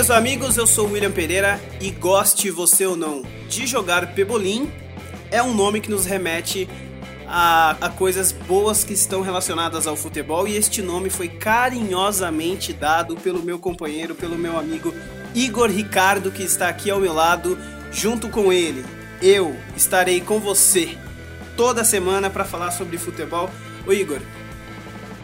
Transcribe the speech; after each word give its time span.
Meus 0.00 0.10
amigos, 0.10 0.56
eu 0.56 0.66
sou 0.66 0.90
William 0.90 1.10
Pereira 1.10 1.60
e 1.78 1.90
goste 1.90 2.50
você 2.50 2.86
ou 2.86 2.96
não 2.96 3.22
de 3.50 3.66
jogar 3.66 4.14
Pebolim, 4.14 4.72
é 5.30 5.42
um 5.42 5.52
nome 5.52 5.78
que 5.78 5.90
nos 5.90 6.06
remete 6.06 6.66
a, 7.28 7.76
a, 7.78 7.90
coisas 7.90 8.32
boas 8.32 8.82
que 8.82 8.94
estão 8.94 9.20
relacionadas 9.20 9.86
ao 9.86 9.94
futebol 9.94 10.48
e 10.48 10.56
este 10.56 10.80
nome 10.80 11.10
foi 11.10 11.28
carinhosamente 11.28 12.72
dado 12.72 13.14
pelo 13.14 13.42
meu 13.42 13.58
companheiro, 13.58 14.14
pelo 14.14 14.38
meu 14.38 14.58
amigo 14.58 14.94
Igor 15.34 15.68
Ricardo, 15.68 16.30
que 16.30 16.42
está 16.42 16.70
aqui 16.70 16.90
ao 16.90 16.98
meu 16.98 17.12
lado, 17.12 17.58
junto 17.92 18.30
com 18.30 18.50
ele. 18.50 18.82
Eu 19.20 19.54
estarei 19.76 20.22
com 20.22 20.40
você 20.40 20.96
toda 21.58 21.84
semana 21.84 22.30
para 22.30 22.46
falar 22.46 22.70
sobre 22.70 22.96
futebol. 22.96 23.50
Ô 23.86 23.92
Igor, 23.92 24.20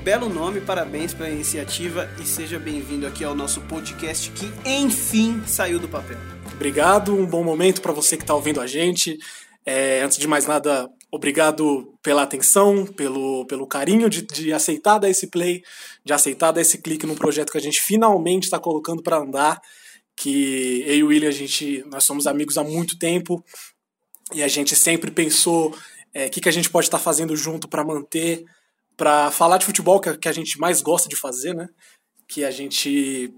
belo 0.06 0.28
nome, 0.28 0.60
parabéns 0.60 1.12
pela 1.12 1.28
iniciativa 1.28 2.09
e 2.23 2.24
seja 2.24 2.60
bem-vindo 2.60 3.09
aqui 3.09 3.24
ao 3.24 3.34
nosso 3.34 3.60
podcast 3.62 4.30
que 4.30 4.47
enfim 4.64 5.42
saiu 5.45 5.80
do 5.80 5.88
papel. 5.88 6.16
Obrigado, 6.55 7.12
um 7.12 7.27
bom 7.27 7.42
momento 7.42 7.83
para 7.83 7.91
você 7.91 8.16
que 8.16 8.23
está 8.23 8.33
ouvindo 8.33 8.61
a 8.61 8.69
gente. 8.69 9.19
É, 9.64 10.02
antes 10.02 10.16
de 10.16 10.28
mais 10.28 10.47
nada, 10.47 10.88
obrigado 11.11 11.92
pela 12.05 12.23
atenção, 12.23 12.87
pelo, 12.87 13.45
pelo 13.47 13.66
carinho 13.66 14.09
de, 14.09 14.23
de 14.23 14.52
aceitar 14.52 14.98
dar 14.98 15.11
esse 15.11 15.27
play, 15.27 15.64
de 16.05 16.12
aceitar 16.12 16.52
dar 16.52 16.61
esse 16.61 16.78
clique 16.78 17.05
no 17.05 17.16
projeto 17.16 17.50
que 17.50 17.59
a 17.59 17.61
gente 17.61 17.80
finalmente 17.80 18.45
está 18.45 18.61
colocando 18.61 19.02
para 19.02 19.16
andar. 19.16 19.61
Que 20.14 20.84
eu 20.86 20.95
e 20.95 21.02
o 21.02 21.06
William, 21.08 21.30
a 21.30 21.33
gente, 21.33 21.84
nós 21.91 22.05
somos 22.05 22.28
amigos 22.28 22.56
há 22.56 22.62
muito 22.62 22.97
tempo 22.97 23.45
e 24.33 24.41
a 24.41 24.47
gente 24.47 24.77
sempre 24.77 25.11
pensou 25.11 25.70
o 25.70 25.75
é, 26.14 26.28
que, 26.28 26.41
que 26.41 26.48
a 26.48 26.52
gente 26.52 26.70
pode 26.70 26.86
estar 26.86 26.98
tá 26.98 27.02
fazendo 27.02 27.34
junto 27.34 27.67
para 27.67 27.83
manter 27.83 28.45
para 28.97 29.30
falar 29.30 29.58
de 29.58 29.66
futebol, 29.66 30.00
que, 30.00 30.08
é 30.08 30.16
que 30.16 30.28
a 30.28 30.33
gente 30.33 30.58
mais 30.58 30.80
gosta 30.80 31.08
de 31.08 31.16
fazer, 31.16 31.55
né? 31.55 31.69
Que 32.28 32.44
a 32.44 32.50
gente. 32.50 33.33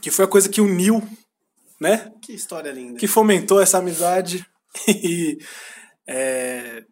que 0.00 0.10
foi 0.10 0.24
a 0.24 0.28
coisa 0.28 0.48
que 0.48 0.60
uniu, 0.60 1.02
né? 1.80 2.12
Que 2.22 2.32
história 2.32 2.70
linda. 2.70 2.98
Que 2.98 3.06
fomentou 3.06 3.60
essa 3.60 3.78
amizade. 3.78 4.44
E. 4.88 5.38
É, 6.06 6.84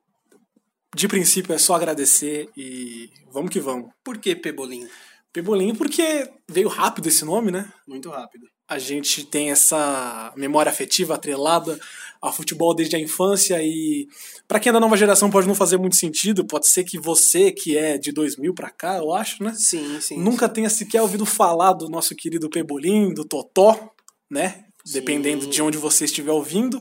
de 0.95 1.09
princípio 1.09 1.55
é 1.55 1.59
só 1.59 1.75
agradecer 1.75 2.49
e 2.57 3.11
vamos 3.33 3.51
que 3.51 3.61
vamos. 3.61 3.91
Por 4.05 4.19
que 4.19 4.37
Pebolim? 4.37 4.87
Pebolim 5.33 5.75
porque 5.75 6.31
veio 6.49 6.69
rápido 6.69 7.09
esse 7.09 7.25
nome, 7.25 7.51
né? 7.51 7.73
Muito 7.89 8.11
rápido. 8.11 8.47
A 8.69 8.79
gente 8.79 9.25
tem 9.25 9.51
essa 9.51 10.33
memória 10.37 10.71
afetiva 10.71 11.15
atrelada 11.15 11.79
ao 12.23 12.33
futebol 12.33 12.73
desde 12.73 12.95
a 12.95 13.01
infância 13.01 13.61
e 13.61 14.07
para 14.47 14.61
quem 14.61 14.71
é 14.71 14.73
da 14.73 14.79
nova 14.79 14.97
geração 14.97 15.29
pode 15.29 15.49
não 15.49 15.57
fazer 15.57 15.77
muito 15.77 15.97
sentido, 15.97 16.47
pode 16.47 16.69
ser 16.69 16.85
que 16.85 16.97
você 16.97 17.51
que 17.51 17.77
é 17.77 17.99
de 17.99 18.13
2000 18.13 18.55
para 18.55 18.71
cá, 18.71 18.99
eu 18.99 19.13
acho, 19.13 19.43
né? 19.43 19.53
Sim, 19.57 20.01
sim. 20.01 20.19
Nunca 20.21 20.47
sim. 20.47 20.55
tenha 20.55 20.71
sequer 20.71 21.03
ouvido 21.03 21.27
falar 21.27 21.73
do 21.73 21.89
nosso 21.89 22.15
querido 22.15 22.49
Pebolim, 22.49 23.13
do 23.13 23.25
Totó, 23.25 23.91
né? 24.31 24.65
Sim. 24.85 24.93
Dependendo 24.95 25.49
de 25.49 25.61
onde 25.61 25.77
você 25.77 26.05
estiver 26.05 26.31
ouvindo. 26.31 26.81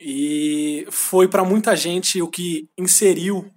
E 0.00 0.86
foi 0.90 1.26
para 1.28 1.44
muita 1.44 1.74
gente 1.74 2.22
o 2.22 2.28
que 2.28 2.68
inseriu 2.78 3.50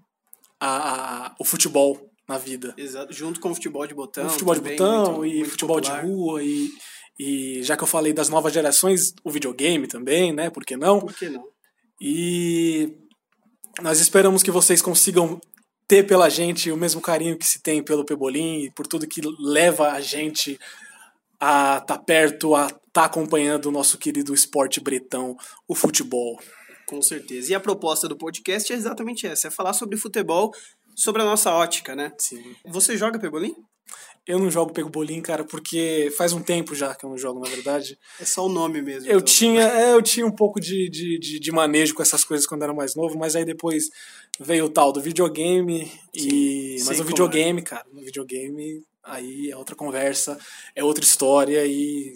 a, 0.60 1.28
a, 1.28 1.36
o 1.40 1.46
futebol 1.46 2.10
na 2.28 2.40
vida. 2.40 2.74
Exato, 2.76 3.14
junto 3.14 3.40
com 3.40 3.52
o 3.52 3.56
futebol 3.56 3.86
de 3.86 3.94
botão. 3.94 4.26
O 4.26 4.30
futebol 4.30 4.56
de 4.56 4.62
botão 4.62 5.18
muito, 5.18 5.26
e 5.26 5.36
muito 5.36 5.52
futebol 5.52 5.78
popular. 5.80 6.02
de 6.02 6.08
rua 6.08 6.44
e 6.44 6.70
e 7.18 7.62
já 7.64 7.78
que 7.78 7.84
eu 7.84 7.88
falei 7.88 8.14
das 8.14 8.30
novas 8.30 8.54
gerações, 8.54 9.14
o 9.24 9.32
videogame 9.32 9.88
também, 9.88 10.34
né? 10.34 10.50
Por 10.50 10.66
que 10.66 10.76
não? 10.76 11.00
Por 11.00 11.14
que 11.14 11.30
não? 11.30 11.44
E 12.02 12.96
nós 13.82 14.00
esperamos 14.00 14.44
que 14.44 14.52
vocês 14.52 14.82
consigam 14.82 15.40
ter 15.88 16.04
pela 16.04 16.30
gente 16.30 16.72
o 16.72 16.78
mesmo 16.78 17.02
carinho 17.02 17.38
que 17.38 17.46
se 17.46 17.62
tem 17.62 17.84
pelo 17.84 18.06
Pebolim 18.06 18.64
e 18.64 18.72
por 18.72 18.88
tudo 18.88 19.08
que 19.08 19.22
leva 19.40 19.92
a 19.92 20.02
gente 20.02 20.60
a 21.40 21.78
estar 21.78 21.98
tá 21.98 21.98
perto, 21.98 22.56
a 22.56 22.66
estar 22.66 22.80
tá 22.92 23.06
acompanhando 23.06 23.68
o 23.68 23.72
nosso 23.72 23.98
querido 23.98 24.34
esporte 24.34 24.80
bretão, 24.80 25.36
o 25.68 25.76
futebol. 25.76 26.40
Com 26.88 27.02
certeza. 27.02 27.52
E 27.52 27.56
a 27.56 27.60
proposta 27.60 28.08
do 28.08 28.18
podcast 28.18 28.72
é 28.72 28.76
exatamente 28.76 29.28
essa: 29.28 29.48
é 29.48 29.52
falar 29.52 29.74
sobre 29.74 29.98
futebol, 29.98 30.52
sobre 30.96 31.22
a 31.22 31.26
nossa 31.26 31.52
ótica, 31.52 31.96
né? 31.96 32.12
Sim. 32.18 32.56
Você 32.66 32.98
joga 32.98 33.20
Pebolim? 33.20 33.54
Eu 34.26 34.40
não 34.40 34.50
jogo 34.50 34.72
pego 34.72 34.90
bolinho, 34.90 35.22
cara, 35.22 35.44
porque 35.44 36.10
faz 36.18 36.32
um 36.32 36.42
tempo 36.42 36.74
já 36.74 36.96
que 36.96 37.06
eu 37.06 37.10
não 37.10 37.18
jogo, 37.18 37.42
na 37.42 37.50
verdade. 37.50 38.00
É 38.20 38.24
só 38.24 38.46
o 38.46 38.50
nome 38.50 38.82
mesmo. 38.82 39.10
Eu 39.10 39.18
então. 39.18 39.26
tinha, 39.26 39.62
é, 39.64 39.94
eu 39.94 40.02
tinha 40.02 40.26
um 40.26 40.32
pouco 40.32 40.62
de, 40.62 40.90
de, 40.90 41.20
de, 41.20 41.40
de, 41.40 41.52
manejo 41.52 41.94
com 41.94 42.02
essas 42.02 42.24
coisas 42.24 42.48
quando 42.48 42.64
era 42.64 42.74
mais 42.74 42.96
novo, 42.96 43.18
mas 43.18 43.36
aí 43.36 43.44
depois 43.44 43.90
veio 44.40 44.66
o 44.66 44.70
tal 44.70 44.94
do 44.94 45.02
videogame 45.02 45.92
e 46.14 46.78
Sim, 46.80 46.86
mas 46.86 47.02
o 47.02 47.04
videogame, 47.04 47.60
é. 47.60 47.64
cara, 47.66 47.86
no 47.92 48.02
videogame 48.02 48.82
aí 49.04 49.52
é 49.52 49.58
outra 49.58 49.76
conversa, 49.76 50.38
é 50.74 50.82
outra 50.82 51.04
história 51.04 51.66
e 51.66 52.14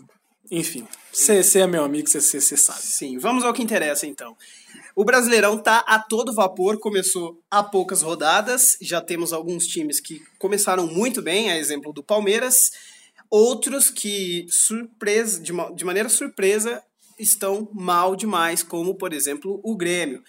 enfim, 0.49 0.87
você 1.17 1.59
é 1.61 1.67
meu 1.67 1.83
amigo, 1.83 2.07
você 2.07 2.39
sabe. 2.39 2.81
Sim, 2.81 3.17
vamos 3.17 3.43
ao 3.43 3.51
que 3.51 3.63
interessa 3.63 4.05
então. 4.05 4.37
O 4.95 5.03
Brasileirão 5.03 5.57
tá 5.57 5.79
a 5.87 5.99
todo 5.99 6.33
vapor, 6.33 6.79
começou 6.79 7.41
há 7.49 7.63
poucas 7.63 8.03
rodadas, 8.03 8.77
já 8.79 9.01
temos 9.01 9.33
alguns 9.33 9.65
times 9.65 9.99
que 9.99 10.21
começaram 10.37 10.85
muito 10.85 11.21
bem, 11.21 11.51
a 11.51 11.57
exemplo 11.57 11.91
do 11.91 12.03
Palmeiras, 12.03 12.71
outros 13.31 13.89
que 13.89 14.45
surpresa, 14.49 15.41
de, 15.41 15.51
de 15.75 15.85
maneira 15.85 16.07
surpresa 16.07 16.83
estão 17.17 17.67
mal 17.73 18.15
demais, 18.15 18.61
como 18.61 18.95
por 18.95 19.11
exemplo 19.11 19.59
o 19.63 19.75
Grêmio. 19.75 20.23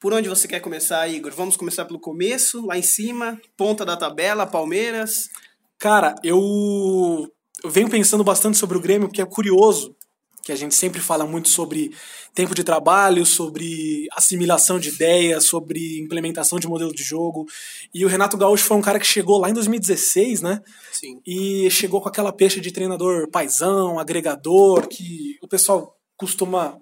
Por 0.00 0.12
onde 0.12 0.28
você 0.28 0.48
quer 0.48 0.58
começar, 0.58 1.06
Igor? 1.08 1.32
Vamos 1.32 1.56
começar 1.56 1.84
pelo 1.84 2.00
começo, 2.00 2.66
lá 2.66 2.76
em 2.76 2.82
cima, 2.82 3.40
ponta 3.56 3.84
da 3.84 3.96
tabela, 3.96 4.44
Palmeiras. 4.44 5.30
Cara, 5.78 6.16
eu, 6.24 7.32
eu 7.62 7.70
venho 7.70 7.88
pensando 7.88 8.24
bastante 8.24 8.58
sobre 8.58 8.76
o 8.76 8.80
Grêmio, 8.80 9.06
porque 9.06 9.22
é 9.22 9.26
curioso 9.26 9.96
que 10.42 10.52
a 10.52 10.56
gente 10.56 10.74
sempre 10.74 11.00
fala 11.00 11.24
muito 11.24 11.48
sobre 11.48 11.92
tempo 12.34 12.54
de 12.54 12.64
trabalho, 12.64 13.24
sobre 13.24 14.08
assimilação 14.12 14.78
de 14.78 14.88
ideias, 14.88 15.44
sobre 15.44 16.00
implementação 16.00 16.58
de 16.58 16.66
modelo 16.66 16.92
de 16.92 17.02
jogo. 17.02 17.46
E 17.94 18.04
o 18.04 18.08
Renato 18.08 18.36
Gaúcho 18.36 18.64
foi 18.64 18.76
um 18.76 18.82
cara 18.82 18.98
que 18.98 19.06
chegou 19.06 19.38
lá 19.38 19.50
em 19.50 19.54
2016, 19.54 20.42
né? 20.42 20.60
Sim. 20.92 21.20
E 21.26 21.70
chegou 21.70 22.00
com 22.00 22.08
aquela 22.08 22.32
peixe 22.32 22.60
de 22.60 22.72
treinador 22.72 23.30
paisão, 23.30 23.98
agregador, 23.98 24.88
que 24.88 25.36
o 25.42 25.48
pessoal 25.48 25.96
costuma 26.16 26.78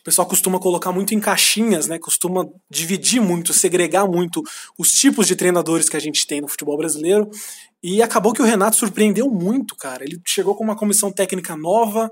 o 0.00 0.04
pessoal 0.04 0.28
costuma 0.28 0.60
colocar 0.60 0.92
muito 0.92 1.14
em 1.14 1.18
caixinhas, 1.18 1.88
né? 1.88 1.98
Costuma 1.98 2.46
dividir 2.68 3.22
muito, 3.22 3.54
segregar 3.54 4.06
muito 4.06 4.42
os 4.78 4.92
tipos 4.92 5.26
de 5.26 5.34
treinadores 5.34 5.88
que 5.88 5.96
a 5.96 6.00
gente 6.00 6.26
tem 6.26 6.42
no 6.42 6.48
futebol 6.48 6.76
brasileiro. 6.76 7.30
E 7.86 8.00
acabou 8.00 8.32
que 8.32 8.40
o 8.40 8.46
Renato 8.46 8.76
surpreendeu 8.76 9.30
muito, 9.30 9.76
cara. 9.76 10.02
Ele 10.02 10.18
chegou 10.26 10.54
com 10.54 10.64
uma 10.64 10.74
comissão 10.74 11.12
técnica 11.12 11.54
nova, 11.54 12.10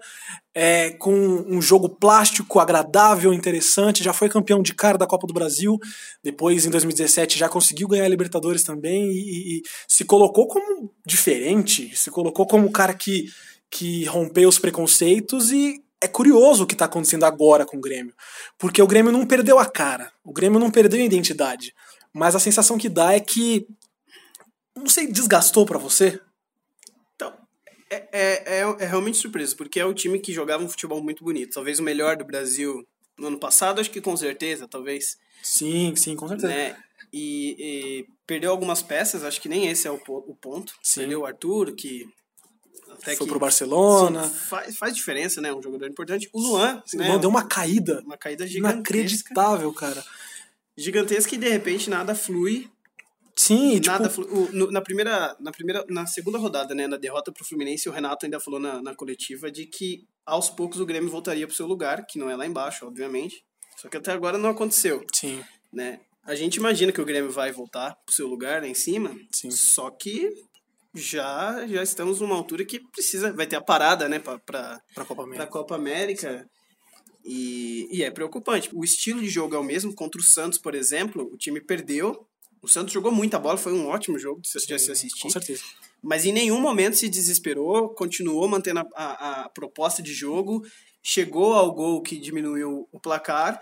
é, 0.54 0.90
com 0.90 1.14
um 1.14 1.62
jogo 1.62 1.88
plástico, 1.88 2.60
agradável, 2.60 3.32
interessante. 3.32 4.04
Já 4.04 4.12
foi 4.12 4.28
campeão 4.28 4.60
de 4.60 4.74
cara 4.74 4.98
da 4.98 5.06
Copa 5.06 5.26
do 5.26 5.32
Brasil. 5.32 5.78
Depois, 6.22 6.66
em 6.66 6.70
2017, 6.70 7.38
já 7.38 7.48
conseguiu 7.48 7.88
ganhar 7.88 8.04
a 8.04 8.08
Libertadores 8.08 8.62
também. 8.62 9.04
E, 9.12 9.60
e 9.60 9.62
se 9.88 10.04
colocou 10.04 10.46
como 10.46 10.92
diferente, 11.06 11.96
se 11.96 12.10
colocou 12.10 12.46
como 12.46 12.66
o 12.66 12.70
cara 12.70 12.92
que, 12.92 13.24
que 13.70 14.04
rompeu 14.04 14.50
os 14.50 14.58
preconceitos. 14.58 15.50
E 15.50 15.82
é 16.02 16.06
curioso 16.06 16.64
o 16.64 16.66
que 16.66 16.74
está 16.74 16.84
acontecendo 16.84 17.24
agora 17.24 17.64
com 17.64 17.78
o 17.78 17.80
Grêmio. 17.80 18.12
Porque 18.58 18.82
o 18.82 18.86
Grêmio 18.86 19.10
não 19.10 19.24
perdeu 19.24 19.58
a 19.58 19.64
cara, 19.64 20.12
o 20.22 20.34
Grêmio 20.34 20.60
não 20.60 20.70
perdeu 20.70 21.00
a 21.00 21.04
identidade. 21.04 21.72
Mas 22.12 22.36
a 22.36 22.38
sensação 22.38 22.76
que 22.76 22.90
dá 22.90 23.14
é 23.14 23.20
que 23.20 23.66
não 24.76 24.88
sei, 24.88 25.06
desgastou 25.06 25.66
para 25.66 25.78
você? 25.78 26.20
Então, 27.14 27.32
é, 27.90 28.08
é, 28.12 28.58
é, 28.58 28.76
é, 28.80 28.86
realmente 28.86 29.18
surpresa, 29.18 29.54
porque 29.54 29.80
é 29.80 29.84
o 29.84 29.94
time 29.94 30.18
que 30.18 30.32
jogava 30.32 30.64
um 30.64 30.68
futebol 30.68 31.02
muito 31.02 31.24
bonito. 31.24 31.54
Talvez 31.54 31.78
o 31.78 31.82
melhor 31.82 32.16
do 32.16 32.24
Brasil 32.24 32.86
no 33.18 33.28
ano 33.28 33.38
passado, 33.38 33.80
acho 33.80 33.90
que 33.90 34.00
com 34.00 34.16
certeza, 34.16 34.66
talvez. 34.66 35.18
Sim, 35.42 35.94
sim, 35.96 36.16
com 36.16 36.28
certeza. 36.28 36.48
Né? 36.48 36.76
E, 37.12 37.56
e, 37.58 38.06
perdeu 38.26 38.50
algumas 38.50 38.82
peças, 38.82 39.22
acho 39.22 39.40
que 39.40 39.48
nem 39.48 39.68
esse 39.68 39.86
é 39.86 39.90
o, 39.90 40.00
o 40.06 40.34
ponto. 40.34 40.74
Sim. 40.82 41.00
Perdeu 41.00 41.20
o 41.20 41.26
Arthur, 41.26 41.74
que 41.74 42.08
até 43.02 43.16
foi 43.16 43.26
que, 43.26 43.32
pro 43.32 43.40
Barcelona. 43.40 44.24
Sim, 44.28 44.34
faz, 44.34 44.76
faz 44.76 44.96
diferença, 44.96 45.40
né? 45.40 45.52
Um 45.52 45.62
jogador 45.62 45.88
importante. 45.88 46.28
O 46.32 46.40
Luan. 46.40 46.82
Sim, 46.86 46.98
né? 46.98 47.04
O 47.04 47.08
Luan 47.08 47.20
deu 47.20 47.30
uma 47.30 47.44
caída. 47.44 48.00
Uma 48.04 48.16
caída 48.16 48.46
gigantesca. 48.46 48.96
Inacreditável, 48.96 49.72
cara. 49.72 50.02
Gigantesca 50.76 51.34
e 51.34 51.38
de 51.38 51.48
repente 51.48 51.90
nada 51.90 52.14
flui. 52.14 52.70
Sim, 53.36 53.80
nada 53.80 54.08
tipo... 54.08 54.22
o, 54.22 54.52
no, 54.52 54.70
na 54.70 54.80
primeira, 54.80 55.36
na 55.40 55.50
primeira, 55.50 55.84
na 55.88 56.06
segunda 56.06 56.38
rodada, 56.38 56.74
né, 56.74 56.86
na 56.86 56.96
derrota 56.96 57.32
pro 57.32 57.44
Fluminense, 57.44 57.88
o 57.88 57.92
Renato 57.92 58.26
ainda 58.26 58.38
falou 58.38 58.60
na, 58.60 58.82
na 58.82 58.94
coletiva 58.94 59.50
de 59.50 59.66
que 59.66 60.04
aos 60.24 60.50
poucos 60.50 60.80
o 60.80 60.86
Grêmio 60.86 61.10
voltaria 61.10 61.46
pro 61.46 61.56
seu 61.56 61.66
lugar, 61.66 62.06
que 62.06 62.18
não 62.18 62.30
é 62.30 62.36
lá 62.36 62.46
embaixo, 62.46 62.86
obviamente. 62.86 63.42
Só 63.76 63.88
que 63.88 63.96
até 63.96 64.12
agora 64.12 64.38
não 64.38 64.50
aconteceu. 64.50 65.04
Sim. 65.12 65.42
Né? 65.72 66.00
A 66.24 66.34
gente 66.34 66.56
imagina 66.56 66.92
que 66.92 67.00
o 67.00 67.04
Grêmio 67.04 67.30
vai 67.30 67.50
voltar 67.50 67.96
pro 68.04 68.14
seu 68.14 68.28
lugar 68.28 68.62
lá 68.62 68.68
em 68.68 68.74
cima. 68.74 69.16
Sim. 69.32 69.50
Só 69.50 69.90
que 69.90 70.30
já 70.94 71.66
já 71.66 71.82
estamos 71.82 72.20
numa 72.20 72.36
altura 72.36 72.64
que 72.64 72.78
precisa, 72.78 73.32
vai 73.32 73.46
ter 73.46 73.56
a 73.56 73.62
parada, 73.62 74.08
né, 74.08 74.18
para 74.18 74.38
para 74.38 75.04
Copa 75.04 75.22
América. 75.22 75.44
Pra 75.44 75.52
Copa 75.52 75.74
América. 75.74 76.46
E, 77.24 77.88
e 77.90 78.02
é 78.02 78.10
preocupante. 78.10 78.68
O 78.72 78.84
estilo 78.84 79.20
de 79.20 79.28
jogo 79.28 79.54
é 79.54 79.58
o 79.58 79.64
mesmo. 79.64 79.94
Contra 79.94 80.20
o 80.20 80.24
Santos, 80.24 80.58
por 80.58 80.74
exemplo, 80.74 81.30
o 81.32 81.36
time 81.36 81.60
perdeu, 81.60 82.26
o 82.62 82.68
Santos 82.68 82.92
jogou 82.92 83.10
muita 83.10 83.38
bola, 83.38 83.58
foi 83.58 83.72
um 83.72 83.88
ótimo 83.88 84.18
jogo 84.18 84.40
de, 84.40 84.48
Sim, 84.48 84.60
se 84.60 84.92
assistir. 84.92 85.20
Com 85.20 85.30
certeza. 85.30 85.62
mas 86.02 86.24
em 86.24 86.32
nenhum 86.32 86.60
momento 86.60 86.96
se 86.96 87.08
desesperou, 87.08 87.88
continuou 87.90 88.48
mantendo 88.48 88.80
a, 88.80 88.86
a, 88.94 89.42
a 89.42 89.48
proposta 89.48 90.02
de 90.02 90.14
jogo, 90.14 90.62
chegou 91.02 91.54
ao 91.54 91.72
gol 91.72 92.00
que 92.00 92.16
diminuiu 92.16 92.88
o 92.92 93.00
placar, 93.00 93.60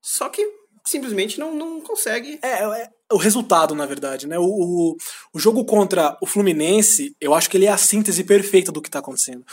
só 0.00 0.28
que 0.28 0.46
simplesmente 0.84 1.38
não, 1.38 1.54
não 1.54 1.80
consegue. 1.80 2.38
É, 2.42 2.62
é, 2.62 2.90
o 3.12 3.16
resultado, 3.16 3.74
na 3.74 3.86
verdade, 3.86 4.26
né? 4.26 4.38
O, 4.38 4.44
o, 4.44 4.96
o, 5.32 5.38
jogo 5.38 5.64
contra 5.64 6.16
o 6.20 6.26
Fluminense, 6.26 7.14
eu 7.20 7.34
acho 7.34 7.48
que 7.48 7.56
ele 7.56 7.66
é 7.66 7.70
a 7.70 7.76
síntese 7.76 8.24
perfeita 8.24 8.72
do 8.72 8.82
que 8.82 8.88
está 8.88 8.98
acontecendo. 8.98 9.44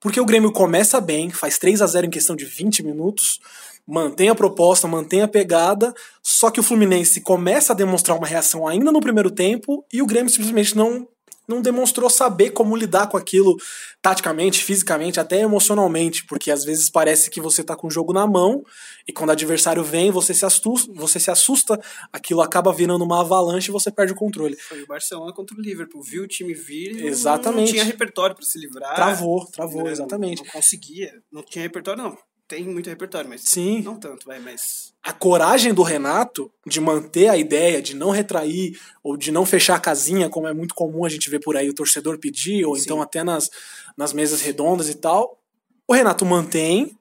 Porque 0.00 0.20
o 0.20 0.24
Grêmio 0.24 0.52
começa 0.52 1.00
bem, 1.00 1.30
faz 1.30 1.58
3 1.58 1.82
a 1.82 1.86
0 1.86 2.06
em 2.06 2.10
questão 2.10 2.36
de 2.36 2.44
20 2.44 2.82
minutos, 2.84 3.40
mantém 3.88 4.28
a 4.28 4.34
proposta, 4.34 4.86
mantém 4.86 5.22
a 5.22 5.28
pegada, 5.28 5.94
só 6.22 6.50
que 6.50 6.60
o 6.60 6.62
Fluminense 6.62 7.22
começa 7.22 7.72
a 7.72 7.76
demonstrar 7.76 8.18
uma 8.18 8.26
reação 8.26 8.68
ainda 8.68 8.92
no 8.92 9.00
primeiro 9.00 9.30
tempo 9.30 9.82
e 9.90 10.02
o 10.02 10.06
Grêmio 10.06 10.30
simplesmente 10.30 10.76
não 10.76 11.08
não 11.48 11.62
demonstrou 11.62 12.10
saber 12.10 12.50
como 12.50 12.76
lidar 12.76 13.06
com 13.06 13.16
aquilo 13.16 13.56
taticamente, 14.02 14.62
fisicamente, 14.62 15.18
até 15.18 15.40
emocionalmente, 15.40 16.26
porque 16.26 16.50
às 16.50 16.62
vezes 16.62 16.90
parece 16.90 17.30
que 17.30 17.40
você 17.40 17.64
tá 17.64 17.74
com 17.74 17.86
o 17.86 17.90
jogo 17.90 18.12
na 18.12 18.26
mão 18.26 18.62
e 19.08 19.14
quando 19.14 19.30
o 19.30 19.32
adversário 19.32 19.82
vem, 19.82 20.10
você 20.10 20.34
se 20.34 20.44
assusta, 20.44 20.92
você 20.94 21.18
se 21.18 21.30
assusta, 21.30 21.80
aquilo 22.12 22.42
acaba 22.42 22.70
virando 22.70 23.02
uma 23.02 23.22
avalanche 23.22 23.70
e 23.70 23.72
você 23.72 23.90
perde 23.90 24.12
o 24.12 24.14
controle. 24.14 24.56
Foi 24.56 24.82
o 24.82 24.86
Barcelona 24.86 25.32
contra 25.32 25.56
o 25.56 25.60
Liverpool, 25.60 26.02
viu 26.02 26.24
o 26.24 26.28
time 26.28 26.52
vir, 26.52 27.02
exatamente. 27.06 27.68
não 27.68 27.72
tinha 27.72 27.84
repertório 27.84 28.36
para 28.36 28.44
se 28.44 28.58
livrar. 28.58 28.94
Travou, 28.94 29.46
travou, 29.46 29.88
exatamente. 29.88 30.40
Não, 30.40 30.44
não 30.44 30.52
conseguia, 30.52 31.14
não 31.32 31.42
tinha 31.42 31.62
repertório 31.62 32.02
não 32.02 32.18
tem 32.48 32.64
muito 32.64 32.88
repertório, 32.88 33.28
mas 33.28 33.42
Sim. 33.42 33.82
não 33.82 34.00
tanto, 34.00 34.24
vai, 34.26 34.40
mas 34.40 34.94
a 35.02 35.12
coragem 35.12 35.74
do 35.74 35.82
Renato 35.82 36.50
de 36.66 36.80
manter 36.80 37.28
a 37.28 37.36
ideia, 37.36 37.82
de 37.82 37.94
não 37.94 38.10
retrair 38.10 38.80
ou 39.04 39.18
de 39.18 39.30
não 39.30 39.44
fechar 39.44 39.76
a 39.76 39.80
casinha, 39.80 40.30
como 40.30 40.48
é 40.48 40.54
muito 40.54 40.74
comum 40.74 41.04
a 41.04 41.08
gente 41.10 41.28
ver 41.28 41.40
por 41.40 41.56
aí 41.56 41.68
o 41.68 41.74
torcedor 41.74 42.18
pedir, 42.18 42.64
ou 42.64 42.74
Sim. 42.74 42.82
então 42.82 43.02
até 43.02 43.22
nas, 43.22 43.50
nas 43.96 44.14
mesas 44.14 44.40
redondas 44.40 44.88
e 44.88 44.94
tal. 44.94 45.38
O 45.86 45.92
Renato 45.92 46.24
mantém, 46.24 46.98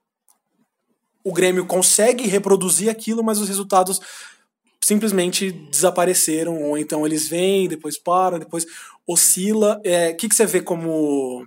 o 1.23 1.31
Grêmio 1.33 1.65
consegue 1.65 2.27
reproduzir 2.27 2.89
aquilo, 2.89 3.23
mas 3.23 3.39
os 3.39 3.47
resultados 3.47 4.01
simplesmente 4.81 5.51
desapareceram, 5.51 6.61
ou 6.61 6.77
então 6.77 7.05
eles 7.05 7.27
vêm, 7.27 7.67
depois 7.67 7.97
param, 7.97 8.37
depois 8.37 8.65
oscila. 9.05 9.81
O 9.83 9.87
é, 9.87 10.13
que, 10.13 10.27
que 10.27 10.35
você 10.35 10.45
vê 10.45 10.61
como, 10.61 11.45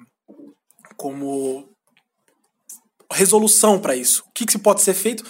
como 0.97 1.70
resolução 3.11 3.79
para 3.79 3.97
isso. 3.97 4.25
O 4.29 4.33
que, 4.33 4.47
que 4.47 4.59
pode 4.59 4.83
ser 4.83 4.95
feito? 4.95 5.25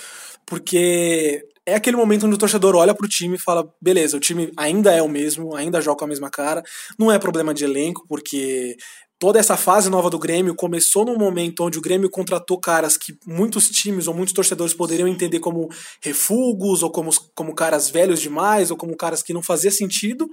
Porque 0.46 1.44
é 1.66 1.74
aquele 1.74 1.96
momento 1.96 2.26
onde 2.26 2.34
o 2.34 2.38
torcedor 2.38 2.74
olha 2.74 2.94
pro 2.94 3.08
time 3.08 3.36
e 3.36 3.40
fala: 3.40 3.72
beleza, 3.80 4.16
o 4.16 4.20
time 4.20 4.52
ainda 4.56 4.92
é 4.92 5.02
o 5.02 5.08
mesmo, 5.08 5.54
ainda 5.54 5.80
joga 5.80 5.98
com 5.98 6.04
a 6.04 6.08
mesma 6.08 6.30
cara, 6.30 6.62
não 6.98 7.10
é 7.10 7.18
problema 7.18 7.54
de 7.54 7.64
elenco, 7.64 8.04
porque 8.08 8.76
toda 9.18 9.38
essa 9.38 9.56
fase 9.56 9.90
nova 9.90 10.08
do 10.08 10.18
Grêmio 10.18 10.54
começou 10.54 11.04
num 11.04 11.18
momento 11.18 11.62
onde 11.62 11.78
o 11.78 11.82
Grêmio 11.82 12.10
contratou 12.10 12.58
caras 12.58 12.96
que 12.96 13.16
muitos 13.26 13.68
times 13.68 14.08
ou 14.08 14.14
muitos 14.14 14.34
torcedores 14.34 14.74
poderiam 14.74 15.06
entender 15.06 15.38
como 15.40 15.68
refugos, 16.02 16.82
ou 16.82 16.90
como, 16.90 17.10
como 17.34 17.54
caras 17.54 17.90
velhos 17.90 18.20
demais, 18.20 18.70
ou 18.70 18.76
como 18.76 18.96
caras 18.96 19.22
que 19.22 19.34
não 19.34 19.42
fazia 19.42 19.70
sentido. 19.70 20.28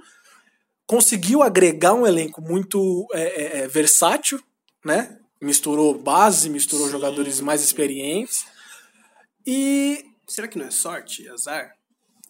Conseguiu 0.86 1.42
agregar 1.42 1.92
um 1.92 2.06
elenco 2.06 2.40
muito 2.40 3.06
é, 3.12 3.20
é, 3.20 3.58
é 3.58 3.68
versátil, 3.68 4.40
né? 4.82 5.17
Misturou 5.40 5.98
base, 5.98 6.48
misturou 6.48 6.86
Sim. 6.86 6.92
jogadores 6.92 7.40
mais 7.40 7.62
experientes. 7.62 8.44
E. 9.46 10.04
Será 10.26 10.46
que 10.46 10.58
não 10.58 10.66
é 10.66 10.70
sorte, 10.70 11.28
azar? 11.28 11.72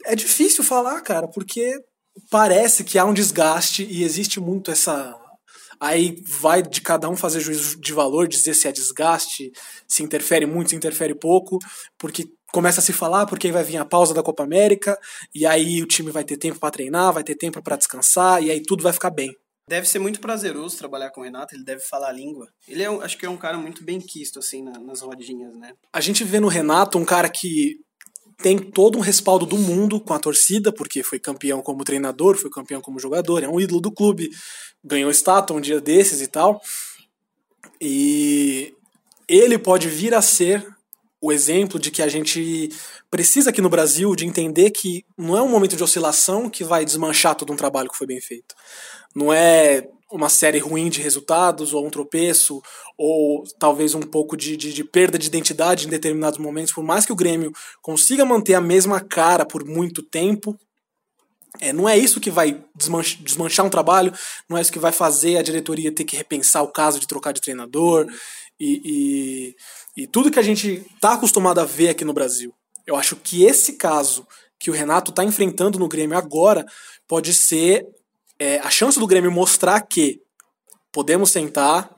É 0.05 0.15
difícil 0.15 0.63
falar, 0.63 1.01
cara, 1.01 1.27
porque 1.27 1.75
parece 2.31 2.85
que 2.85 2.99
há 2.99 3.05
um 3.05 3.15
desgaste 3.15 3.85
e 3.85 4.05
existe 4.05 4.41
muito 4.41 4.71
essa. 4.71 5.17
Aí 5.81 6.23
vai 6.27 6.63
de 6.63 6.81
cada 6.81 7.09
um 7.09 7.17
fazer 7.17 7.41
juízo 7.41 7.81
de 7.81 7.93
valor, 7.93 8.27
dizer 8.27 8.55
se 8.55 8.67
é 8.67 8.73
desgaste, 8.73 9.53
se 9.87 10.03
interfere 10.03 10.45
muito, 10.45 10.71
se 10.71 10.77
interfere 10.77 11.15
pouco, 11.15 11.59
porque 11.97 12.29
começa 12.53 12.81
a 12.81 12.83
se 12.83 12.93
falar 12.93 13.27
porque 13.27 13.47
aí 13.47 13.53
vai 13.53 13.63
vir 13.63 13.77
a 13.77 13.85
pausa 13.85 14.15
da 14.15 14.23
Copa 14.23 14.43
América 14.43 14.99
e 15.35 15.47
aí 15.47 15.81
o 15.83 15.87
time 15.87 16.11
vai 16.11 16.25
ter 16.25 16.37
tempo 16.37 16.59
para 16.59 16.71
treinar, 16.71 17.13
vai 17.13 17.23
ter 17.23 17.37
tempo 17.37 17.63
para 17.63 17.77
descansar 17.77 18.43
e 18.43 18.51
aí 18.51 18.61
tudo 18.61 18.83
vai 18.83 18.93
ficar 18.93 19.11
bem. 19.11 19.37
Deve 19.69 19.87
ser 19.87 19.99
muito 19.99 20.19
prazeroso 20.19 20.79
trabalhar 20.79 21.11
com 21.11 21.21
o 21.21 21.25
Renato, 21.25 21.55
ele 21.55 21.63
deve 21.63 21.83
falar 21.83 22.09
a 22.09 22.13
língua. 22.13 22.49
Ele 22.67 22.83
é, 22.83 22.87
acho 22.87 23.19
que 23.19 23.27
é 23.27 23.31
um 23.31 23.37
cara 23.37 23.59
muito 23.59 23.85
bem 23.85 24.01
quisto, 24.01 24.39
assim, 24.39 24.63
na, 24.63 24.73
nas 24.79 25.03
rodinhas, 25.03 25.55
né? 25.57 25.73
A 25.93 26.01
gente 26.01 26.25
vê 26.25 26.41
no 26.41 26.49
Renato 26.49 26.99
um 26.99 27.05
cara 27.05 27.29
que 27.29 27.77
tem 28.39 28.59
todo 28.59 28.97
um 28.97 29.03
respaldo 29.03 29.45
do 29.45 29.59
mundo 29.59 30.01
com 30.01 30.15
a 30.15 30.19
torcida, 30.19 30.73
porque 30.73 31.03
foi 31.03 31.19
campeão 31.19 31.61
como 31.61 31.85
treinador, 31.85 32.37
foi 32.37 32.51
campeão 32.51 32.81
como 32.81 32.99
jogador, 32.99 33.43
é 33.43 33.49
um 33.49 33.61
ídolo 33.61 33.81
do 33.81 33.93
clube, 33.93 34.31
ganhou 34.83 35.11
estátua 35.11 35.57
um 35.57 35.61
dia 35.61 35.81
desses 35.81 36.23
e 36.23 36.27
tal. 36.29 36.61
E 37.81 38.75
ele 39.29 39.59
pode 39.59 39.89
vir 39.89 40.15
a 40.15 40.23
ser 40.23 40.67
o 41.21 41.33
exemplo 41.33 41.79
de 41.79 41.91
que 41.91 42.01
a 42.01 42.09
gente 42.09 42.71
precisa 43.11 43.51
aqui 43.51 43.61
no 43.61 43.69
Brasil 43.69 44.15
de 44.15 44.25
entender 44.25 44.71
que 44.71 45.05
não 45.17 45.37
é 45.37 45.43
um 45.43 45.49
momento 45.49 45.77
de 45.77 45.83
oscilação 45.83 46.49
que 46.49 46.63
vai 46.63 46.85
desmanchar 46.85 47.35
todo 47.35 47.53
um 47.53 47.57
trabalho 47.57 47.91
que 47.91 47.97
foi 47.97 48.07
bem 48.07 48.21
feito. 48.21 48.55
Não 49.19 49.33
é 49.33 49.89
uma 50.13 50.29
série 50.29 50.61
ruim 50.61 50.89
de 50.89 51.03
resultados, 51.03 51.75
ou 51.75 51.85
um 51.85 51.91
tropeço, 51.91 52.63
ou 52.97 53.43
talvez 53.59 53.93
um 53.93 54.01
pouco 54.01 54.37
de, 54.37 54.57
de, 54.57 54.73
de, 54.73 54.85
perda 54.85 55.19
de 55.19 55.27
identidade 55.27 55.87
em 55.87 55.91
determinados 55.91 56.39
momentos. 56.39 56.73
Por 56.73 56.85
mais 56.85 57.05
que 57.05 57.13
o 57.13 57.17
Grêmio 57.17 57.53
consiga 57.83 58.25
manter 58.25 58.55
a 58.55 58.61
mesma 58.61 59.01
cara 59.01 59.45
por 59.45 59.65
muito 59.65 60.03
tempo, 60.03 60.57
é, 61.61 61.73
não 61.73 61.89
é 61.89 61.99
isso 61.99 62.21
que 62.21 62.31
vai 62.31 62.65
desmanchar, 62.77 63.21
desmanchar 63.21 63.67
um 63.67 63.71
trabalho, 63.71 64.13
não 64.49 64.57
é 64.57 64.61
isso 64.61 64.73
que 64.73 64.79
vai 64.79 64.93
fazer 64.93 65.37
a 65.37 65.43
diretoria 65.43 65.93
ter 65.93 66.05
que 66.05 66.17
repensar 66.17 66.63
o 66.63 66.73
caso 66.73 67.01
de 67.01 67.09
trocar 67.09 67.33
de 67.33 67.41
treinador 67.41 68.07
e, 68.59 69.55
e, 69.97 70.03
e 70.03 70.07
tudo 70.07 70.31
que 70.31 70.39
a 70.39 70.43
gente 70.43 70.87
está 70.95 71.15
acostumado 71.15 71.59
a 71.59 71.65
ver 71.65 71.89
aqui 71.89 72.05
no 72.05 72.15
Brasil. 72.15 72.55
Eu 72.87 72.95
acho 72.95 73.17
que 73.17 73.43
esse 73.43 73.73
caso 73.73 74.25
que 74.61 74.71
o 74.71 74.75
Renato 74.75 75.11
está 75.11 75.25
enfrentando 75.25 75.77
no 75.77 75.89
Grêmio 75.89 76.17
agora 76.17 76.65
pode 77.09 77.35
ser 77.35 77.85
é, 78.39 78.59
a 78.59 78.71
chance 78.71 78.99
do 78.99 79.07
Grêmio 79.07 79.33
mostrar 79.33 79.81
que 79.83 80.21
podemos 80.93 81.31
sentar, 81.31 81.95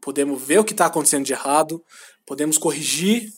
podemos 0.00 0.42
ver 0.42 0.60
o 0.60 0.64
que 0.64 0.72
está 0.72 0.86
acontecendo 0.86 1.24
de 1.24 1.32
errado, 1.32 1.82
podemos 2.26 2.58
corrigir 2.58 3.32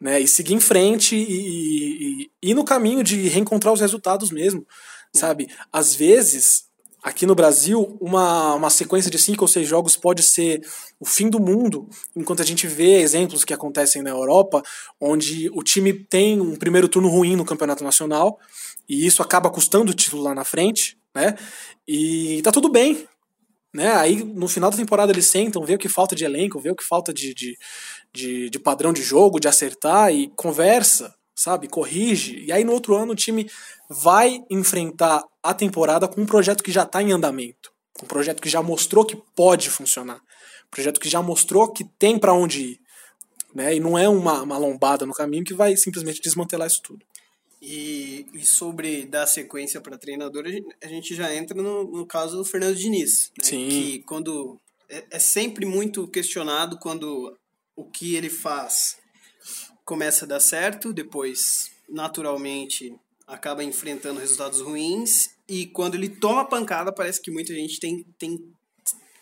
né, 0.00 0.20
e 0.20 0.28
seguir 0.28 0.54
em 0.54 0.60
frente 0.60 1.16
e 1.16 2.30
ir 2.42 2.54
no 2.54 2.64
caminho 2.64 3.02
de 3.02 3.28
reencontrar 3.28 3.72
os 3.72 3.80
resultados 3.80 4.30
mesmo, 4.30 4.66
sabe? 5.12 5.48
Às 5.72 5.94
vezes, 5.94 6.68
aqui 7.02 7.26
no 7.26 7.34
Brasil, 7.34 7.96
uma, 8.00 8.54
uma 8.54 8.70
sequência 8.70 9.10
de 9.10 9.18
cinco 9.18 9.44
ou 9.44 9.48
seis 9.48 9.66
jogos 9.66 9.96
pode 9.96 10.22
ser 10.22 10.60
o 11.00 11.06
fim 11.06 11.28
do 11.28 11.40
mundo, 11.40 11.88
enquanto 12.14 12.42
a 12.42 12.44
gente 12.44 12.66
vê 12.66 13.00
exemplos 13.00 13.44
que 13.44 13.54
acontecem 13.54 14.02
na 14.02 14.10
Europa, 14.10 14.62
onde 15.00 15.50
o 15.50 15.62
time 15.62 15.92
tem 15.92 16.40
um 16.40 16.54
primeiro 16.54 16.88
turno 16.88 17.08
ruim 17.08 17.34
no 17.34 17.44
campeonato 17.44 17.82
nacional, 17.82 18.38
e 18.88 19.06
isso 19.06 19.22
acaba 19.22 19.50
custando 19.50 19.90
o 19.90 19.94
título 19.94 20.22
lá 20.22 20.34
na 20.34 20.44
frente, 20.44 20.97
né? 21.18 21.36
E 21.86 22.40
tá 22.42 22.52
tudo 22.52 22.68
bem. 22.68 23.06
Né? 23.74 23.92
Aí 23.92 24.22
no 24.24 24.48
final 24.48 24.70
da 24.70 24.76
temporada 24.76 25.12
eles 25.12 25.26
sentam, 25.26 25.64
vê 25.64 25.74
o 25.74 25.78
que 25.78 25.88
falta 25.88 26.14
de 26.14 26.24
elenco, 26.24 26.60
vê 26.60 26.70
o 26.70 26.76
que 26.76 26.84
falta 26.84 27.12
de, 27.12 27.34
de, 27.34 27.58
de, 28.12 28.50
de 28.50 28.58
padrão 28.58 28.92
de 28.92 29.02
jogo, 29.02 29.40
de 29.40 29.48
acertar 29.48 30.12
e 30.12 30.28
conversa, 30.36 31.14
sabe? 31.34 31.68
Corrige. 31.68 32.44
E 32.44 32.52
aí 32.52 32.64
no 32.64 32.72
outro 32.72 32.96
ano 32.96 33.12
o 33.12 33.16
time 33.16 33.50
vai 33.90 34.42
enfrentar 34.48 35.22
a 35.42 35.52
temporada 35.52 36.08
com 36.08 36.22
um 36.22 36.26
projeto 36.26 36.62
que 36.62 36.72
já 36.72 36.84
está 36.84 37.02
em 37.02 37.12
andamento. 37.12 37.70
Um 38.02 38.06
projeto 38.06 38.40
que 38.40 38.48
já 38.48 38.62
mostrou 38.62 39.04
que 39.04 39.16
pode 39.34 39.68
funcionar. 39.68 40.16
Um 40.16 40.70
projeto 40.70 41.00
que 41.00 41.08
já 41.08 41.20
mostrou 41.20 41.72
que 41.72 41.84
tem 41.98 42.18
para 42.18 42.32
onde 42.32 42.62
ir. 42.62 42.80
Né? 43.54 43.76
E 43.76 43.80
não 43.80 43.98
é 43.98 44.08
uma, 44.08 44.42
uma 44.42 44.58
lombada 44.58 45.04
no 45.04 45.14
caminho 45.14 45.44
que 45.44 45.54
vai 45.54 45.76
simplesmente 45.76 46.20
desmantelar 46.22 46.68
isso 46.68 46.80
tudo. 46.82 47.04
E, 47.60 48.26
e 48.32 48.44
sobre 48.44 49.04
dar 49.04 49.26
sequência 49.26 49.80
para 49.80 49.98
treinador, 49.98 50.44
a 50.82 50.86
gente 50.86 51.14
já 51.14 51.34
entra 51.34 51.60
no, 51.60 51.84
no 51.84 52.06
caso 52.06 52.36
do 52.36 52.44
Fernando 52.44 52.76
Diniz. 52.76 53.32
Né? 53.38 53.44
Sim. 53.44 53.68
Que 53.68 53.98
quando. 54.00 54.60
É, 54.88 55.04
é 55.10 55.18
sempre 55.18 55.66
muito 55.66 56.06
questionado 56.08 56.78
quando 56.78 57.36
o 57.76 57.84
que 57.84 58.14
ele 58.14 58.30
faz 58.30 58.96
começa 59.84 60.26
a 60.26 60.28
dar 60.28 60.40
certo, 60.40 60.92
depois, 60.92 61.70
naturalmente, 61.88 62.94
acaba 63.26 63.64
enfrentando 63.64 64.20
resultados 64.20 64.60
ruins. 64.60 65.30
E 65.48 65.66
quando 65.66 65.94
ele 65.94 66.10
toma 66.10 66.46
pancada, 66.46 66.92
parece 66.92 67.22
que 67.22 67.30
muita 67.30 67.54
gente 67.54 67.80
tem, 67.80 68.04
tem 68.18 68.52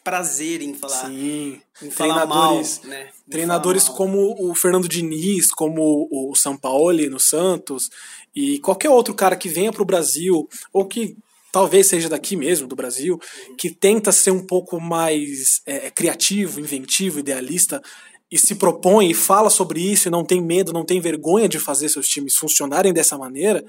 prazer 0.07 0.63
em 0.63 0.73
falar. 0.73 1.09
Sim. 1.09 1.61
Em 1.83 1.89
treinadores, 1.91 2.81
mal, 2.85 2.91
né? 2.91 3.09
treinadores 3.29 3.89
como 3.89 4.37
o 4.39 4.55
Fernando 4.55 4.89
Diniz, 4.89 5.51
como 5.51 6.09
o 6.13 6.33
Sampaoli 6.37 7.09
no 7.09 7.19
Santos 7.19 7.91
e 8.33 8.61
qualquer 8.61 8.89
outro 8.89 9.13
cara 9.13 9.35
que 9.35 9.49
venha 9.49 9.73
para 9.73 9.83
o 9.83 9.87
Brasil 9.87 10.49
ou 10.73 10.87
que 10.87 11.17
talvez 11.51 11.89
seja 11.89 12.09
daqui 12.09 12.37
mesmo 12.37 12.69
do 12.69 12.77
Brasil, 12.77 13.19
que 13.59 13.69
tenta 13.69 14.13
ser 14.13 14.31
um 14.31 14.47
pouco 14.47 14.81
mais 14.81 15.61
é, 15.67 15.91
criativo, 15.91 16.61
inventivo, 16.61 17.19
idealista 17.19 17.83
e 18.31 18.39
se 18.39 18.55
propõe 18.55 19.11
e 19.11 19.15
fala 19.15 19.51
sobre 19.51 19.81
isso 19.81 20.07
e 20.07 20.11
não 20.11 20.25
tem 20.25 20.41
medo, 20.41 20.73
não 20.73 20.85
tem 20.85 21.01
vergonha 21.01 21.49
de 21.49 21.59
fazer 21.59 21.89
seus 21.89 22.07
times 22.07 22.37
funcionarem 22.37 22.93
dessa 22.93 23.19
maneira, 23.19 23.65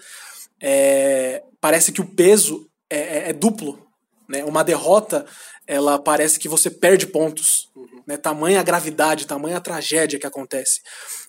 é, 0.62 1.42
parece 1.60 1.92
que 1.92 2.02
o 2.02 2.06
peso 2.06 2.70
é, 2.90 2.98
é, 3.00 3.30
é 3.30 3.34
duplo 3.34 3.80
Né? 4.30 4.44
Uma 4.44 4.64
derrota, 4.64 5.26
ela 5.68 6.00
parece 6.00 6.40
que 6.40 6.48
você 6.48 6.72
perde 6.72 7.06
pontos. 7.06 7.70
Uhum. 7.76 8.02
Né? 8.08 8.18
Tamanha 8.18 8.62
a 8.62 8.64
gravidade, 8.64 9.28
tamanha 9.28 9.58
a 9.58 9.62
tragédia 9.62 10.18
que 10.18 10.26
acontece. 10.26 10.80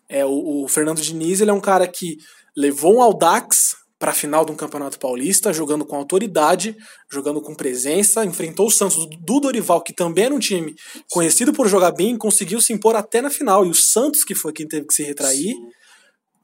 É, 0.08 0.24
o, 0.24 0.64
o 0.64 0.68
Fernando 0.68 1.02
Diniz 1.02 1.40
ele 1.40 1.50
é 1.50 1.54
um 1.54 1.60
cara 1.60 1.86
que 1.88 2.16
levou 2.56 2.96
um 2.96 3.02
Audax 3.02 3.76
para 3.98 4.12
a 4.12 4.14
final 4.14 4.44
de 4.44 4.52
um 4.52 4.56
campeonato 4.56 4.98
paulista, 4.98 5.52
jogando 5.52 5.84
com 5.84 5.96
autoridade, 5.96 6.76
jogando 7.10 7.40
com 7.40 7.52
presença, 7.52 8.24
enfrentou 8.24 8.68
o 8.68 8.70
Santos 8.70 9.06
do 9.06 9.40
Dorival, 9.40 9.82
que 9.82 9.92
também 9.92 10.26
era 10.26 10.34
um 10.34 10.38
time 10.38 10.76
conhecido 11.10 11.52
por 11.52 11.68
jogar 11.68 11.90
bem, 11.90 12.16
conseguiu 12.16 12.60
se 12.60 12.72
impor 12.72 12.94
até 12.94 13.20
na 13.20 13.28
final. 13.28 13.66
E 13.66 13.70
o 13.70 13.74
Santos 13.74 14.22
que 14.22 14.36
foi 14.36 14.52
quem 14.52 14.68
teve 14.68 14.86
que 14.86 14.94
se 14.94 15.02
retrair 15.02 15.52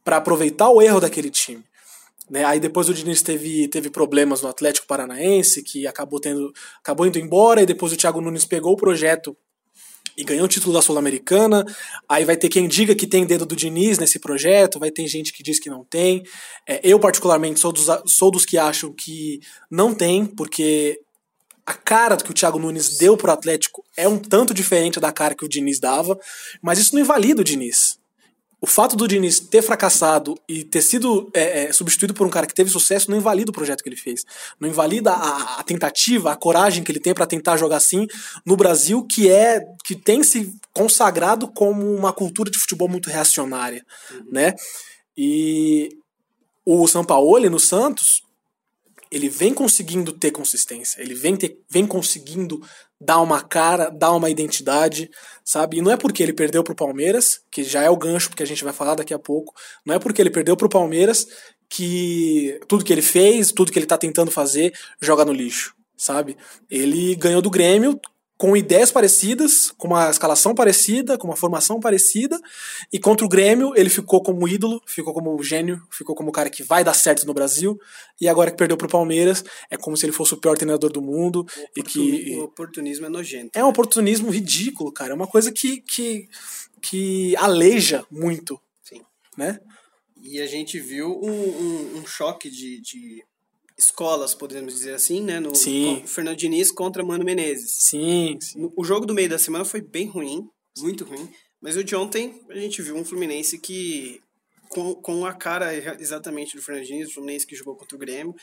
para 0.02 0.16
aproveitar 0.16 0.68
o 0.68 0.82
erro 0.82 1.00
daquele 1.00 1.30
time. 1.30 1.64
Né? 2.28 2.44
Aí 2.44 2.58
depois 2.58 2.88
o 2.88 2.94
Diniz 2.94 3.22
teve, 3.22 3.68
teve 3.68 3.90
problemas 3.90 4.40
no 4.40 4.48
Atlético 4.48 4.86
Paranaense, 4.86 5.62
que 5.62 5.86
acabou 5.86 6.18
tendo 6.18 6.52
acabou 6.80 7.06
indo 7.06 7.18
embora, 7.18 7.62
e 7.62 7.66
depois 7.66 7.92
o 7.92 7.96
Thiago 7.96 8.20
Nunes 8.20 8.46
pegou 8.46 8.72
o 8.72 8.76
projeto 8.76 9.36
e 10.16 10.22
ganhou 10.22 10.44
o 10.44 10.48
título 10.48 10.72
da 10.72 10.80
Sul-Americana. 10.80 11.64
Aí 12.08 12.24
vai 12.24 12.36
ter 12.36 12.48
quem 12.48 12.68
diga 12.68 12.94
que 12.94 13.06
tem 13.06 13.26
dedo 13.26 13.44
do 13.44 13.56
Diniz 13.56 13.98
nesse 13.98 14.18
projeto, 14.18 14.78
vai 14.78 14.90
ter 14.90 15.06
gente 15.06 15.32
que 15.32 15.42
diz 15.42 15.58
que 15.58 15.68
não 15.68 15.84
tem. 15.84 16.22
É, 16.66 16.80
eu, 16.82 16.98
particularmente, 16.98 17.60
sou 17.60 17.72
dos, 17.72 17.86
sou 18.06 18.30
dos 18.30 18.44
que 18.44 18.56
acham 18.56 18.92
que 18.92 19.40
não 19.70 19.92
tem, 19.92 20.24
porque 20.24 21.00
a 21.66 21.74
cara 21.74 22.16
que 22.16 22.30
o 22.30 22.34
Thiago 22.34 22.58
Nunes 22.58 22.96
deu 22.96 23.16
pro 23.16 23.32
Atlético 23.32 23.84
é 23.96 24.06
um 24.06 24.18
tanto 24.18 24.54
diferente 24.54 25.00
da 25.00 25.10
cara 25.10 25.34
que 25.34 25.44
o 25.44 25.48
Diniz 25.48 25.80
dava, 25.80 26.18
mas 26.62 26.78
isso 26.78 26.94
não 26.94 27.02
invalida 27.02 27.40
o 27.40 27.44
Diniz 27.44 27.98
o 28.64 28.66
fato 28.66 28.96
do 28.96 29.06
Diniz 29.06 29.40
ter 29.40 29.60
fracassado 29.60 30.34
e 30.48 30.64
ter 30.64 30.80
sido 30.80 31.30
é, 31.34 31.64
é, 31.64 31.72
substituído 31.74 32.14
por 32.14 32.26
um 32.26 32.30
cara 32.30 32.46
que 32.46 32.54
teve 32.54 32.70
sucesso 32.70 33.10
não 33.10 33.18
invalida 33.18 33.50
o 33.50 33.54
projeto 33.54 33.82
que 33.82 33.90
ele 33.90 33.94
fez. 33.94 34.24
Não 34.58 34.66
invalida 34.66 35.12
a, 35.12 35.60
a 35.60 35.62
tentativa, 35.62 36.32
a 36.32 36.36
coragem 36.36 36.82
que 36.82 36.90
ele 36.90 36.98
tem 36.98 37.12
para 37.12 37.26
tentar 37.26 37.58
jogar 37.58 37.76
assim 37.76 38.06
no 38.42 38.56
Brasil, 38.56 39.06
que 39.06 39.28
é 39.28 39.60
que 39.84 39.94
tem 39.94 40.22
se 40.22 40.50
consagrado 40.72 41.46
como 41.46 41.94
uma 41.94 42.10
cultura 42.10 42.50
de 42.50 42.58
futebol 42.58 42.88
muito 42.88 43.10
reacionária, 43.10 43.84
uhum. 44.10 44.24
né? 44.32 44.54
E 45.14 45.90
o 46.64 46.88
São 46.88 47.04
Paulo 47.04 47.38
no 47.50 47.60
Santos, 47.60 48.22
ele 49.16 49.28
vem 49.28 49.54
conseguindo 49.54 50.12
ter 50.12 50.30
consistência, 50.30 51.00
ele 51.00 51.14
vem, 51.14 51.36
ter, 51.36 51.58
vem 51.70 51.86
conseguindo 51.86 52.60
dar 53.00 53.20
uma 53.20 53.40
cara, 53.42 53.90
dar 53.90 54.12
uma 54.12 54.30
identidade, 54.30 55.10
sabe? 55.44 55.78
E 55.78 55.82
não 55.82 55.90
é 55.90 55.96
porque 55.96 56.22
ele 56.22 56.32
perdeu 56.32 56.64
pro 56.64 56.74
Palmeiras, 56.74 57.40
que 57.50 57.62
já 57.62 57.82
é 57.82 57.90
o 57.90 57.96
gancho 57.96 58.28
porque 58.28 58.42
a 58.42 58.46
gente 58.46 58.64
vai 58.64 58.72
falar 58.72 58.94
daqui 58.94 59.12
a 59.12 59.18
pouco, 59.18 59.54
não 59.84 59.94
é 59.94 59.98
porque 59.98 60.20
ele 60.20 60.30
perdeu 60.30 60.56
pro 60.56 60.68
Palmeiras 60.68 61.26
que 61.68 62.58
tudo 62.68 62.84
que 62.84 62.92
ele 62.92 63.02
fez, 63.02 63.52
tudo 63.52 63.72
que 63.72 63.78
ele 63.78 63.86
tá 63.86 63.98
tentando 63.98 64.30
fazer, 64.30 64.72
joga 65.00 65.24
no 65.24 65.32
lixo, 65.32 65.74
sabe? 65.96 66.36
Ele 66.70 67.14
ganhou 67.16 67.42
do 67.42 67.50
Grêmio 67.50 68.00
com 68.36 68.56
ideias 68.56 68.90
parecidas, 68.90 69.70
com 69.78 69.88
uma 69.88 70.10
escalação 70.10 70.54
parecida, 70.54 71.16
com 71.16 71.28
uma 71.28 71.36
formação 71.36 71.78
parecida, 71.78 72.40
e 72.92 72.98
contra 72.98 73.24
o 73.24 73.28
Grêmio 73.28 73.72
ele 73.76 73.88
ficou 73.88 74.22
como 74.22 74.48
ídolo, 74.48 74.82
ficou 74.86 75.14
como 75.14 75.40
gênio, 75.42 75.80
ficou 75.90 76.14
como 76.14 76.30
o 76.30 76.32
cara 76.32 76.50
que 76.50 76.62
vai 76.62 76.82
dar 76.82 76.94
certo 76.94 77.26
no 77.26 77.34
Brasil, 77.34 77.78
e 78.20 78.28
agora 78.28 78.50
que 78.50 78.56
perdeu 78.56 78.76
pro 78.76 78.88
Palmeiras, 78.88 79.44
é 79.70 79.76
como 79.76 79.96
se 79.96 80.04
ele 80.04 80.12
fosse 80.12 80.34
o 80.34 80.36
pior 80.36 80.56
treinador 80.56 80.90
do 80.90 81.00
mundo, 81.00 81.46
o 81.56 81.80
e 81.80 81.82
que... 81.82 82.36
O 82.36 82.44
oportunismo 82.44 83.06
é 83.06 83.08
nojento. 83.08 83.50
É 83.56 83.64
um 83.64 83.68
oportunismo 83.68 84.30
ridículo, 84.30 84.92
cara, 84.92 85.12
é 85.12 85.14
uma 85.14 85.28
coisa 85.28 85.52
que, 85.52 85.80
que, 85.82 86.28
que 86.82 87.36
aleija 87.36 88.04
muito, 88.10 88.60
Sim. 88.82 89.00
né? 89.36 89.60
E 90.20 90.40
a 90.40 90.46
gente 90.46 90.80
viu 90.80 91.20
um, 91.22 91.30
um, 91.30 91.98
um 91.98 92.06
choque 92.06 92.50
de, 92.50 92.80
de 92.80 93.22
escolas, 93.76 94.34
podemos 94.34 94.74
dizer 94.74 94.94
assim, 94.94 95.20
né? 95.20 95.40
No, 95.40 95.54
sim. 95.54 96.02
Fernando 96.06 96.36
Diniz 96.36 96.70
contra 96.70 97.04
Mano 97.04 97.24
Menezes. 97.24 97.72
Sim, 97.80 98.38
sim. 98.40 98.70
O 98.76 98.84
jogo 98.84 99.06
do 99.06 99.14
meio 99.14 99.28
da 99.28 99.38
semana 99.38 99.64
foi 99.64 99.80
bem 99.80 100.06
ruim, 100.06 100.48
muito 100.78 101.04
ruim. 101.04 101.28
Mas 101.60 101.76
o 101.76 101.82
de 101.82 101.96
ontem, 101.96 102.40
a 102.50 102.56
gente 102.56 102.82
viu 102.82 102.94
um 102.94 103.04
Fluminense 103.04 103.58
que, 103.58 104.20
com, 104.68 104.94
com 104.96 105.24
a 105.24 105.32
cara 105.32 105.74
exatamente 105.98 106.54
do 106.54 106.62
Fernando 106.62 106.84
Diniz, 106.84 107.08
o 107.08 107.14
Fluminense 107.14 107.46
que 107.46 107.56
jogou 107.56 107.74
contra 107.74 107.96
o 107.96 107.98
Grêmio. 107.98 108.34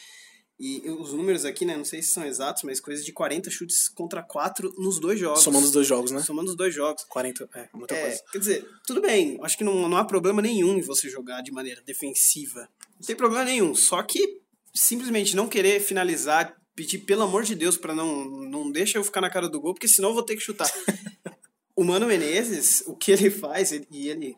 E 0.60 0.82
os 0.90 1.14
números 1.14 1.44
aqui, 1.46 1.66
né, 1.66 1.76
não 1.76 1.86
sei 1.86 2.04
se 2.04 2.10
são 2.10 2.26
exatos, 2.26 2.64
mas 2.64 2.80
coisa 2.80 3.04
de 3.04 3.12
40 3.12 3.50
chutes 3.50 3.90
contra 3.90 4.22
4 4.22 4.74
nos 4.78 5.00
dois 5.00 5.20
jogos. 5.20 5.42
Somando 5.42 5.66
os 5.66 5.72
dois 5.72 5.88
jogos, 5.88 6.12
né? 6.12 6.22
Somando 6.22 6.52
os 6.52 6.56
dois 6.56 6.74
jogos. 6.74 7.04
40, 7.06 7.50
é, 7.56 7.70
muita 7.74 7.96
é, 7.96 8.02
coisa. 8.02 8.24
Quer 8.32 8.38
dizer, 8.38 8.68
tudo 8.86 9.02
bem, 9.02 9.40
acho 9.42 9.58
que 9.58 9.64
não, 9.64 9.88
não 9.88 9.98
há 9.98 10.06
problema 10.06 10.42
nenhum 10.42 10.78
em 10.78 10.82
você 10.82 11.10
jogar 11.10 11.42
de 11.42 11.52
maneira 11.52 11.82
defensiva. 11.82 12.70
Não 13.00 13.06
tem 13.06 13.16
problema 13.16 13.46
nenhum, 13.46 13.74
só 13.74 14.02
que 14.04 14.42
simplesmente 14.74 15.36
não 15.36 15.48
querer 15.48 15.80
finalizar, 15.80 16.56
pedir 16.76 17.00
pelo 17.00 17.24
amor 17.24 17.44
de 17.44 17.56
Deus 17.56 17.78
para 17.78 17.94
não 17.94 18.26
não 18.26 18.72
deixa 18.72 18.98
eu 18.98 19.04
ficar 19.04 19.22
na 19.22 19.30
cara 19.30 19.50
do 19.50 19.60
gol, 19.60 19.74
porque 19.74 19.88
senão 19.88 20.10
eu 20.10 20.16
vou 20.16 20.24
ter 20.24 20.36
que 20.36 20.42
chutar. 20.42 20.70
o 21.76 21.84
Mano 21.84 22.08
Menezes, 22.08 22.84
o 22.88 22.96
que 22.96 23.12
ele 23.12 23.30
faz, 23.30 23.72
ele, 23.72 23.88
e 23.92 24.10
ele 24.10 24.36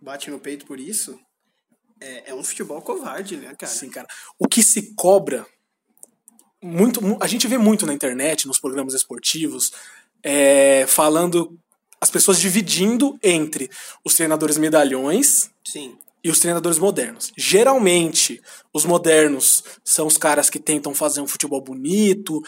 bate 0.00 0.30
no 0.30 0.38
peito 0.38 0.66
por 0.66 0.78
isso, 0.78 1.18
é, 2.00 2.30
é, 2.30 2.34
um 2.34 2.42
futebol 2.42 2.82
covarde, 2.82 3.36
né, 3.36 3.54
cara? 3.54 3.72
Sim, 3.72 3.90
cara. 3.90 4.08
O 4.38 4.48
que 4.48 4.62
se 4.62 4.94
cobra 4.94 5.46
muito, 6.62 7.00
a 7.20 7.26
gente 7.26 7.46
vê 7.46 7.58
muito 7.58 7.86
na 7.86 7.94
internet, 7.94 8.46
nos 8.46 8.58
programas 8.58 8.94
esportivos, 8.94 9.72
é, 10.22 10.86
falando 10.86 11.58
as 12.00 12.10
pessoas 12.10 12.40
dividindo 12.40 13.18
entre 13.22 13.70
os 14.04 14.14
treinadores 14.14 14.58
medalhões 14.58 15.50
Sim 15.64 15.96
e 16.24 16.30
os 16.30 16.38
treinadores 16.38 16.78
modernos. 16.78 17.32
Geralmente, 17.36 18.40
os 18.72 18.84
modernos 18.84 19.62
são 19.84 20.06
os 20.06 20.16
caras 20.16 20.48
que 20.48 20.58
tentam 20.58 20.94
fazer 20.94 21.20
um 21.20 21.26
futebol 21.26 21.60
bonito, 21.60 22.40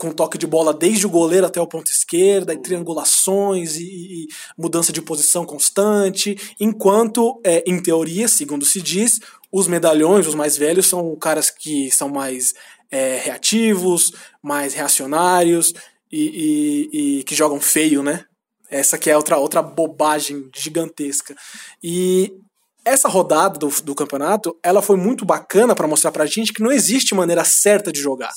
com 0.00 0.10
toque 0.12 0.38
de 0.38 0.46
bola 0.46 0.72
desde 0.72 1.06
o 1.06 1.10
goleiro 1.10 1.46
até 1.46 1.60
o 1.60 1.66
ponto 1.66 1.90
esquerda, 1.90 2.54
e 2.54 2.58
triangulações 2.58 3.76
e, 3.76 3.82
e 3.84 4.26
mudança 4.56 4.92
de 4.92 5.02
posição 5.02 5.44
constante, 5.44 6.36
enquanto, 6.58 7.38
é, 7.44 7.62
em 7.66 7.80
teoria, 7.82 8.26
segundo 8.26 8.64
se 8.64 8.80
diz, 8.80 9.20
os 9.52 9.68
medalhões, 9.68 10.26
os 10.26 10.34
mais 10.34 10.56
velhos, 10.56 10.86
são 10.86 11.14
caras 11.16 11.50
que 11.50 11.90
são 11.90 12.08
mais 12.08 12.54
é, 12.90 13.18
reativos, 13.18 14.12
mais 14.42 14.72
reacionários 14.72 15.74
e, 16.10 16.88
e, 16.92 17.18
e 17.18 17.24
que 17.24 17.34
jogam 17.34 17.60
feio, 17.60 18.02
né? 18.02 18.24
Essa 18.70 18.96
que 18.96 19.10
é 19.10 19.16
outra, 19.16 19.36
outra 19.36 19.60
bobagem 19.60 20.48
gigantesca. 20.54 21.36
E 21.82 22.32
essa 22.84 23.08
rodada 23.08 23.58
do, 23.58 23.68
do 23.82 23.94
campeonato, 23.94 24.56
ela 24.62 24.82
foi 24.82 24.96
muito 24.96 25.24
bacana 25.24 25.74
para 25.74 25.86
mostrar 25.86 26.12
pra 26.12 26.26
gente 26.26 26.52
que 26.52 26.62
não 26.62 26.72
existe 26.72 27.14
maneira 27.14 27.44
certa 27.44 27.92
de 27.92 28.00
jogar. 28.00 28.32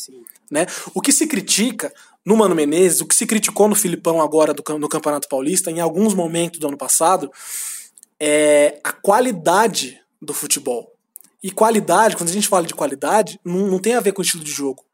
Né? 0.52 0.66
O 0.94 1.02
que 1.02 1.12
se 1.12 1.28
critica 1.28 1.94
no 2.26 2.38
Mano 2.38 2.56
Menezes, 2.56 3.02
o 3.02 3.06
que 3.06 3.16
se 3.16 3.26
criticou 3.26 3.68
no 3.68 3.76
Filipão 3.76 4.22
agora 4.22 4.54
do, 4.54 4.64
no 4.78 4.90
Campeonato 4.90 5.28
Paulista, 5.28 5.72
em 5.72 5.80
alguns 5.80 6.14
momentos 6.14 6.60
do 6.60 6.68
ano 6.68 6.78
passado, 6.78 7.32
é 8.20 8.80
a 8.84 8.92
qualidade 8.92 10.00
do 10.22 10.34
futebol. 10.34 10.94
E 11.42 11.52
qualidade, 11.52 12.16
quando 12.16 12.30
a 12.30 12.34
gente 12.34 12.48
fala 12.48 12.66
de 12.66 12.74
qualidade, 12.74 13.40
não, 13.44 13.68
não 13.68 13.80
tem 13.80 13.96
a 13.96 14.00
ver 14.00 14.14
com 14.14 14.22
o 14.22 14.26
estilo 14.26 14.44
de 14.44 14.52
jogo. 14.52 14.86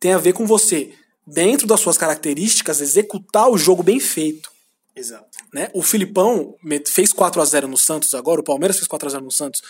Tem 0.00 0.12
a 0.12 0.18
ver 0.18 0.32
com 0.32 0.46
você, 0.46 0.94
dentro 1.26 1.66
das 1.66 1.80
suas 1.80 1.98
características, 1.98 2.80
executar 2.80 3.50
o 3.50 3.58
jogo 3.58 3.82
bem 3.82 4.00
feito. 4.00 4.51
Exato. 4.94 5.38
Né? 5.52 5.70
O 5.74 5.82
Filipão 5.82 6.54
fez 6.86 7.12
4 7.12 7.40
a 7.40 7.44
0 7.44 7.68
no 7.68 7.76
Santos 7.76 8.14
agora, 8.14 8.40
o 8.40 8.44
Palmeiras 8.44 8.76
fez 8.76 8.86
4 8.86 9.08
a 9.08 9.10
0 9.10 9.24
no 9.24 9.30
Santos 9.30 9.62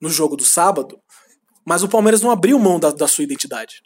no 0.00 0.08
jogo 0.08 0.36
do 0.36 0.44
sábado, 0.44 1.00
mas 1.64 1.82
o 1.82 1.88
Palmeiras 1.88 2.20
não 2.20 2.30
abriu 2.30 2.58
mão 2.58 2.78
da, 2.78 2.90
da 2.90 3.08
sua 3.08 3.24
identidade. 3.24 3.82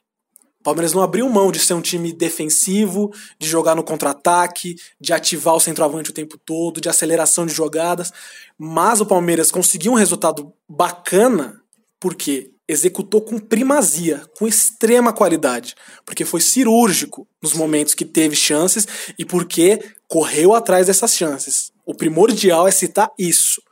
O 0.61 0.65
Palmeiras 0.65 0.93
não 0.93 1.03
abriu 1.03 1.29
mão 1.29 1.53
de 1.53 1.61
ser 1.61 1.75
um 1.75 1.81
time 1.81 2.13
defensivo, 2.13 3.13
de 3.39 3.49
jogar 3.49 3.77
no 3.77 3.85
contra-ataque, 3.85 4.75
de 5.01 5.13
ativar 5.13 5.55
o 5.55 5.61
centroavante 5.61 6.11
o 6.11 6.15
tempo 6.15 6.37
todo, 6.37 6.81
de 6.81 6.89
aceleração 6.89 7.47
de 7.47 7.53
jogadas, 7.53 8.13
mas 8.59 9.01
o 9.01 9.07
Palmeiras 9.07 9.51
conseguiu 9.51 9.93
um 9.93 9.97
resultado 9.97 10.53
bacana 10.69 11.63
porque 12.01 12.53
executou 12.69 13.23
com 13.23 13.39
primazia, 13.39 14.23
com 14.37 14.47
extrema 14.47 15.11
qualidade, 15.11 15.75
porque 16.05 16.25
foi 16.25 16.41
cirúrgico 16.43 17.27
nos 17.43 17.55
momentos 17.55 17.95
que 17.95 18.05
teve 18.05 18.37
chances 18.37 18.87
e 19.19 19.25
porque 19.25 19.81
correu 20.07 20.55
atrás 20.55 20.87
dessas 20.87 21.17
chances. 21.17 21.73
O 21.87 21.95
primordial 21.95 22.69
é 22.69 22.71
citar 22.71 23.11
isso, 23.19 23.63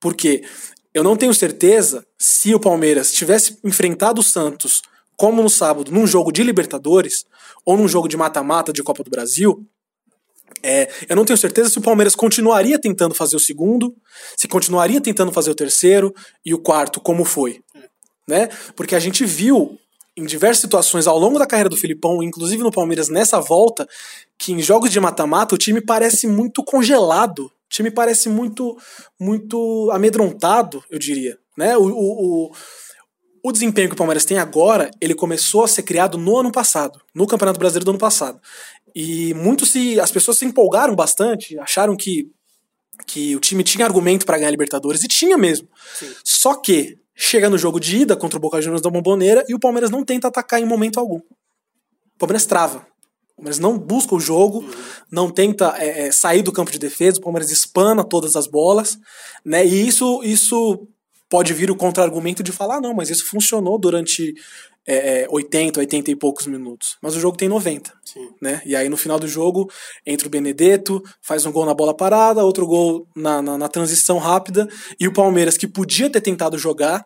porque 0.00 0.42
eu 0.92 1.04
não 1.04 1.16
tenho 1.16 1.32
certeza 1.32 2.04
se 2.18 2.52
o 2.52 2.58
Palmeiras 2.58 3.12
tivesse 3.12 3.56
enfrentado 3.62 4.20
o 4.20 4.24
Santos 4.24 4.82
como 5.16 5.42
no 5.42 5.50
sábado, 5.50 5.92
num 5.92 6.06
jogo 6.06 6.32
de 6.32 6.42
Libertadores 6.42 7.24
ou 7.64 7.76
num 7.76 7.86
jogo 7.86 8.08
de 8.08 8.16
mata-mata 8.16 8.72
de 8.72 8.82
Copa 8.82 9.04
do 9.04 9.10
Brasil, 9.10 9.64
é, 10.62 10.90
eu 11.08 11.14
não 11.14 11.24
tenho 11.24 11.36
certeza 11.36 11.70
se 11.70 11.78
o 11.78 11.82
Palmeiras 11.82 12.16
continuaria 12.16 12.78
tentando 12.78 13.14
fazer 13.14 13.36
o 13.36 13.40
segundo, 13.40 13.94
se 14.36 14.48
continuaria 14.48 15.00
tentando 15.00 15.30
fazer 15.30 15.50
o 15.50 15.54
terceiro 15.54 16.12
e 16.44 16.52
o 16.52 16.58
quarto, 16.58 17.00
como 17.00 17.24
foi 17.24 17.62
né? 18.28 18.48
Porque 18.76 18.94
a 18.94 19.00
gente 19.00 19.24
viu 19.24 19.78
em 20.16 20.24
diversas 20.24 20.60
situações 20.60 21.06
ao 21.06 21.18
longo 21.18 21.38
da 21.38 21.46
carreira 21.46 21.68
do 21.68 21.76
Filipão, 21.76 22.22
inclusive 22.22 22.62
no 22.62 22.70
Palmeiras 22.70 23.08
nessa 23.08 23.40
volta, 23.40 23.88
que 24.38 24.52
em 24.52 24.60
jogos 24.60 24.90
de 24.90 25.00
mata-mata 25.00 25.54
o 25.54 25.58
time 25.58 25.80
parece 25.80 26.26
muito 26.26 26.62
congelado. 26.64 27.46
O 27.46 27.50
time 27.68 27.90
parece 27.90 28.28
muito 28.28 28.76
muito 29.18 29.90
amedrontado, 29.92 30.82
eu 30.90 30.98
diria. 30.98 31.38
Né? 31.56 31.76
O, 31.76 31.82
o, 31.82 32.46
o, 32.46 32.52
o 33.42 33.52
desempenho 33.52 33.88
que 33.88 33.94
o 33.94 33.98
Palmeiras 33.98 34.24
tem 34.24 34.38
agora, 34.38 34.90
ele 35.00 35.14
começou 35.14 35.64
a 35.64 35.68
ser 35.68 35.82
criado 35.82 36.18
no 36.18 36.36
ano 36.36 36.50
passado, 36.50 37.00
no 37.14 37.26
Campeonato 37.26 37.58
Brasileiro 37.58 37.84
do 37.84 37.90
ano 37.92 37.98
passado. 37.98 38.40
E 38.94 39.32
muitos 39.34 39.70
se. 39.70 40.00
As 40.00 40.10
pessoas 40.10 40.38
se 40.38 40.44
empolgaram 40.44 40.94
bastante, 40.94 41.58
acharam 41.58 41.96
que, 41.96 42.30
que 43.06 43.36
o 43.36 43.40
time 43.40 43.62
tinha 43.62 43.86
argumento 43.86 44.26
para 44.26 44.36
ganhar 44.36 44.48
a 44.48 44.52
Libertadores, 44.52 45.04
e 45.04 45.08
tinha 45.08 45.38
mesmo. 45.38 45.68
Sim. 45.94 46.12
Só 46.24 46.54
que 46.54 46.98
chega 47.22 47.50
no 47.50 47.58
jogo 47.58 47.78
de 47.78 47.98
ida 47.98 48.16
contra 48.16 48.38
o 48.38 48.40
Boca 48.40 48.62
Juniors 48.62 48.80
da 48.80 48.88
Bomboneira 48.88 49.44
e 49.46 49.54
o 49.54 49.58
Palmeiras 49.58 49.90
não 49.90 50.02
tenta 50.02 50.28
atacar 50.28 50.58
em 50.58 50.64
momento 50.64 50.98
algum. 50.98 51.18
O 51.18 52.18
Palmeiras 52.18 52.46
trava. 52.46 52.78
O 53.32 53.36
Palmeiras 53.36 53.58
não 53.58 53.78
busca 53.78 54.14
o 54.14 54.20
jogo, 54.20 54.64
não 55.10 55.30
tenta 55.30 55.74
é, 55.76 56.06
é, 56.06 56.12
sair 56.12 56.40
do 56.40 56.50
campo 56.50 56.70
de 56.70 56.78
defesa, 56.78 57.18
o 57.18 57.22
Palmeiras 57.22 57.50
espana 57.50 58.02
todas 58.02 58.36
as 58.36 58.46
bolas, 58.46 58.98
né? 59.44 59.66
E 59.66 59.86
isso, 59.86 60.22
isso 60.24 60.88
pode 61.28 61.52
vir 61.52 61.70
o 61.70 61.76
contra-argumento 61.76 62.42
de 62.42 62.52
falar, 62.52 62.76
ah, 62.76 62.80
não, 62.80 62.94
mas 62.94 63.10
isso 63.10 63.26
funcionou 63.26 63.78
durante 63.78 64.34
é, 64.86 65.26
80, 65.30 65.78
80 65.80 66.10
e 66.10 66.16
poucos 66.16 66.46
minutos. 66.46 66.96
Mas 67.02 67.14
o 67.14 67.20
jogo 67.20 67.36
tem 67.36 67.48
90. 67.48 67.92
Sim. 68.04 68.28
Né? 68.40 68.60
E 68.64 68.74
aí 68.74 68.88
no 68.88 68.96
final 68.96 69.18
do 69.18 69.28
jogo 69.28 69.70
entra 70.06 70.26
o 70.26 70.30
Benedetto, 70.30 71.02
faz 71.22 71.44
um 71.46 71.52
gol 71.52 71.64
na 71.66 71.74
bola 71.74 71.94
parada, 71.96 72.44
outro 72.44 72.66
gol 72.66 73.06
na, 73.14 73.40
na, 73.42 73.58
na 73.58 73.68
transição 73.68 74.18
rápida, 74.18 74.68
e 74.98 75.06
o 75.06 75.12
Palmeiras, 75.12 75.56
que 75.56 75.66
podia 75.68 76.10
ter 76.10 76.20
tentado 76.20 76.58
jogar, 76.58 77.04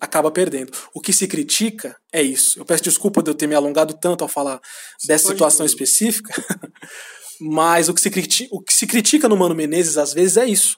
acaba 0.00 0.30
perdendo. 0.30 0.72
O 0.94 1.00
que 1.00 1.12
se 1.12 1.26
critica 1.28 1.96
é 2.12 2.20
isso. 2.22 2.58
Eu 2.58 2.64
peço 2.64 2.82
desculpa 2.84 3.22
de 3.22 3.30
eu 3.30 3.34
ter 3.34 3.46
me 3.46 3.54
alongado 3.54 3.94
tanto 3.94 4.22
ao 4.22 4.28
falar 4.28 4.60
dessa 5.06 5.24
pode 5.24 5.34
situação 5.34 5.64
específica, 5.66 6.32
mas 7.40 7.88
o 7.88 7.94
que, 7.94 8.00
se 8.00 8.10
critica, 8.10 8.54
o 8.54 8.60
que 8.60 8.72
se 8.72 8.86
critica 8.86 9.28
no 9.28 9.36
Mano 9.36 9.54
Menezes 9.54 9.96
às 9.96 10.12
vezes 10.12 10.36
é 10.36 10.44
isso. 10.46 10.76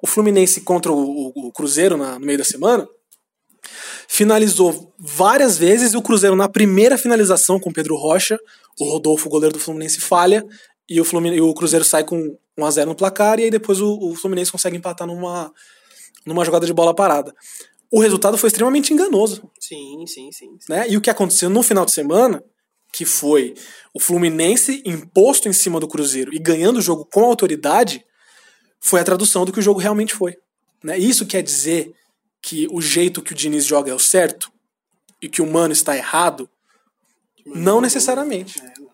O 0.00 0.06
Fluminense 0.06 0.60
contra 0.60 0.92
o, 0.92 0.96
o- 0.96 1.48
o 1.48 1.52
Cruzeiro 1.52 1.96
na- 1.96 2.18
no 2.18 2.24
meio 2.26 2.38
da 2.38 2.44
semana 2.44 2.86
finalizou 4.08 4.92
várias 4.98 5.56
vezes 5.58 5.92
e 5.92 5.96
o 5.96 6.02
Cruzeiro 6.02 6.34
na 6.36 6.48
primeira 6.48 6.96
finalização 6.98 7.58
com 7.60 7.72
Pedro 7.72 7.96
Rocha, 7.96 8.38
o 8.80 8.84
Rodolfo, 8.84 9.28
goleiro 9.28 9.54
do 9.54 9.60
Fluminense, 9.60 10.00
falha 10.00 10.44
e 10.88 11.00
o, 11.00 11.04
Flumin- 11.04 11.34
e 11.34 11.40
o 11.40 11.52
Cruzeiro 11.54 11.84
sai 11.84 12.04
com 12.04 12.36
1x0 12.58 12.86
no 12.86 12.94
placar 12.94 13.38
e 13.38 13.44
aí 13.44 13.50
depois 13.50 13.80
o, 13.80 13.98
o 13.98 14.14
Fluminense 14.14 14.50
consegue 14.50 14.76
empatar 14.76 15.06
numa, 15.06 15.52
numa 16.24 16.44
jogada 16.44 16.66
de 16.66 16.72
bola 16.72 16.94
parada. 16.94 17.34
O 17.90 18.00
resultado 18.00 18.36
foi 18.36 18.48
extremamente 18.48 18.92
enganoso 18.92 19.50
Sim, 19.58 20.04
sim, 20.06 20.30
sim. 20.32 20.56
sim. 20.58 20.58
né? 20.68 20.86
E 20.88 20.96
o 20.96 21.00
que 21.00 21.10
aconteceu 21.10 21.48
no 21.48 21.62
final 21.62 21.84
de 21.84 21.92
semana, 21.92 22.42
que 22.92 23.04
foi 23.04 23.54
o 23.94 24.00
Fluminense 24.00 24.82
imposto 24.84 25.48
em 25.48 25.52
cima 25.52 25.78
do 25.80 25.88
Cruzeiro 25.88 26.34
e 26.34 26.38
ganhando 26.38 26.78
o 26.78 26.82
jogo 26.82 27.04
com 27.10 27.24
autoridade, 27.24 28.04
foi 28.80 29.00
a 29.00 29.04
tradução 29.04 29.44
do 29.44 29.52
que 29.52 29.58
o 29.58 29.62
jogo 29.62 29.80
realmente 29.80 30.14
foi. 30.14 30.36
Né? 30.82 30.98
Isso 30.98 31.26
quer 31.26 31.42
dizer 31.42 31.92
que 32.40 32.68
o 32.70 32.80
jeito 32.80 33.22
que 33.22 33.32
o 33.32 33.34
Diniz 33.34 33.64
joga 33.64 33.90
é 33.90 33.94
o 33.94 33.98
certo 33.98 34.52
e 35.20 35.28
que 35.28 35.42
o 35.42 35.46
Mano 35.46 35.72
está 35.72 35.96
errado? 35.96 36.48
Não 37.44 37.80
necessariamente. 37.80 38.60
É, 38.60 38.80
não. 38.80 38.88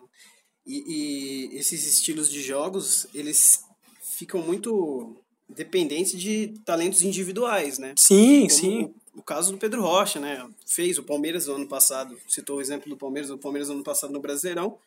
E, 0.65 1.51
e 1.53 1.57
esses 1.57 1.85
estilos 1.85 2.29
de 2.29 2.41
jogos, 2.41 3.05
eles 3.13 3.63
ficam 4.01 4.41
muito 4.41 5.15
dependentes 5.47 6.19
de 6.19 6.53
talentos 6.65 7.03
individuais, 7.03 7.77
né? 7.77 7.93
Sim, 7.97 8.47
Como 8.47 8.49
sim. 8.49 8.93
O, 9.13 9.19
o 9.19 9.23
caso 9.23 9.51
do 9.51 9.57
Pedro 9.57 9.81
Rocha, 9.81 10.19
né? 10.19 10.47
Fez 10.65 10.97
o 10.97 11.03
Palmeiras 11.03 11.45
no 11.47 11.55
ano 11.55 11.67
passado, 11.67 12.17
citou 12.27 12.57
o 12.57 12.61
exemplo 12.61 12.89
do 12.89 12.97
Palmeiras, 12.97 13.29
o 13.29 13.37
Palmeiras 13.37 13.69
no 13.69 13.75
ano 13.75 13.83
passado 13.83 14.11
no 14.11 14.19
Brasileirão. 14.19 14.77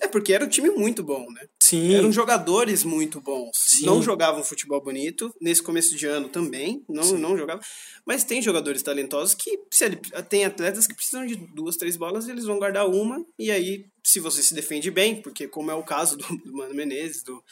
É 0.00 0.08
porque 0.08 0.32
era 0.32 0.44
um 0.44 0.48
time 0.48 0.70
muito 0.70 1.02
bom, 1.02 1.26
né? 1.30 1.46
Sim. 1.62 1.94
Eram 1.94 2.12
jogadores 2.12 2.84
muito 2.84 3.20
bons. 3.20 3.50
Sim. 3.54 3.86
Não 3.86 4.02
jogavam 4.02 4.44
futebol 4.44 4.82
bonito. 4.82 5.34
Nesse 5.40 5.62
começo 5.62 5.96
de 5.96 6.06
ano 6.06 6.28
também. 6.28 6.84
Não, 6.88 7.18
não 7.18 7.36
jogavam. 7.36 7.62
Mas 8.06 8.24
tem 8.24 8.42
jogadores 8.42 8.82
talentosos 8.82 9.34
que. 9.34 9.58
Se 9.72 9.90
tem 10.28 10.44
atletas 10.44 10.86
que 10.86 10.94
precisam 10.94 11.26
de 11.26 11.36
duas, 11.36 11.76
três 11.76 11.96
bolas, 11.96 12.28
eles 12.28 12.44
vão 12.44 12.58
guardar 12.58 12.86
uma. 12.86 13.24
E 13.38 13.50
aí, 13.50 13.86
se 14.04 14.20
você 14.20 14.42
se 14.42 14.54
defende 14.54 14.90
bem, 14.90 15.22
porque 15.22 15.48
como 15.48 15.70
é 15.70 15.74
o 15.74 15.82
caso 15.82 16.16
do, 16.16 16.26
do 16.44 16.52
Mano 16.52 16.74
Menezes, 16.74 17.22
do, 17.22 17.42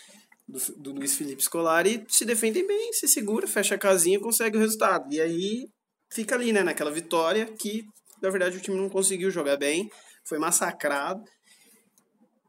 do, 0.46 0.58
do 0.76 0.92
Luiz 0.92 1.14
Felipe 1.14 1.42
Scolari, 1.42 2.04
se 2.08 2.24
defendem 2.24 2.66
bem, 2.66 2.92
se 2.92 3.08
segura, 3.08 3.46
fecha 3.46 3.74
a 3.74 3.78
casinha 3.78 4.18
e 4.18 4.20
consegue 4.20 4.56
o 4.56 4.60
resultado. 4.60 5.12
E 5.12 5.20
aí 5.20 5.68
fica 6.12 6.34
ali, 6.34 6.52
né? 6.52 6.62
Naquela 6.62 6.90
vitória 6.90 7.46
que, 7.58 7.84
na 8.20 8.30
verdade, 8.30 8.58
o 8.58 8.60
time 8.60 8.76
não 8.76 8.88
conseguiu 8.88 9.30
jogar 9.30 9.56
bem. 9.56 9.88
Foi 10.24 10.38
massacrado. 10.38 11.22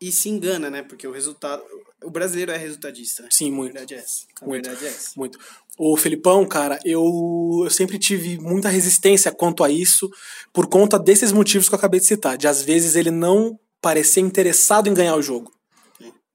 E 0.04 0.12
se 0.12 0.28
engana, 0.28 0.70
né? 0.70 0.84
Porque 0.84 1.08
o 1.08 1.14
resultado. 1.14 1.64
O 2.04 2.12
brasileiro 2.12 2.52
é 2.52 2.58
resultadista, 2.58 3.24
né? 3.24 3.30
Sim, 3.32 3.54
A 3.54 3.56
muito. 3.56 3.74
verdade 3.74 3.94
é 3.94 3.98
essa. 4.00 4.26
A 4.42 4.46
Muito. 4.46 4.66
verdade 4.66 4.86
é 4.86 4.90
essa. 4.90 5.12
Muito. 5.16 5.40
O 5.78 5.96
Felipão, 5.96 6.46
cara, 6.46 6.78
eu, 6.84 7.62
eu 7.64 7.70
sempre 7.70 7.98
tive 7.98 8.38
muita 8.38 8.68
resistência 8.68 9.32
quanto 9.32 9.64
a 9.64 9.70
isso, 9.70 10.12
por 10.52 10.68
conta 10.68 11.00
desses 11.00 11.32
motivos 11.32 11.70
que 11.70 11.74
eu 11.74 11.78
acabei 11.78 12.02
de 12.02 12.06
citar, 12.06 12.38
de 12.38 12.50
às 12.50 12.62
vezes 12.62 12.98
ele 12.98 13.12
não 13.12 13.58
parecer 13.82 14.20
interessado 14.20 14.90
em 14.90 14.94
ganhar 14.94 15.16
o 15.16 15.22
jogo. 15.22 15.50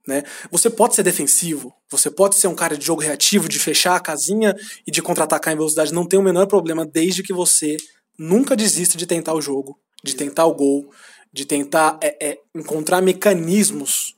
Né? 0.06 0.22
Você 0.50 0.70
pode 0.70 0.94
ser 0.94 1.02
defensivo, 1.02 1.70
você 1.90 2.10
pode 2.10 2.36
ser 2.36 2.48
um 2.48 2.54
cara 2.54 2.74
de 2.74 2.86
jogo 2.86 3.02
reativo, 3.02 3.46
de 3.50 3.58
fechar 3.58 3.94
a 3.94 4.00
casinha 4.00 4.56
e 4.86 4.90
de 4.90 5.02
contra-atacar 5.02 5.52
em 5.52 5.56
velocidade, 5.58 5.92
não 5.92 6.08
tem 6.08 6.18
o 6.18 6.22
menor 6.22 6.46
problema, 6.46 6.86
desde 6.86 7.22
que 7.22 7.34
você 7.34 7.76
nunca 8.18 8.56
desista 8.56 8.96
de 8.96 9.06
tentar 9.06 9.34
o 9.34 9.42
jogo, 9.42 9.78
de 10.02 10.16
tentar 10.16 10.46
o 10.46 10.54
gol, 10.54 10.90
de 11.32 11.44
tentar 11.44 11.98
é, 12.02 12.30
é, 12.30 12.38
encontrar 12.54 13.00
mecanismos 13.00 14.16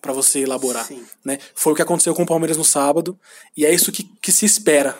para 0.00 0.12
você 0.12 0.40
elaborar. 0.40 0.86
Sim. 0.86 1.04
Né? 1.24 1.38
Foi 1.54 1.72
o 1.72 1.76
que 1.76 1.82
aconteceu 1.82 2.14
com 2.14 2.22
o 2.22 2.26
Palmeiras 2.26 2.56
no 2.56 2.64
sábado, 2.64 3.18
e 3.56 3.66
é 3.66 3.72
isso 3.72 3.92
que, 3.92 4.04
que 4.20 4.32
se 4.32 4.46
espera, 4.46 4.96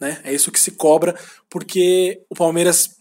né? 0.00 0.20
é 0.24 0.32
isso 0.32 0.50
que 0.50 0.60
se 0.60 0.72
cobra, 0.72 1.18
porque 1.50 2.22
o 2.30 2.34
Palmeiras 2.34 2.96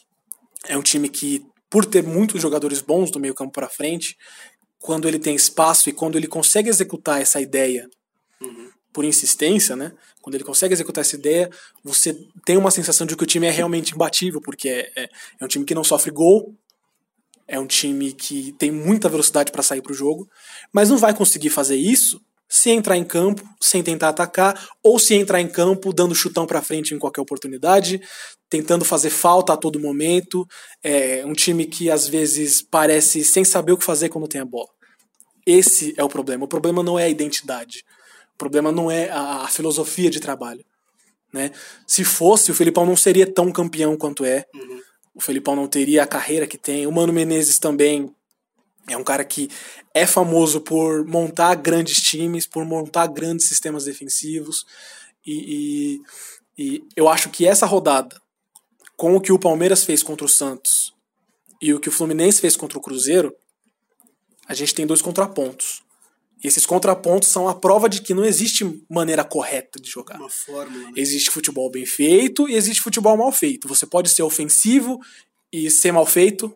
é 0.67 0.77
um 0.77 0.81
time 0.81 1.09
que, 1.09 1.45
por 1.69 1.85
ter 1.85 2.03
muitos 2.03 2.41
jogadores 2.41 2.81
bons 2.81 3.11
do 3.11 3.19
meio 3.19 3.33
campo 3.33 3.53
para 3.53 3.69
frente, 3.69 4.17
quando 4.79 5.07
ele 5.07 5.19
tem 5.19 5.35
espaço 5.35 5.89
e 5.89 5.93
quando 5.93 6.17
ele 6.17 6.27
consegue 6.27 6.69
executar 6.69 7.21
essa 7.21 7.41
ideia 7.41 7.89
por 8.97 9.05
insistência, 9.05 9.75
né? 9.75 9.91
Quando 10.23 10.33
ele 10.33 10.43
consegue 10.43 10.73
executar 10.73 11.01
essa 11.03 11.15
ideia, 11.15 11.51
você 11.83 12.17
tem 12.43 12.57
uma 12.57 12.71
sensação 12.71 13.05
de 13.05 13.15
que 13.15 13.23
o 13.23 13.27
time 13.27 13.45
é 13.45 13.51
realmente 13.51 13.93
imbatível, 13.93 14.41
porque 14.41 14.67
é, 14.69 14.91
é, 14.95 15.09
é 15.39 15.45
um 15.45 15.47
time 15.47 15.63
que 15.63 15.75
não 15.75 15.83
sofre 15.83 16.09
gol, 16.09 16.55
é 17.47 17.59
um 17.59 17.65
time 17.65 18.11
que 18.11 18.51
tem 18.53 18.71
muita 18.71 19.07
velocidade 19.07 19.51
para 19.51 19.63
sair 19.63 19.81
para 19.81 19.91
o 19.91 19.95
jogo, 19.95 20.27
mas 20.71 20.89
não 20.89 20.97
vai 20.97 21.13
conseguir 21.13 21.49
fazer 21.49 21.75
isso 21.75 22.21
se 22.49 22.69
entrar 22.69 22.95
em 22.97 23.03
campo 23.03 23.43
sem 23.59 23.83
tentar 23.83 24.09
atacar, 24.09 24.69
ou 24.81 24.97
se 24.97 25.13
entrar 25.13 25.41
em 25.41 25.47
campo 25.47 25.91
dando 25.91 26.15
chutão 26.15 26.45
para 26.45 26.61
frente 26.61 26.93
em 26.93 26.99
qualquer 26.99 27.21
oportunidade, 27.21 28.01
tentando 28.49 28.85
fazer 28.85 29.09
falta 29.09 29.53
a 29.53 29.57
todo 29.57 29.79
momento. 29.79 30.47
É 30.81 31.25
um 31.25 31.33
time 31.33 31.65
que 31.65 31.91
às 31.91 32.07
vezes 32.07 32.61
parece 32.61 33.23
sem 33.23 33.43
saber 33.43 33.73
o 33.73 33.77
que 33.77 33.83
fazer 33.83 34.09
quando 34.09 34.27
tem 34.27 34.39
a 34.39 34.45
bola. 34.45 34.69
Esse 35.45 35.93
é 35.97 36.03
o 36.03 36.09
problema. 36.09 36.45
O 36.45 36.47
problema 36.47 36.81
não 36.81 36.97
é 36.97 37.05
a 37.05 37.09
identidade. 37.09 37.83
O 38.35 38.37
problema 38.37 38.71
não 38.71 38.89
é 38.89 39.09
a, 39.09 39.43
a 39.43 39.47
filosofia 39.47 40.09
de 40.09 40.19
trabalho. 40.19 40.63
Né? 41.33 41.51
Se 41.85 42.03
fosse, 42.03 42.51
o 42.51 42.53
Felipão 42.55 42.85
não 42.85 42.95
seria 42.95 43.31
tão 43.31 43.51
campeão 43.51 43.97
quanto 43.97 44.23
é. 44.23 44.45
O 45.17 45.21
Felipão 45.21 45.55
não 45.55 45.67
teria 45.67 46.03
a 46.03 46.07
carreira 46.07 46.45
que 46.45 46.59
tem. 46.59 46.85
O 46.85 46.91
Mano 46.91 47.11
Menezes 47.11 47.57
também 47.57 48.13
é 48.87 48.95
um 48.95 49.03
cara 49.03 49.25
que 49.25 49.49
é 49.91 50.05
famoso 50.05 50.61
por 50.61 51.03
montar 51.07 51.55
grandes 51.55 51.99
times, 52.03 52.45
por 52.45 52.63
montar 52.63 53.07
grandes 53.07 53.47
sistemas 53.47 53.85
defensivos. 53.85 54.63
E, 55.25 55.99
e, 56.55 56.63
e 56.63 56.83
eu 56.95 57.09
acho 57.09 57.31
que 57.31 57.47
essa 57.47 57.65
rodada, 57.65 58.21
com 58.95 59.15
o 59.15 59.19
que 59.19 59.31
o 59.31 59.39
Palmeiras 59.39 59.83
fez 59.83 60.03
contra 60.03 60.23
o 60.23 60.29
Santos 60.29 60.93
e 61.59 61.73
o 61.73 61.79
que 61.79 61.89
o 61.89 61.91
Fluminense 61.91 62.39
fez 62.39 62.55
contra 62.55 62.77
o 62.77 62.81
Cruzeiro, 62.81 63.35
a 64.47 64.53
gente 64.53 64.75
tem 64.75 64.85
dois 64.85 65.01
contrapontos. 65.01 65.81
E 66.43 66.47
esses 66.47 66.65
contrapontos 66.65 67.29
são 67.29 67.47
a 67.47 67.55
prova 67.55 67.89
de 67.89 68.01
que 68.01 68.13
não 68.13 68.23
existe 68.23 68.63
maneira 68.89 69.23
correta 69.23 69.79
de 69.79 69.89
jogar. 69.89 70.19
Uma. 70.19 70.65
Né? 70.65 70.91
Existe 70.95 71.31
futebol 71.31 71.69
bem 71.69 71.85
feito 71.85 72.47
e 72.47 72.55
existe 72.55 72.81
futebol 72.81 73.17
mal 73.17 73.31
feito. 73.31 73.67
Você 73.67 73.85
pode 73.85 74.09
ser 74.09 74.23
ofensivo 74.23 74.99
e 75.51 75.71
ser 75.71 75.91
mal 75.91 76.05
feito, 76.05 76.55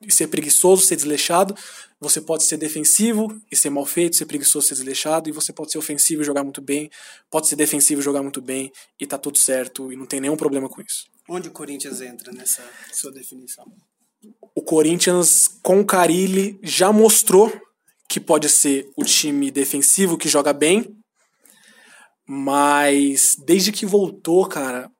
e 0.00 0.12
ser 0.12 0.28
preguiçoso, 0.28 0.84
ser 0.84 0.96
desleixado. 0.96 1.54
Você 2.00 2.20
pode 2.20 2.44
ser 2.44 2.56
defensivo 2.56 3.26
e 3.50 3.56
ser 3.56 3.70
mal 3.70 3.84
feito, 3.84 4.16
ser 4.16 4.26
preguiçoso, 4.26 4.68
ser 4.68 4.74
desleixado. 4.74 5.28
E 5.28 5.32
você 5.32 5.52
pode 5.52 5.72
ser 5.72 5.78
ofensivo 5.78 6.22
e 6.22 6.24
jogar 6.24 6.44
muito 6.44 6.62
bem. 6.62 6.88
Pode 7.30 7.48
ser 7.48 7.56
defensivo 7.56 8.00
e 8.00 8.04
jogar 8.04 8.22
muito 8.22 8.40
bem. 8.40 8.72
E 8.98 9.06
tá 9.06 9.18
tudo 9.18 9.36
certo 9.36 9.92
e 9.92 9.96
não 9.96 10.06
tem 10.06 10.20
nenhum 10.20 10.36
problema 10.36 10.68
com 10.68 10.80
isso. 10.80 11.06
Onde 11.28 11.48
o 11.48 11.50
Corinthians 11.50 12.00
entra 12.00 12.32
nessa 12.32 12.62
sua 12.92 13.10
definição? 13.10 13.66
O 14.54 14.62
Corinthians, 14.62 15.48
com 15.62 15.80
o 15.80 15.84
Carilli, 15.84 16.58
já 16.62 16.92
mostrou 16.92 17.52
que 18.08 18.18
pode 18.18 18.48
ser 18.48 18.90
o 18.96 19.04
time 19.04 19.50
defensivo 19.50 20.16
que 20.16 20.28
joga 20.28 20.52
bem. 20.52 20.96
Mas 22.26 23.36
desde 23.38 23.70
que 23.70 23.86
voltou, 23.86 24.46
cara, 24.48 24.90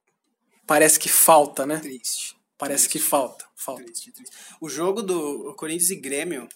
parece 0.66 0.98
que 0.98 1.08
falta, 1.08 1.66
né? 1.66 1.78
Triste. 1.80 2.36
Parece 2.56 2.88
que 2.88 2.98
falta. 2.98 3.46
Falta. 3.56 3.84
Triste, 3.84 4.12
triste. 4.12 4.34
O 4.60 4.68
jogo 4.68 5.02
do 5.02 5.54
Corinthians 5.54 5.90
e 5.90 5.96
Grêmio, 5.96 6.48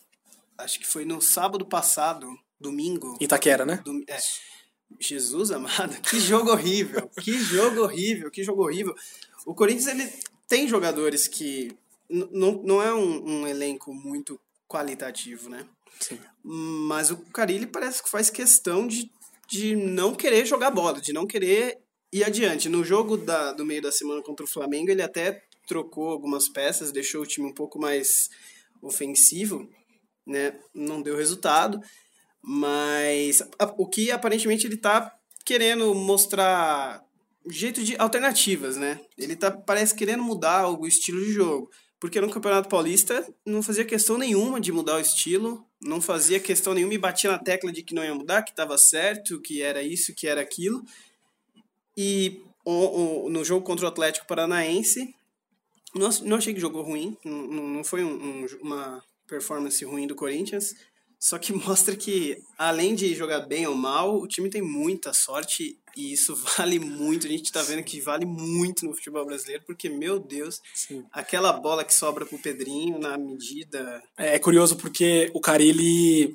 acho 0.58 0.78
que 0.78 0.86
foi 0.86 1.04
no 1.04 1.20
sábado 1.20 1.66
passado, 1.66 2.28
domingo. 2.60 3.16
Itaquera, 3.20 3.64
né? 3.64 3.82
É. 4.08 4.18
Jesus 5.00 5.50
amado, 5.50 6.00
que 6.02 6.20
jogo 6.20 6.50
horrível, 6.50 7.08
que 7.22 7.32
jogo 7.38 7.82
horrível, 7.82 8.30
que 8.30 8.44
jogo 8.44 8.62
horrível. 8.62 8.94
O 9.46 9.54
Corinthians 9.54 9.86
ele 9.86 10.12
tem 10.46 10.68
jogadores 10.68 11.26
que 11.26 11.74
não, 12.08 12.62
não 12.62 12.82
é 12.82 12.92
um, 12.92 13.40
um 13.40 13.46
elenco 13.46 13.94
muito 13.94 14.38
qualitativo, 14.68 15.48
né? 15.48 15.66
Sim. 16.00 16.18
Mas 16.44 17.10
o 17.10 17.16
Carilli 17.16 17.66
parece 17.66 18.02
que 18.02 18.10
faz 18.10 18.30
questão 18.30 18.86
de, 18.86 19.10
de 19.48 19.76
não 19.76 20.14
querer 20.14 20.44
jogar 20.46 20.70
bola, 20.70 21.00
de 21.00 21.12
não 21.12 21.26
querer 21.26 21.78
ir 22.12 22.24
adiante. 22.24 22.68
No 22.68 22.84
jogo 22.84 23.16
da, 23.16 23.52
do 23.52 23.64
meio 23.64 23.82
da 23.82 23.92
semana 23.92 24.22
contra 24.22 24.44
o 24.44 24.48
Flamengo, 24.48 24.90
ele 24.90 25.02
até 25.02 25.42
trocou 25.66 26.10
algumas 26.10 26.48
peças, 26.48 26.92
deixou 26.92 27.22
o 27.22 27.26
time 27.26 27.46
um 27.46 27.54
pouco 27.54 27.78
mais 27.78 28.28
ofensivo, 28.82 29.68
né? 30.26 30.58
Não 30.74 31.00
deu 31.00 31.16
resultado, 31.16 31.80
mas 32.42 33.42
o 33.76 33.88
que 33.88 34.10
aparentemente 34.10 34.66
ele 34.66 34.76
tá 34.76 35.12
querendo 35.44 35.94
mostrar 35.94 37.02
jeito 37.48 37.82
de 37.82 37.96
alternativas, 37.96 38.76
né? 38.76 39.00
Ele 39.16 39.36
tá 39.36 39.50
parece 39.50 39.94
querendo 39.94 40.22
mudar 40.22 40.68
o 40.68 40.86
estilo 40.86 41.24
de 41.24 41.32
jogo, 41.32 41.70
porque 42.02 42.20
no 42.20 42.28
Campeonato 42.28 42.68
Paulista 42.68 43.24
não 43.46 43.62
fazia 43.62 43.84
questão 43.84 44.18
nenhuma 44.18 44.60
de 44.60 44.72
mudar 44.72 44.96
o 44.96 45.00
estilo, 45.00 45.64
não 45.80 46.00
fazia 46.00 46.40
questão 46.40 46.74
nenhuma 46.74 46.94
e 46.94 46.98
batia 46.98 47.30
na 47.30 47.38
tecla 47.38 47.70
de 47.70 47.80
que 47.80 47.94
não 47.94 48.02
ia 48.02 48.12
mudar, 48.12 48.42
que 48.42 48.50
estava 48.50 48.76
certo, 48.76 49.40
que 49.40 49.62
era 49.62 49.84
isso, 49.84 50.12
que 50.12 50.26
era 50.26 50.40
aquilo. 50.40 50.82
E 51.96 52.42
o, 52.64 53.26
o, 53.26 53.30
no 53.30 53.44
jogo 53.44 53.64
contra 53.64 53.84
o 53.84 53.88
Atlético 53.88 54.26
Paranaense, 54.26 55.14
não, 55.94 56.10
não 56.24 56.38
achei 56.38 56.52
que 56.52 56.58
jogou 56.58 56.82
ruim, 56.82 57.16
não, 57.24 57.68
não 57.68 57.84
foi 57.84 58.02
um, 58.02 58.14
um, 58.14 58.46
uma 58.60 59.00
performance 59.28 59.84
ruim 59.84 60.08
do 60.08 60.16
Corinthians, 60.16 60.74
só 61.22 61.38
que 61.38 61.52
mostra 61.54 61.94
que, 61.94 62.42
além 62.58 62.96
de 62.96 63.14
jogar 63.14 63.46
bem 63.46 63.64
ou 63.64 63.76
mal, 63.76 64.18
o 64.18 64.26
time 64.26 64.50
tem 64.50 64.60
muita 64.60 65.12
sorte 65.12 65.78
e 65.96 66.12
isso 66.12 66.34
vale 66.58 66.80
muito. 66.80 67.28
A 67.28 67.30
gente 67.30 67.52
tá 67.52 67.62
vendo 67.62 67.84
que 67.84 68.00
vale 68.00 68.26
muito 68.26 68.84
no 68.84 68.92
futebol 68.92 69.24
brasileiro, 69.24 69.62
porque, 69.64 69.88
meu 69.88 70.18
Deus, 70.18 70.60
Sim. 70.74 71.04
aquela 71.12 71.52
bola 71.52 71.84
que 71.84 71.94
sobra 71.94 72.26
pro 72.26 72.38
Pedrinho 72.38 72.98
na 72.98 73.16
medida. 73.16 74.02
É, 74.18 74.34
é 74.34 74.38
curioso 74.40 74.76
porque 74.76 75.30
o 75.32 75.40
Carilli. 75.40 76.34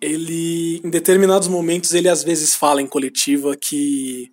Ele, 0.00 0.80
em 0.84 0.90
determinados 0.90 1.48
momentos, 1.48 1.94
ele 1.94 2.08
às 2.08 2.22
vezes 2.22 2.54
fala 2.54 2.80
em 2.80 2.86
coletiva 2.86 3.54
que. 3.56 4.32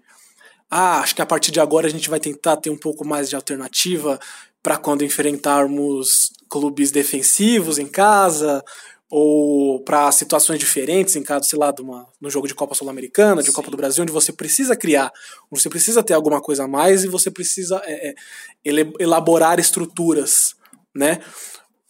Ah, 0.70 1.00
acho 1.00 1.14
que 1.14 1.22
a 1.22 1.26
partir 1.26 1.52
de 1.52 1.60
agora 1.60 1.88
a 1.88 1.90
gente 1.90 2.10
vai 2.10 2.20
tentar 2.20 2.56
ter 2.58 2.70
um 2.70 2.78
pouco 2.78 3.06
mais 3.06 3.30
de 3.30 3.36
alternativa 3.36 4.18
para 4.64 4.78
quando 4.78 5.04
enfrentarmos 5.04 6.32
clubes 6.50 6.92
defensivos 6.92 7.78
em 7.78 7.88
casa 7.88 8.64
ou 9.12 9.84
para 9.84 10.10
situações 10.14 10.58
diferentes 10.58 11.18
em 11.18 11.22
caso, 11.22 11.44
sei 11.44 11.60
lá, 11.60 11.70
de 11.70 11.82
uma, 11.82 12.08
no 12.20 12.30
jogo 12.30 12.48
de 12.48 12.56
Copa 12.56 12.74
Sul-Americana, 12.74 13.42
de 13.42 13.50
Sim. 13.50 13.54
Copa 13.54 13.70
do 13.70 13.76
Brasil, 13.76 14.02
onde 14.04 14.12
você 14.12 14.32
precisa 14.32 14.74
criar, 14.74 15.12
você 15.52 15.70
precisa 15.70 16.02
ter 16.02 16.14
alguma 16.14 16.40
coisa 16.40 16.64
a 16.64 16.68
mais 16.68 17.04
e 17.04 17.10
você 17.10 17.30
precisa 17.30 17.82
é, 17.84 18.12
é, 18.12 18.16
elaborar 19.00 19.60
estruturas, 19.60 20.56
né? 20.96 21.20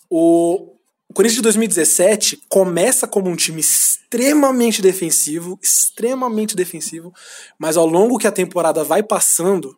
O, 0.10 0.72
o 1.08 1.14
Corinthians 1.14 1.36
de 1.36 1.44
2017 1.44 2.42
começa 2.50 3.08
como 3.08 3.30
um 3.30 3.36
time 3.36 3.62
extremamente 3.62 4.82
defensivo, 4.82 5.60
extremamente 5.62 6.56
defensivo, 6.56 7.14
mas 7.60 7.78
ao 7.78 7.86
longo 7.86 8.18
que 8.18 8.26
a 8.26 8.32
temporada 8.32 8.84
vai 8.84 9.04
passando, 9.04 9.78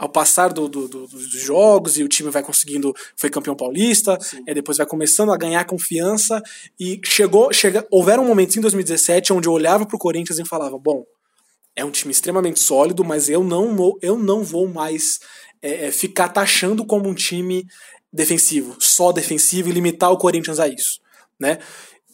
ao 0.00 0.08
passar 0.08 0.50
do, 0.50 0.66
do, 0.66 0.88
do, 0.88 1.06
dos 1.06 1.30
jogos 1.30 1.98
e 1.98 2.02
o 2.02 2.08
time 2.08 2.30
vai 2.30 2.42
conseguindo, 2.42 2.94
foi 3.14 3.28
campeão 3.28 3.54
paulista, 3.54 4.16
e 4.48 4.54
depois 4.54 4.78
vai 4.78 4.86
começando 4.86 5.30
a 5.30 5.36
ganhar 5.36 5.62
confiança 5.66 6.42
e 6.80 6.98
chegou, 7.04 7.52
chega, 7.52 7.86
houveram 7.90 8.24
momentos 8.24 8.56
em 8.56 8.62
2017 8.62 9.34
onde 9.34 9.46
eu 9.46 9.52
olhava 9.52 9.84
pro 9.84 9.98
Corinthians 9.98 10.38
e 10.38 10.48
falava, 10.48 10.78
bom, 10.78 11.04
é 11.76 11.84
um 11.84 11.90
time 11.90 12.10
extremamente 12.10 12.60
sólido, 12.60 13.04
mas 13.04 13.28
eu 13.28 13.44
não, 13.44 13.76
eu 14.00 14.16
não 14.18 14.42
vou 14.42 14.66
mais 14.66 15.18
é, 15.60 15.88
é, 15.88 15.90
ficar 15.92 16.30
taxando 16.30 16.82
como 16.86 17.06
um 17.06 17.14
time 17.14 17.66
defensivo, 18.10 18.76
só 18.80 19.12
defensivo 19.12 19.68
e 19.68 19.72
limitar 19.72 20.10
o 20.10 20.16
Corinthians 20.16 20.58
a 20.58 20.66
isso, 20.66 20.98
né? 21.38 21.58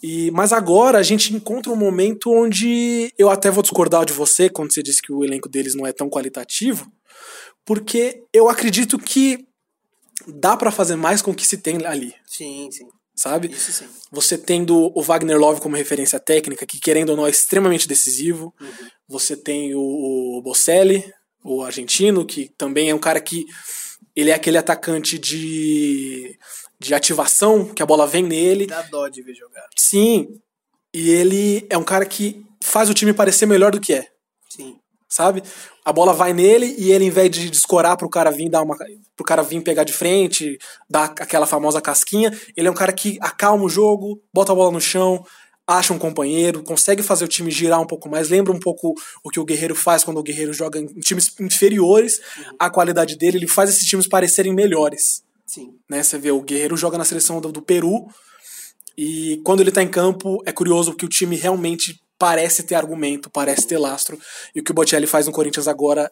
E, 0.03 0.31
mas 0.33 0.53
agora 0.53 0.99
a 0.99 1.03
gente 1.05 1.33
encontra 1.33 1.73
um 1.73 1.77
momento 1.77 2.33
onde 2.33 3.13
eu 3.17 3.31
até 3.31 3.49
vou 3.49 3.63
discordar 3.63 4.05
de 4.05 4.13
você 4.13 4.51
quando 4.51 4.73
você 4.73 4.83
disse 4.83 5.01
que 5.01 5.13
o 5.13 5.25
elenco 5.25 5.49
deles 5.49 5.75
não 5.75 5.87
é 5.87 5.93
tão 5.93 6.11
qualitativo, 6.11 6.91
porque 7.67 8.23
eu 8.33 8.49
acredito 8.49 8.99
que 8.99 9.45
dá 10.27 10.57
para 10.57 10.71
fazer 10.71 10.97
mais 10.97 11.21
com 11.21 11.33
o 11.33 11.35
que 11.35 11.47
se 11.47 11.59
tem 11.59 11.85
ali. 11.85 12.15
Sim, 12.25 12.71
sim. 12.71 12.87
Sabe? 13.15 13.49
Isso 13.49 13.73
sim. 13.73 13.87
Você 14.13 14.39
tendo 14.39 14.93
o 14.95 15.03
Wagner 15.03 15.39
Love 15.39 15.61
como 15.61 15.77
referência 15.77 16.21
técnica, 16.21 16.65
que 16.65 16.79
querendo 16.79 17.11
ou 17.11 17.17
não 17.17 17.27
é 17.27 17.31
extremamente 17.31 17.89
decisivo. 17.89 18.55
Uhum. 18.61 18.89
Você 19.09 19.37
tem 19.37 19.75
o, 19.75 19.81
o 19.81 20.43
Bocelli, 20.43 21.05
o 21.43 21.63
argentino, 21.63 22.25
que 22.25 22.51
também 22.57 22.91
é 22.91 22.95
um 22.95 22.99
cara 22.99 23.21
que 23.21 23.45
ele 24.15 24.31
é 24.31 24.35
aquele 24.35 24.59
atacante 24.59 25.19
de, 25.19 26.39
de 26.79 26.95
ativação, 26.95 27.67
que 27.67 27.83
a 27.83 27.87
bola 27.87 28.07
vem 28.07 28.23
nele. 28.23 28.67
Dá 28.67 28.83
dó 28.83 29.09
de 29.09 29.23
ver 29.23 29.35
jogar. 29.35 29.67
Sim. 29.77 30.29
E 30.95 31.11
ele 31.11 31.67
é 31.69 31.77
um 31.77 31.85
cara 31.85 32.07
que 32.07 32.45
faz 32.63 32.89
o 32.89 32.95
time 32.95 33.13
parecer 33.13 33.47
melhor 33.47 33.73
do 33.73 33.81
que 33.81 33.93
é. 33.93 34.16
Sabe? 35.09 35.43
A 35.85 35.93
bola 35.93 36.13
vai 36.13 36.33
nele 36.33 36.75
e 36.79 36.91
ele, 36.91 37.05
em 37.05 37.11
vez 37.11 37.31
de 37.31 37.51
escorar 37.51 37.97
pro 37.97 38.09
cara 38.09 38.31
vir 38.31 38.49
dar 38.49 38.63
uma. 38.63 38.77
pro 39.15 39.25
cara 39.25 39.43
vir 39.43 39.63
pegar 39.63 39.85
de 39.85 39.93
frente, 39.93 40.59
dar 40.91 41.05
aquela 41.05 41.47
famosa 41.47 41.81
casquinha, 41.81 42.37
ele 42.57 42.67
é 42.67 42.71
um 42.71 42.75
cara 42.75 42.93
que 42.93 43.17
acalma 43.21 43.65
o 43.65 43.69
jogo, 43.69 44.21
bota 44.35 44.51
a 44.51 44.55
bola 44.55 44.73
no 44.73 44.81
chão, 44.81 45.25
acha 45.67 45.93
um 45.93 45.99
companheiro, 45.99 46.63
consegue 46.63 47.03
fazer 47.03 47.25
o 47.25 47.29
time 47.29 47.51
girar 47.51 47.81
um 47.81 47.87
pouco 47.87 48.09
mais, 48.09 48.29
lembra 48.29 48.53
um 48.53 48.59
pouco 48.59 48.95
o 49.25 49.31
que 49.31 49.41
o 49.41 49.45
Guerreiro 49.45 49.75
faz 49.75 50.05
quando 50.05 50.19
o 50.19 50.23
Guerreiro 50.23 50.53
joga 50.53 50.79
em 50.79 50.87
times 51.01 51.35
inferiores 51.41 52.21
à 52.59 52.71
qualidade 52.71 53.17
dele, 53.17 53.39
ele 53.39 53.49
faz 53.49 53.71
esses 53.71 53.87
times 53.87 54.07
parecerem 54.07 54.55
melhores. 54.55 55.25
Sim. 55.45 55.75
Né? 55.89 56.03
Você 56.03 56.19
vê, 56.19 56.31
o 56.31 56.43
Guerreiro 56.43 56.77
joga 56.77 56.97
na 56.97 57.05
seleção 57.05 57.41
do, 57.41 57.51
do 57.51 57.63
Peru 57.63 58.07
e 58.97 59.41
quando 59.45 59.61
ele 59.61 59.73
tá 59.73 59.83
em 59.83 59.89
campo 59.89 60.41
é 60.47 60.53
curioso 60.53 60.95
que 60.95 61.05
o 61.05 61.09
time 61.09 61.37
realmente 61.37 62.01
parece 62.19 62.63
ter 62.63 62.75
argumento, 62.75 63.31
parece 63.31 63.67
ter 63.67 63.79
lastro. 63.79 64.19
E 64.55 64.61
o 64.61 64.65
que 64.65 64.71
o 64.71 64.75
Bocelli 64.75 65.07
faz 65.07 65.27
no 65.27 65.33
Corinthians 65.33 65.69
agora 65.69 66.11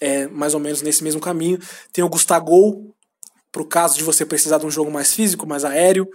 é 0.00 0.26
mais 0.28 0.54
ou 0.54 0.60
menos 0.60 0.82
nesse 0.82 1.02
mesmo 1.02 1.20
caminho. 1.20 1.58
Tem 1.92 2.04
o 2.04 2.08
Gustavo, 2.08 2.94
pro 3.50 3.66
caso 3.66 3.96
de 3.96 4.04
você 4.04 4.26
precisar 4.26 4.58
de 4.58 4.66
um 4.66 4.70
jogo 4.70 4.90
mais 4.90 5.14
físico, 5.14 5.46
mais 5.46 5.64
aéreo. 5.64 6.08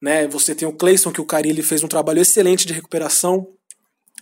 Né? 0.00 0.26
Você 0.28 0.54
tem 0.54 0.68
o 0.68 0.72
Cleison, 0.72 1.10
que 1.10 1.20
o 1.20 1.26
Carilli 1.26 1.62
fez 1.62 1.82
um 1.82 1.88
trabalho 1.88 2.20
excelente 2.20 2.66
de 2.66 2.72
recuperação. 2.72 3.48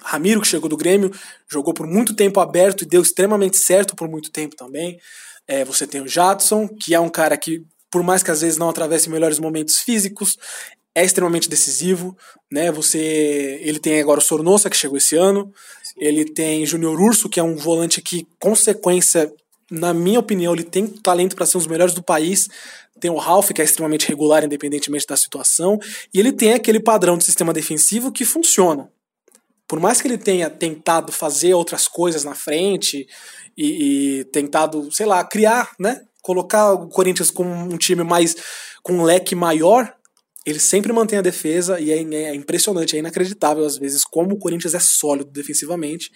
Ramiro, 0.01 0.41
que 0.41 0.49
chegou 0.49 0.69
do 0.69 0.77
Grêmio, 0.77 1.13
jogou 1.49 1.73
por 1.73 1.87
muito 1.87 2.15
tempo 2.15 2.41
aberto 2.41 2.83
e 2.83 2.87
deu 2.87 3.03
extremamente 3.03 3.57
certo 3.57 3.95
por 3.95 4.09
muito 4.09 4.31
tempo 4.31 4.57
também. 4.57 4.99
É, 5.47 5.65
você 5.65 5.87
tem 5.87 6.01
o 6.01 6.09
Jadson, 6.09 6.69
que 6.69 6.95
é 6.95 7.01
um 7.01 7.09
cara 7.09 7.37
que, 7.37 7.65
por 7.91 8.03
mais 8.03 8.23
que 8.23 8.31
às 8.31 8.41
vezes 8.41 8.59
não 8.59 8.69
atravesse 8.69 9.09
melhores 9.11 9.39
momentos 9.39 9.79
físicos, 9.79 10.37
é 10.95 11.05
extremamente 11.05 11.49
decisivo, 11.49 12.17
né? 12.51 12.71
Você, 12.71 13.59
ele 13.63 13.79
tem 13.79 14.01
agora 14.01 14.21
o 14.21 14.23
Sornosa 14.23 14.69
que 14.69 14.77
chegou 14.77 14.99
esse 14.99 15.17
ano, 15.17 15.53
Sim. 15.83 15.95
ele 15.97 16.25
tem 16.25 16.67
Júnior 16.67 17.01
Urso 17.01 17.29
que 17.29 17.41
é 17.41 17.43
um 17.43 17.57
volante 17.57 18.03
que, 18.03 18.27
consequência, 18.39 19.33
na 19.71 19.95
minha 19.95 20.21
opinião, 20.21 20.53
ele 20.53 20.65
tem 20.65 20.87
talento 20.87 21.35
para 21.35 21.47
ser 21.47 21.57
um 21.57 21.61
dos 21.61 21.67
melhores 21.67 21.95
do 21.95 22.03
país. 22.03 22.49
Tem 23.01 23.11
o 23.11 23.17
Ralph 23.17 23.51
que 23.51 23.63
é 23.63 23.65
extremamente 23.65 24.07
regular, 24.07 24.45
independentemente 24.45 25.07
da 25.07 25.17
situação, 25.17 25.79
e 26.13 26.21
ele 26.21 26.31
tem 26.31 26.53
aquele 26.53 26.79
padrão 26.79 27.17
de 27.17 27.25
sistema 27.25 27.53
defensivo 27.53 28.13
que 28.13 28.25
funciona. 28.25 28.89
Por 29.67 29.81
mais 29.81 30.03
que 30.03 30.07
ele 30.07 30.19
tenha 30.19 30.51
tentado 30.51 31.11
fazer 31.11 31.55
outras 31.55 31.89
coisas 31.89 32.25
na 32.25 32.35
frente 32.35 33.09
e, 33.57 34.19
e 34.19 34.25
tentado, 34.25 34.93
sei 34.93 35.07
lá, 35.07 35.25
criar, 35.25 35.73
né? 35.81 36.03
Colocar 36.21 36.75
o 36.75 36.89
Corinthians 36.89 37.31
com 37.31 37.45
um 37.45 37.79
time 37.79 38.05
mais 38.05 38.37
com 38.83 38.93
um 38.93 39.03
leque 39.03 39.35
maior, 39.35 39.93
ele 40.45 40.59
sempre 40.59 40.93
mantém 40.93 41.19
a 41.19 41.23
defesa 41.23 41.79
e 41.81 41.91
é, 41.91 42.03
é, 42.03 42.35
impressionante, 42.35 42.97
é 42.97 42.99
inacreditável 42.99 43.65
às 43.65 43.79
vezes 43.79 44.05
como 44.05 44.35
o 44.35 44.39
Corinthians 44.39 44.75
é 44.75 44.81
sólido 44.81 45.31
defensivamente. 45.31 46.11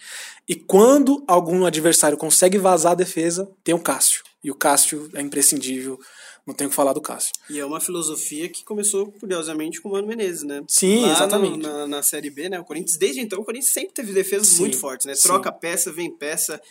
E 0.47 0.55
quando 0.55 1.23
algum 1.27 1.65
adversário 1.65 2.17
consegue 2.17 2.57
vazar 2.57 2.91
a 2.91 2.95
defesa, 2.95 3.49
tem 3.63 3.73
o 3.73 3.79
Cássio. 3.79 4.23
E 4.43 4.51
o 4.51 4.55
Cássio 4.55 5.09
é 5.13 5.21
imprescindível, 5.21 5.97
não 6.45 6.53
tenho 6.53 6.69
que 6.69 6.75
falar 6.75 6.93
do 6.93 7.01
Cássio. 7.01 7.33
E 7.49 7.59
é 7.59 7.65
uma 7.65 7.79
filosofia 7.79 8.49
que 8.49 8.63
começou, 8.63 9.11
curiosamente, 9.13 9.81
com 9.81 9.89
o 9.89 9.91
Mano 9.93 10.07
Menezes, 10.07 10.43
né? 10.43 10.61
Sim, 10.67 11.01
Lá 11.01 11.11
exatamente. 11.11 11.57
No, 11.57 11.73
na, 11.73 11.87
na 11.87 12.03
Série 12.03 12.29
B, 12.29 12.49
né? 12.49 12.59
O 12.59 12.65
Corinthians, 12.65 12.97
desde 12.97 13.21
então, 13.21 13.39
o 13.39 13.45
Corinthians 13.45 13.73
sempre 13.73 13.93
teve 13.93 14.13
defesas 14.13 14.47
Sim, 14.47 14.61
muito 14.61 14.77
fortes, 14.77 15.05
né? 15.05 15.15
sim. 15.15 15.23
Troca 15.23 15.51
peça, 15.51 15.91
vem 15.91 16.15
peça. 16.15 16.61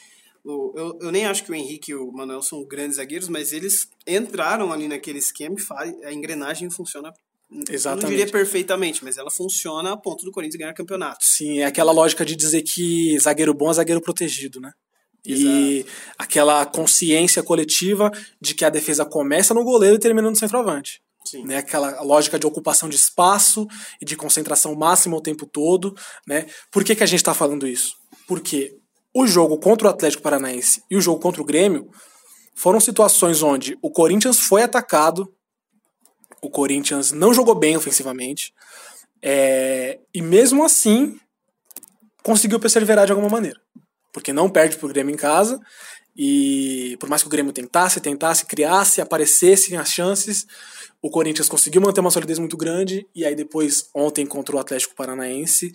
O, 0.44 0.72
eu, 0.76 0.98
eu 1.02 1.12
nem 1.12 1.26
acho 1.26 1.44
que 1.44 1.50
o 1.50 1.54
Henrique 1.54 1.90
e 1.90 1.94
o 1.94 2.10
Manuel 2.12 2.40
são 2.40 2.64
grandes 2.64 2.96
zagueiros, 2.96 3.28
mas 3.28 3.52
eles 3.52 3.88
entraram 4.06 4.72
ali 4.72 4.86
naquele 4.86 5.18
esquema 5.18 5.56
e 5.58 5.60
faz, 5.60 5.92
a 6.04 6.12
engrenagem 6.12 6.70
funciona 6.70 7.12
eu 7.50 7.56
não 7.56 7.64
Exatamente. 7.68 8.08
diria 8.08 8.32
perfeitamente, 8.32 9.04
mas 9.04 9.16
ela 9.16 9.30
funciona 9.30 9.92
a 9.92 9.96
ponto 9.96 10.24
do 10.24 10.32
Corinthians 10.32 10.58
ganhar 10.58 10.74
campeonato. 10.74 11.18
Sim, 11.20 11.60
é 11.60 11.66
aquela 11.66 11.92
lógica 11.92 12.24
de 12.24 12.34
dizer 12.34 12.62
que 12.62 13.18
zagueiro 13.18 13.54
bom 13.54 13.70
é 13.70 13.74
zagueiro 13.74 14.00
protegido, 14.00 14.60
né? 14.60 14.72
E 15.28 15.84
aquela 16.16 16.64
consciência 16.64 17.42
coletiva 17.42 18.10
de 18.40 18.54
que 18.54 18.64
a 18.64 18.70
defesa 18.70 19.04
começa 19.04 19.52
no 19.52 19.64
goleiro 19.64 19.96
e 19.96 19.98
termina 19.98 20.30
no 20.30 20.36
centroavante. 20.36 21.00
Sim. 21.24 21.44
Né? 21.44 21.56
Aquela 21.56 22.00
lógica 22.02 22.38
de 22.38 22.46
ocupação 22.46 22.88
de 22.88 22.94
espaço 22.94 23.66
e 24.00 24.04
de 24.04 24.14
concentração 24.14 24.74
máxima 24.76 25.16
o 25.16 25.20
tempo 25.20 25.44
todo. 25.44 25.94
Né? 26.26 26.46
Por 26.70 26.84
que, 26.84 26.94
que 26.94 27.02
a 27.02 27.06
gente 27.06 27.18
está 27.18 27.34
falando 27.34 27.66
isso? 27.66 27.96
Porque 28.28 28.76
o 29.12 29.26
jogo 29.26 29.58
contra 29.58 29.88
o 29.88 29.90
Atlético 29.90 30.22
Paranaense 30.22 30.82
e 30.90 30.96
o 30.96 31.00
jogo 31.00 31.20
contra 31.20 31.42
o 31.42 31.44
Grêmio 31.44 31.90
foram 32.54 32.78
situações 32.78 33.42
onde 33.42 33.76
o 33.82 33.90
Corinthians 33.90 34.38
foi 34.38 34.62
atacado, 34.62 35.28
o 36.42 36.50
Corinthians 36.50 37.12
não 37.12 37.32
jogou 37.32 37.54
bem 37.54 37.76
ofensivamente, 37.76 38.52
é, 39.22 39.98
e 40.14 40.22
mesmo 40.22 40.64
assim 40.64 41.18
conseguiu 42.22 42.60
perseverar 42.60 43.06
de 43.06 43.12
alguma 43.12 43.28
maneira. 43.28 43.60
Porque 44.12 44.32
não 44.32 44.48
perde 44.48 44.76
pro 44.76 44.88
Grêmio 44.88 45.12
em 45.12 45.16
casa, 45.16 45.60
e 46.16 46.96
por 46.98 47.08
mais 47.08 47.22
que 47.22 47.28
o 47.28 47.30
Grêmio 47.30 47.52
tentasse, 47.52 48.00
tentasse, 48.00 48.46
criasse, 48.46 49.00
aparecessem 49.00 49.76
as 49.76 49.90
chances, 49.90 50.46
o 51.02 51.10
Corinthians 51.10 51.48
conseguiu 51.48 51.80
manter 51.80 52.00
uma 52.00 52.10
solidez 52.10 52.38
muito 52.38 52.56
grande, 52.56 53.06
e 53.14 53.24
aí 53.24 53.34
depois, 53.34 53.88
ontem 53.94 54.24
contra 54.26 54.56
o 54.56 54.58
Atlético 54.58 54.94
Paranaense, 54.94 55.72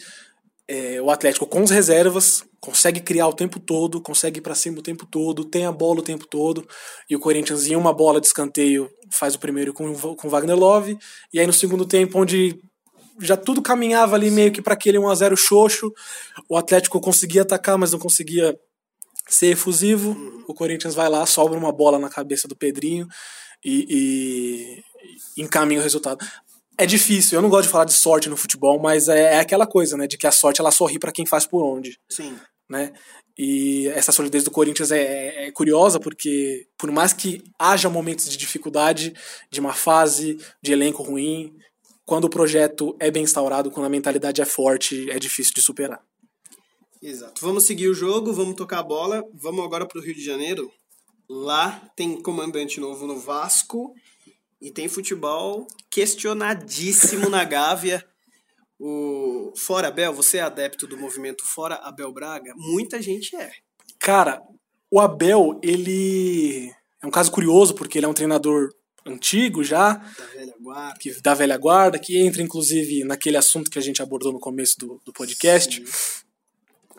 é, 0.67 1.01
o 1.01 1.09
Atlético 1.09 1.45
com 1.45 1.63
as 1.63 1.69
reservas 1.69 2.43
consegue 2.59 2.99
criar 2.99 3.27
o 3.27 3.33
tempo 3.33 3.59
todo, 3.59 4.01
consegue 4.01 4.39
ir 4.39 4.41
para 4.41 4.55
cima 4.55 4.79
o 4.79 4.83
tempo 4.83 5.05
todo, 5.05 5.43
tem 5.43 5.65
a 5.65 5.71
bola 5.71 5.99
o 5.99 6.03
tempo 6.03 6.27
todo, 6.27 6.67
e 7.09 7.15
o 7.15 7.19
Corinthians 7.19 7.65
em 7.67 7.75
uma 7.75 7.91
bola 7.93 8.21
de 8.21 8.27
escanteio 8.27 8.89
faz 9.11 9.35
o 9.35 9.39
primeiro 9.39 9.73
com 9.73 9.93
com 9.93 10.29
Wagner 10.29 10.55
Love, 10.55 10.97
e 11.33 11.39
aí 11.39 11.47
no 11.47 11.53
segundo 11.53 11.85
tempo 11.85 12.19
onde 12.19 12.59
já 13.19 13.37
tudo 13.37 13.61
caminhava 13.61 14.15
ali 14.15 14.31
meio 14.31 14.51
que 14.51 14.61
para 14.61 14.73
aquele 14.73 14.97
1 14.97 15.09
a 15.09 15.15
0 15.15 15.37
xoxo, 15.37 15.91
o 16.49 16.57
Atlético 16.57 16.99
conseguia 16.99 17.43
atacar, 17.43 17.77
mas 17.77 17.91
não 17.91 17.99
conseguia 17.99 18.57
ser 19.27 19.47
efusivo. 19.47 20.15
O 20.47 20.53
Corinthians 20.53 20.95
vai 20.95 21.09
lá, 21.09 21.25
sobra 21.25 21.57
uma 21.57 21.71
bola 21.71 21.99
na 21.99 22.09
cabeça 22.09 22.47
do 22.47 22.55
Pedrinho 22.55 23.07
e, 23.63 24.81
e 25.37 25.41
encaminha 25.41 25.79
o 25.79 25.83
resultado 25.83 26.25
é 26.81 26.85
difícil. 26.87 27.37
Eu 27.37 27.43
não 27.43 27.49
gosto 27.49 27.67
de 27.67 27.71
falar 27.71 27.85
de 27.85 27.93
sorte 27.93 28.27
no 28.27 28.35
futebol, 28.35 28.79
mas 28.79 29.07
é, 29.07 29.35
é 29.35 29.39
aquela 29.39 29.67
coisa, 29.67 29.95
né? 29.95 30.07
De 30.07 30.17
que 30.17 30.25
a 30.25 30.31
sorte 30.31 30.59
ela 30.59 30.71
sorri 30.71 30.97
para 30.97 31.11
quem 31.11 31.27
faz 31.27 31.45
por 31.45 31.63
onde. 31.63 31.99
Sim. 32.09 32.35
Né? 32.67 32.91
E 33.37 33.87
essa 33.89 34.11
solidez 34.11 34.43
do 34.43 34.49
Corinthians 34.49 34.91
é, 34.91 35.47
é, 35.47 35.51
curiosa 35.51 35.99
porque, 35.99 36.67
por 36.77 36.91
mais 36.91 37.13
que 37.13 37.43
haja 37.59 37.87
momentos 37.87 38.27
de 38.27 38.35
dificuldade, 38.35 39.13
de 39.51 39.59
uma 39.59 39.73
fase, 39.73 40.39
de 40.61 40.71
elenco 40.71 41.03
ruim, 41.03 41.53
quando 42.03 42.25
o 42.25 42.29
projeto 42.29 42.95
é 42.99 43.11
bem 43.11 43.23
instaurado, 43.23 43.69
quando 43.69 43.85
a 43.85 43.89
mentalidade 43.89 44.41
é 44.41 44.45
forte, 44.45 45.09
é 45.11 45.19
difícil 45.19 45.53
de 45.53 45.61
superar. 45.61 46.01
Exato. 46.99 47.41
Vamos 47.41 47.65
seguir 47.65 47.89
o 47.89 47.93
jogo, 47.93 48.33
vamos 48.33 48.55
tocar 48.55 48.79
a 48.79 48.83
bola. 48.83 49.23
Vamos 49.35 49.63
agora 49.63 49.85
para 49.85 49.99
o 49.99 50.03
Rio 50.03 50.15
de 50.15 50.23
Janeiro. 50.23 50.71
Lá 51.29 51.89
tem 51.95 52.19
comandante 52.21 52.79
novo 52.79 53.05
no 53.05 53.19
Vasco 53.19 53.93
e 54.61 54.71
tem 54.71 54.87
futebol 54.87 55.67
questionadíssimo 55.89 57.29
na 57.29 57.43
Gávea. 57.43 58.05
O 58.79 59.53
Fora 59.55 59.87
Abel, 59.87 60.13
você 60.13 60.37
é 60.37 60.41
adepto 60.41 60.87
do 60.87 60.97
movimento 60.97 61.43
Fora 61.45 61.75
Abel 61.75 62.11
Braga? 62.13 62.53
Muita 62.55 63.01
gente 63.01 63.35
é. 63.35 63.51
Cara, 63.99 64.41
o 64.89 64.99
Abel, 64.99 65.59
ele 65.63 66.71
é 67.01 67.07
um 67.07 67.11
caso 67.11 67.31
curioso 67.31 67.73
porque 67.73 67.97
ele 67.97 68.05
é 68.05 68.09
um 68.09 68.13
treinador 68.13 68.69
antigo 69.05 69.63
já, 69.63 69.93
da 69.93 70.25
velha 70.25 70.55
guarda, 70.59 70.99
que, 70.99 71.21
da 71.21 71.33
velha 71.33 71.57
guarda, 71.57 71.99
que 71.99 72.17
entra 72.19 72.41
inclusive 72.41 73.03
naquele 73.03 73.37
assunto 73.37 73.69
que 73.69 73.79
a 73.79 73.81
gente 73.81 74.01
abordou 74.01 74.31
no 74.31 74.39
começo 74.39 74.77
do, 74.77 75.01
do 75.03 75.11
podcast. 75.11 75.83
Sim. 75.85 76.25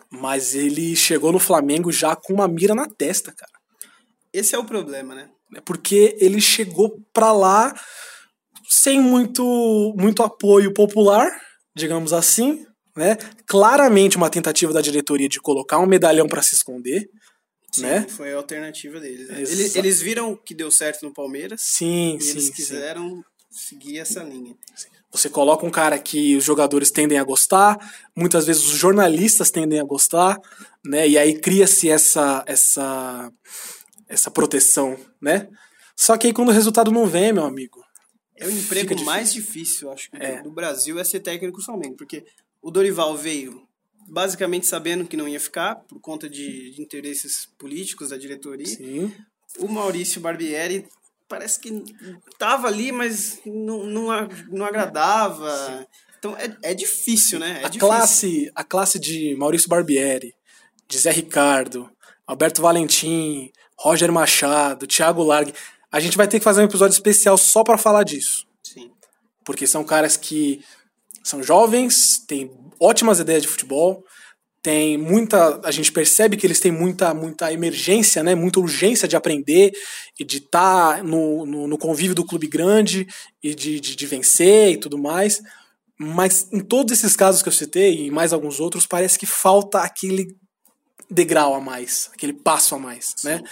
Mas 0.09 0.53
ele 0.53 0.95
chegou 0.95 1.31
no 1.31 1.39
Flamengo 1.39 1.91
já 1.91 2.15
com 2.15 2.33
uma 2.33 2.47
mira 2.47 2.75
na 2.75 2.87
testa, 2.87 3.31
cara. 3.31 3.51
Esse 4.31 4.53
é 4.53 4.59
o 4.59 4.65
problema, 4.65 5.15
né? 5.15 5.29
É 5.55 5.61
porque 5.61 6.15
ele 6.19 6.41
chegou 6.41 6.99
para 7.13 7.31
lá 7.31 7.73
sem 8.69 8.99
muito, 8.99 9.93
muito 9.97 10.23
apoio 10.23 10.73
popular, 10.73 11.29
digamos 11.75 12.11
assim, 12.13 12.65
né? 12.95 13.17
Claramente 13.47 14.17
uma 14.17 14.29
tentativa 14.29 14.73
da 14.73 14.81
diretoria 14.81 15.29
de 15.29 15.39
colocar 15.39 15.79
um 15.79 15.85
medalhão 15.85 16.27
para 16.27 16.41
se 16.41 16.55
esconder. 16.55 17.09
Sim, 17.71 17.81
né? 17.81 18.05
foi 18.07 18.33
a 18.33 18.37
alternativa 18.37 18.99
deles. 18.99 19.27
Né? 19.29 19.37
Eles, 19.37 19.75
eles, 19.75 19.99
viram 19.99 20.35
que 20.35 20.53
deu 20.53 20.69
certo 20.69 21.03
no 21.03 21.13
Palmeiras. 21.13 21.61
Sim, 21.61 22.17
e 22.17 22.21
sim. 22.21 22.31
Eles 22.31 22.49
quiseram 22.51 23.09
sim. 23.09 23.23
seguir 23.49 23.99
essa 23.99 24.21
linha. 24.23 24.55
Você 25.11 25.29
coloca 25.29 25.65
um 25.65 25.71
cara 25.71 25.97
que 25.97 26.35
os 26.35 26.43
jogadores 26.43 26.91
tendem 26.91 27.19
a 27.19 27.23
gostar, 27.23 27.77
muitas 28.15 28.45
vezes 28.45 28.63
os 28.63 28.77
jornalistas 28.77 29.51
tendem 29.51 29.79
a 29.79 29.83
gostar, 29.83 30.39
né? 30.85 31.07
E 31.07 31.17
aí 31.17 31.39
cria-se 31.39 31.89
essa, 31.89 32.43
essa 32.47 33.31
essa 34.07 34.29
proteção, 34.31 34.97
né? 35.21 35.49
Só 35.95 36.17
que 36.17 36.27
aí 36.27 36.33
quando 36.33 36.49
o 36.49 36.53
resultado 36.53 36.91
não 36.91 37.05
vem, 37.05 37.33
meu 37.33 37.45
amigo. 37.45 37.83
É 38.35 38.47
o 38.47 38.51
emprego 38.51 38.89
difícil. 38.89 39.05
mais 39.05 39.33
difícil, 39.33 39.91
acho, 39.91 40.09
é. 40.13 40.41
do 40.41 40.51
Brasil 40.51 40.99
é 40.99 41.03
ser 41.03 41.19
técnico 41.19 41.61
somente, 41.61 41.95
porque 41.95 42.25
o 42.61 42.71
Dorival 42.71 43.15
veio 43.15 43.67
basicamente 44.07 44.65
sabendo 44.65 45.05
que 45.05 45.15
não 45.15 45.27
ia 45.27 45.39
ficar 45.39 45.75
por 45.75 45.99
conta 45.99 46.29
de, 46.29 46.71
de 46.71 46.81
interesses 46.81 47.47
políticos 47.57 48.09
da 48.09 48.17
diretoria. 48.17 48.65
Sim. 48.65 49.13
O 49.59 49.67
Maurício 49.67 50.19
Barbieri 50.19 50.87
parece 51.27 51.59
que 51.59 51.83
tava 52.37 52.67
ali, 52.67 52.91
mas 52.91 53.39
não, 53.45 53.85
não, 53.85 54.07
não 54.49 54.65
agradava. 54.65 55.49
Sim. 55.67 55.85
Então 56.19 56.37
é, 56.37 56.55
é 56.63 56.73
difícil, 56.73 57.39
né? 57.39 57.61
É 57.61 57.65
a, 57.65 57.69
difícil. 57.69 57.79
Classe, 57.79 58.51
a 58.55 58.63
classe 58.63 58.99
de 58.99 59.35
Maurício 59.35 59.69
Barbieri, 59.69 60.33
de 60.87 60.97
Zé 60.97 61.11
Ricardo, 61.11 61.89
Alberto 62.25 62.61
Valentim, 62.61 63.51
Roger 63.77 64.11
Machado, 64.11 64.87
Thiago 64.87 65.23
Largue. 65.23 65.53
A 65.91 65.99
gente 65.99 66.17
vai 66.17 66.27
ter 66.27 66.39
que 66.39 66.43
fazer 66.43 66.61
um 66.61 66.65
episódio 66.65 66.93
especial 66.93 67.37
só 67.37 67.63
para 67.63 67.77
falar 67.77 68.03
disso. 68.03 68.47
Sim. 68.63 68.91
Porque 69.45 69.67
são 69.67 69.83
caras 69.83 70.17
que 70.17 70.63
são 71.23 71.41
jovens, 71.41 72.19
têm 72.27 72.51
ótimas 72.79 73.19
ideias 73.19 73.43
de 73.43 73.47
futebol, 73.47 74.03
tem 74.63 74.97
muita, 74.97 75.59
a 75.63 75.71
gente 75.71 75.91
percebe 75.91 76.37
que 76.37 76.47
eles 76.47 76.59
têm 76.59 76.71
muita, 76.71 77.13
muita 77.13 77.51
emergência, 77.51 78.23
né, 78.23 78.33
muita 78.33 78.61
urgência 78.61 79.09
de 79.09 79.15
aprender 79.15 79.73
e 80.17 80.23
de 80.23 80.37
estar 80.37 80.97
tá 80.97 81.03
no, 81.03 81.45
no, 81.45 81.67
no, 81.67 81.77
convívio 81.77 82.15
do 82.15 82.25
clube 82.25 82.47
grande 82.47 83.05
e 83.43 83.53
de, 83.53 83.81
de, 83.81 83.93
de, 83.93 84.05
vencer 84.05 84.71
e 84.71 84.77
tudo 84.77 84.97
mais. 84.97 85.41
Mas 85.99 86.47
em 86.51 86.61
todos 86.61 86.93
esses 86.93 87.13
casos 87.13 87.41
que 87.41 87.49
eu 87.49 87.53
citei 87.53 88.05
e 88.05 88.11
mais 88.11 88.31
alguns 88.31 88.61
outros, 88.61 88.87
parece 88.87 89.19
que 89.19 89.25
falta 89.25 89.79
aquele 89.79 90.33
degrau 91.09 91.53
a 91.53 91.59
mais, 91.59 92.09
aquele 92.13 92.33
passo 92.33 92.75
a 92.75 92.79
mais, 92.79 93.13
Sim. 93.17 93.29
né? 93.29 93.43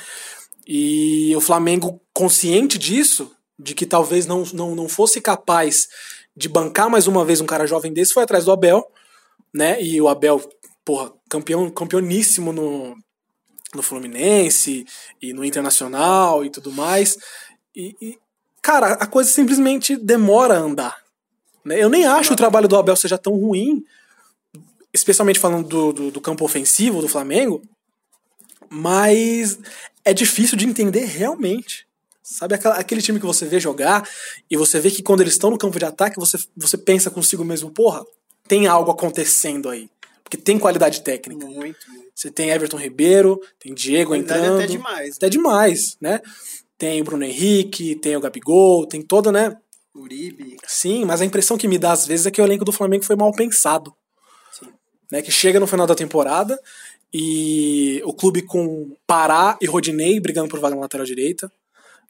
E 0.67 1.35
o 1.35 1.41
Flamengo, 1.41 1.99
consciente 2.13 2.77
disso, 2.77 3.31
de 3.57 3.73
que 3.73 3.85
talvez 3.85 4.25
não, 4.25 4.43
não, 4.53 4.75
não 4.75 4.87
fosse 4.87 5.19
capaz 5.19 5.87
de 6.35 6.47
bancar 6.47 6.89
mais 6.89 7.07
uma 7.07 7.25
vez 7.25 7.41
um 7.41 7.45
cara 7.45 7.67
jovem 7.67 7.91
desse, 7.91 8.13
foi 8.13 8.23
atrás 8.23 8.45
do 8.45 8.51
Abel, 8.51 8.89
né? 9.53 9.81
E 9.81 10.01
o 10.01 10.07
Abel, 10.07 10.41
porra, 10.85 11.11
campeão, 11.29 11.69
campeoníssimo 11.69 12.53
no, 12.53 12.95
no 13.75 13.81
Fluminense 13.81 14.85
e 15.21 15.33
no 15.33 15.43
Internacional 15.43 16.45
e 16.45 16.49
tudo 16.49 16.71
mais. 16.71 17.17
E, 17.75 17.95
e, 18.01 18.19
cara, 18.61 18.93
a 18.93 19.05
coisa 19.05 19.29
simplesmente 19.29 19.95
demora 19.95 20.55
a 20.55 20.61
andar. 20.61 20.97
Né? 21.63 21.81
Eu 21.81 21.89
nem 21.89 22.05
acho 22.05 22.33
o 22.33 22.37
trabalho 22.37 22.67
do 22.67 22.77
Abel 22.77 22.95
seja 22.95 23.17
tão 23.17 23.33
ruim, 23.33 23.83
especialmente 24.93 25.39
falando 25.39 25.67
do, 25.67 25.93
do, 25.93 26.11
do, 26.11 26.21
campo 26.21 26.43
ofensivo 26.43 27.01
do 27.01 27.07
Flamengo, 27.07 27.61
mas 28.69 29.57
é 30.03 30.13
difícil 30.13 30.57
de 30.57 30.65
entender 30.65 31.05
realmente. 31.05 31.87
Sabe 32.23 32.55
aquele 32.55 33.01
time 33.01 33.19
que 33.19 33.25
você 33.25 33.45
vê 33.45 33.59
jogar 33.59 34.07
e 34.49 34.55
você 34.55 34.79
vê 34.79 34.89
que 34.89 35.03
quando 35.03 35.21
eles 35.21 35.33
estão 35.33 35.49
no 35.49 35.57
campo 35.57 35.77
de 35.77 35.85
ataque, 35.85 36.19
você, 36.19 36.37
você 36.55 36.77
pensa 36.77 37.09
consigo 37.09 37.43
mesmo, 37.43 37.71
porra, 37.71 38.05
tem 38.47 38.67
algo 38.67 38.91
acontecendo 38.91 39.69
aí. 39.69 39.89
Porque 40.23 40.37
tem 40.37 40.57
qualidade 40.57 41.01
técnica. 41.01 41.45
Muito. 41.45 41.79
Você 42.15 42.31
tem 42.31 42.49
Everton 42.49 42.77
Ribeiro, 42.77 43.39
tem 43.59 43.73
Diego 43.73 44.15
entrando. 44.15 44.59
Até 44.59 44.67
demais. 44.67 45.15
Até 45.17 45.29
demais, 45.29 45.97
né? 45.99 46.21
Tem 46.77 47.01
o 47.01 47.03
Bruno 47.03 47.25
Henrique, 47.25 47.95
tem 47.95 48.15
o 48.15 48.21
Gabigol, 48.21 48.87
tem 48.87 49.01
toda, 49.01 49.31
né? 49.31 49.57
Uribe. 49.93 50.55
Sim, 50.65 51.03
mas 51.03 51.21
a 51.21 51.25
impressão 51.25 51.57
que 51.57 51.67
me 51.67 51.77
dá 51.77 51.91
às 51.91 52.07
vezes 52.07 52.25
é 52.25 52.31
que 52.31 52.41
o 52.41 52.45
elenco 52.45 52.63
do 52.63 52.71
Flamengo 52.71 53.03
foi 53.03 53.17
mal 53.17 53.31
pensado 53.33 53.93
né, 55.11 55.21
que 55.21 55.31
chega 55.31 55.59
no 55.59 55.67
final 55.67 55.85
da 55.85 55.93
temporada 55.93 56.59
e 57.13 58.01
o 58.05 58.13
clube 58.13 58.41
com 58.41 58.95
Pará 59.05 59.57
e 59.61 59.65
Rodinei 59.65 60.19
brigando 60.19 60.47
por 60.47 60.59
vaga 60.59 60.75
na 60.75 60.81
lateral 60.81 61.05
direita, 61.05 61.51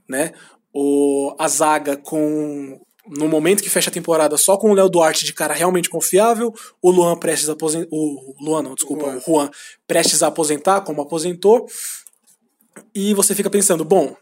né? 0.08 0.32
O, 0.74 1.36
a 1.40 1.48
zaga 1.48 1.98
com 1.98 2.80
no 3.08 3.28
momento 3.28 3.64
que 3.64 3.70
fecha 3.70 3.90
a 3.90 3.94
temporada 3.94 4.38
só 4.38 4.56
com 4.58 4.70
o 4.70 4.74
Léo 4.74 4.88
Duarte 4.88 5.26
de 5.26 5.34
cara 5.34 5.54
realmente 5.54 5.90
confiável, 5.90 6.54
o 6.82 6.92
Luan 6.92 7.18
prestes 7.18 7.50
a 7.50 7.54
aposentar, 7.54 7.88
o 7.92 8.36
Luan 8.40 8.62
não, 8.62 8.76
desculpa, 8.76 9.08
o 9.08 9.20
Juan 9.20 9.50
prestes 9.88 10.22
a 10.22 10.28
aposentar 10.28 10.82
como 10.82 11.02
aposentou. 11.02 11.68
E 12.94 13.14
você 13.14 13.34
fica 13.34 13.50
pensando, 13.50 13.84
bom, 13.84 14.16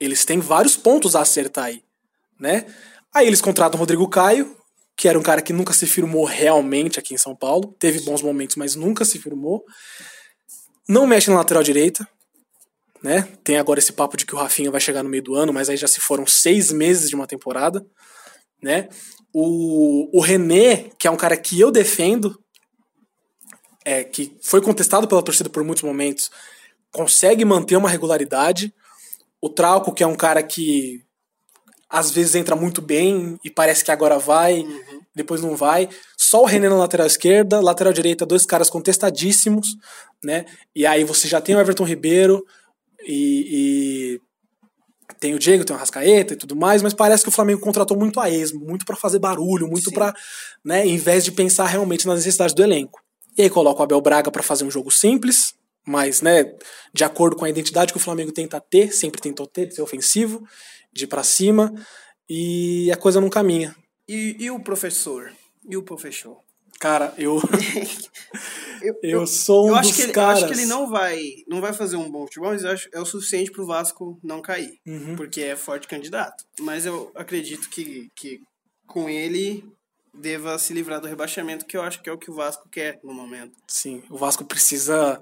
eles 0.00 0.24
têm 0.24 0.40
vários 0.40 0.76
pontos 0.76 1.14
a 1.14 1.20
acertar 1.20 1.66
aí, 1.66 1.82
né? 2.38 2.66
Aí 3.14 3.26
eles 3.26 3.40
contratam 3.40 3.78
o 3.78 3.80
Rodrigo 3.80 4.08
Caio, 4.08 4.56
que 4.96 5.08
era 5.08 5.18
um 5.18 5.22
cara 5.22 5.42
que 5.42 5.52
nunca 5.52 5.72
se 5.72 5.86
firmou 5.86 6.24
realmente 6.24 6.98
aqui 6.98 7.14
em 7.14 7.18
São 7.18 7.34
Paulo. 7.34 7.74
Teve 7.78 8.00
bons 8.00 8.22
momentos, 8.22 8.56
mas 8.56 8.74
nunca 8.74 9.04
se 9.04 9.18
firmou. 9.18 9.64
Não 10.88 11.06
mexe 11.06 11.30
na 11.30 11.36
lateral 11.36 11.62
direita. 11.62 12.06
Né? 13.02 13.28
Tem 13.42 13.58
agora 13.58 13.78
esse 13.78 13.92
papo 13.92 14.16
de 14.16 14.24
que 14.24 14.34
o 14.34 14.38
Rafinha 14.38 14.70
vai 14.70 14.80
chegar 14.80 15.02
no 15.02 15.10
meio 15.10 15.22
do 15.22 15.34
ano, 15.34 15.52
mas 15.52 15.68
aí 15.68 15.76
já 15.76 15.86
se 15.86 16.00
foram 16.00 16.26
seis 16.26 16.72
meses 16.72 17.08
de 17.08 17.14
uma 17.14 17.26
temporada. 17.26 17.84
Né? 18.62 18.88
O, 19.32 20.16
o 20.16 20.22
René, 20.22 20.90
que 20.98 21.06
é 21.06 21.10
um 21.10 21.16
cara 21.16 21.36
que 21.36 21.60
eu 21.60 21.70
defendo, 21.70 22.38
é, 23.84 24.02
que 24.04 24.38
foi 24.42 24.62
contestado 24.62 25.06
pela 25.06 25.22
torcida 25.22 25.50
por 25.50 25.62
muitos 25.62 25.82
momentos, 25.82 26.30
consegue 26.90 27.44
manter 27.44 27.76
uma 27.76 27.90
regularidade. 27.90 28.72
o 29.42 29.50
Trauco, 29.50 29.92
que 29.92 30.02
é 30.02 30.06
um 30.06 30.16
cara 30.16 30.42
que 30.42 31.03
às 31.88 32.10
vezes 32.10 32.34
entra 32.34 32.56
muito 32.56 32.82
bem 32.82 33.38
e 33.44 33.50
parece 33.50 33.84
que 33.84 33.90
agora 33.90 34.18
vai, 34.18 34.60
uhum. 34.60 35.00
depois 35.14 35.40
não 35.40 35.56
vai. 35.56 35.88
Só 36.16 36.42
o 36.42 36.46
René 36.46 36.68
na 36.68 36.76
lateral 36.76 37.06
esquerda, 37.06 37.60
lateral 37.60 37.92
direita, 37.92 38.26
dois 38.26 38.44
caras 38.44 38.70
contestadíssimos, 38.70 39.76
né? 40.22 40.44
E 40.74 40.86
aí 40.86 41.04
você 41.04 41.28
já 41.28 41.40
tem 41.40 41.54
o 41.54 41.60
Everton 41.60 41.84
Ribeiro 41.84 42.44
e, 43.06 44.18
e 44.18 44.20
tem 45.20 45.34
o 45.34 45.38
Diego, 45.38 45.64
tem 45.64 45.74
o 45.74 45.78
Rascaeta 45.78 46.34
e 46.34 46.36
tudo 46.36 46.56
mais, 46.56 46.82
mas 46.82 46.92
parece 46.92 47.22
que 47.22 47.28
o 47.28 47.32
Flamengo 47.32 47.60
contratou 47.60 47.96
muito 47.96 48.20
a 48.20 48.28
esmo, 48.30 48.60
muito 48.60 48.84
para 48.84 48.96
fazer 48.96 49.18
barulho, 49.18 49.68
muito 49.68 49.90
para, 49.90 50.14
né, 50.64 50.86
em 50.86 50.96
vez 50.96 51.24
de 51.24 51.32
pensar 51.32 51.66
realmente 51.66 52.06
nas 52.06 52.16
necessidades 52.16 52.54
do 52.54 52.62
elenco. 52.62 53.00
E 53.36 53.42
aí 53.42 53.50
coloca 53.50 53.80
o 53.80 53.82
Abel 53.82 54.00
Braga 54.00 54.30
para 54.30 54.42
fazer 54.42 54.64
um 54.64 54.70
jogo 54.70 54.90
simples, 54.90 55.54
mas, 55.86 56.22
né, 56.22 56.52
de 56.92 57.04
acordo 57.04 57.36
com 57.36 57.44
a 57.44 57.50
identidade 57.50 57.92
que 57.92 57.98
o 57.98 58.02
Flamengo 58.02 58.32
tenta 58.32 58.60
ter, 58.60 58.92
sempre 58.92 59.20
tentou 59.20 59.46
ter, 59.46 59.66
de 59.66 59.74
ser 59.74 59.82
ofensivo, 59.82 60.42
de 60.94 61.04
ir 61.04 61.08
para 61.08 61.22
cima, 61.22 61.74
e 62.28 62.90
a 62.92 62.96
coisa 62.96 63.20
não 63.20 63.28
caminha. 63.28 63.74
E, 64.08 64.36
e 64.38 64.50
o 64.50 64.60
professor? 64.60 65.32
E 65.68 65.76
o 65.76 65.82
professor? 65.82 66.38
Cara, 66.78 67.14
eu. 67.16 67.40
eu, 68.82 68.98
eu, 69.02 69.26
sou 69.26 69.66
um 69.66 69.68
eu 69.70 69.76
acho 69.76 69.88
dos 69.88 69.96
que 69.96 70.02
ele, 70.02 70.12
caras. 70.12 70.40
Eu 70.40 70.46
acho 70.46 70.54
que 70.54 70.60
ele 70.60 70.68
não 70.68 70.88
vai, 70.88 71.20
não 71.48 71.60
vai 71.60 71.72
fazer 71.72 71.96
um 71.96 72.10
bom 72.10 72.26
futebol, 72.26 72.50
mas 72.50 72.64
acho 72.64 72.88
é 72.92 73.00
o 73.00 73.06
suficiente 73.06 73.50
pro 73.50 73.66
Vasco 73.66 74.18
não 74.22 74.40
cair. 74.40 74.78
Uhum. 74.86 75.16
Porque 75.16 75.40
é 75.40 75.56
forte 75.56 75.88
candidato. 75.88 76.44
Mas 76.60 76.86
eu 76.86 77.10
acredito 77.14 77.68
que, 77.70 78.08
que 78.14 78.40
com 78.86 79.08
ele 79.08 79.64
deva 80.12 80.58
se 80.58 80.72
livrar 80.72 81.00
do 81.00 81.08
rebaixamento, 81.08 81.66
que 81.66 81.76
eu 81.76 81.82
acho 81.82 82.00
que 82.00 82.08
é 82.08 82.12
o 82.12 82.18
que 82.18 82.30
o 82.30 82.34
Vasco 82.34 82.68
quer 82.68 83.00
no 83.02 83.12
momento. 83.12 83.52
Sim, 83.66 84.02
o 84.08 84.16
Vasco 84.16 84.44
precisa 84.44 85.20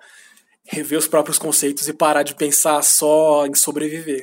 rever 0.65 0.99
os 0.99 1.09
próprios 1.09 1.39
conceitos 1.39 1.89
e 1.89 1.93
parar 1.93 2.23
de 2.23 2.35
pensar 2.35 2.83
só 2.83 3.47
em 3.47 3.55
sobreviver. 3.55 4.23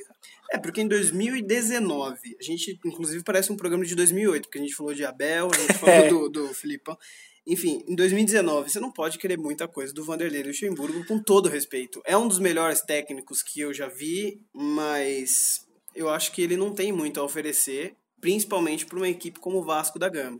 É, 0.51 0.57
porque 0.57 0.81
em 0.81 0.87
2019, 0.87 2.37
a 2.39 2.43
gente, 2.43 2.79
inclusive, 2.83 3.23
parece 3.23 3.51
um 3.51 3.57
programa 3.57 3.85
de 3.85 3.95
2008, 3.95 4.43
porque 4.43 4.57
a 4.57 4.61
gente 4.61 4.75
falou 4.75 4.93
de 4.93 5.05
Abel, 5.05 5.49
a 5.53 5.57
gente 5.57 5.73
falou 5.73 5.95
é. 5.95 6.07
do, 6.07 6.29
do 6.29 6.53
Filipão. 6.53 6.97
Enfim, 7.45 7.83
em 7.87 7.95
2019, 7.95 8.69
você 8.69 8.79
não 8.79 8.91
pode 8.91 9.17
querer 9.17 9.37
muita 9.37 9.67
coisa 9.67 9.93
do 9.93 10.03
Vanderlei 10.03 10.43
Luxemburgo, 10.43 11.05
com 11.05 11.21
todo 11.21 11.49
respeito. 11.49 12.01
É 12.05 12.17
um 12.17 12.27
dos 12.27 12.39
melhores 12.39 12.81
técnicos 12.81 13.41
que 13.41 13.59
eu 13.59 13.73
já 13.73 13.87
vi, 13.87 14.41
mas 14.53 15.65
eu 15.95 16.09
acho 16.09 16.31
que 16.31 16.41
ele 16.41 16.57
não 16.57 16.73
tem 16.73 16.91
muito 16.91 17.19
a 17.19 17.23
oferecer, 17.23 17.95
principalmente 18.21 18.85
para 18.85 18.97
uma 18.97 19.09
equipe 19.09 19.39
como 19.39 19.57
o 19.57 19.63
Vasco 19.63 19.97
da 19.97 20.09
Gama. 20.09 20.39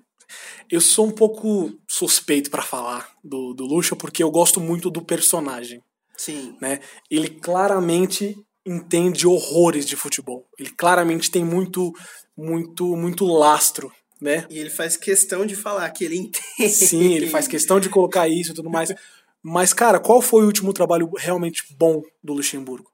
Eu 0.70 0.80
sou 0.80 1.08
um 1.08 1.12
pouco 1.12 1.74
suspeito 1.88 2.52
para 2.52 2.62
falar 2.62 3.12
do, 3.24 3.54
do 3.54 3.66
Lucha, 3.66 3.96
porque 3.96 4.22
eu 4.22 4.30
gosto 4.30 4.60
muito 4.60 4.92
do 4.92 5.02
personagem. 5.02 5.84
Sim. 6.16 6.56
Né? 6.62 6.80
Ele 7.10 7.30
claramente 7.30 8.38
entende 8.66 9.28
horrores 9.28 9.86
de 9.86 9.96
futebol. 9.96 10.48
Ele 10.58 10.70
claramente 10.70 11.32
tem 11.32 11.44
muito, 11.44 11.94
muito, 12.36 12.96
muito 12.96 13.26
lastro, 13.26 13.92
né? 14.22 14.46
E 14.50 14.60
ele 14.60 14.70
faz 14.70 14.98
questão 14.98 15.46
de 15.46 15.56
falar 15.56 15.90
que 15.92 16.04
ele 16.04 16.18
entende. 16.18 16.70
Sim, 16.70 17.14
ele 17.14 17.28
faz 17.28 17.48
questão 17.48 17.80
de 17.80 17.90
colocar 17.90 18.28
isso 18.28 18.52
e 18.52 18.54
tudo 18.54 18.70
mais. 18.70 18.94
Mas, 19.42 19.74
cara, 19.74 20.00
qual 20.00 20.22
foi 20.22 20.44
o 20.44 20.46
último 20.46 20.74
trabalho 20.74 21.10
realmente 21.18 21.64
bom 21.78 22.04
do 22.24 22.34
Luxemburgo? 22.34 22.92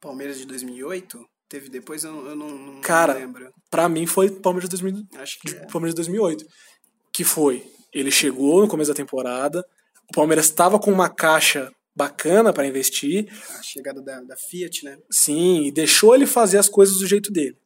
Palmeiras 0.00 0.38
de 0.38 0.46
2008? 0.46 1.24
Teve 1.48 1.68
depois, 1.68 2.02
eu, 2.02 2.26
eu 2.26 2.34
não, 2.34 2.48
não 2.48 2.80
cara, 2.80 3.12
lembro. 3.12 3.52
Pra 3.70 3.88
mim 3.88 4.06
foi 4.06 4.30
Palmeiras 4.30 4.70
de, 4.70 4.76
2000, 4.76 5.06
Acho 5.18 5.38
que 5.38 5.54
é. 5.54 5.66
Palmeiras 5.66 5.94
de 5.94 5.96
2008. 5.96 6.46
Que 7.12 7.24
foi, 7.24 7.70
ele 7.92 8.10
chegou 8.10 8.62
no 8.62 8.68
começo 8.68 8.90
da 8.90 8.96
temporada, 8.96 9.62
o 10.10 10.14
Palmeiras 10.14 10.46
estava 10.46 10.78
com 10.78 10.90
uma 10.90 11.10
caixa 11.10 11.70
bacana 11.94 12.52
para 12.52 12.66
investir. 12.66 13.28
A 13.58 13.62
chegada 13.62 14.00
da, 14.00 14.20
da 14.20 14.36
Fiat, 14.36 14.84
né? 14.84 14.98
Sim, 15.10 15.66
e 15.66 15.72
deixou 15.72 16.14
ele 16.14 16.26
fazer 16.26 16.58
as 16.58 16.68
coisas 16.68 16.98
do 16.98 17.06
jeito 17.06 17.32
dele. 17.32 17.56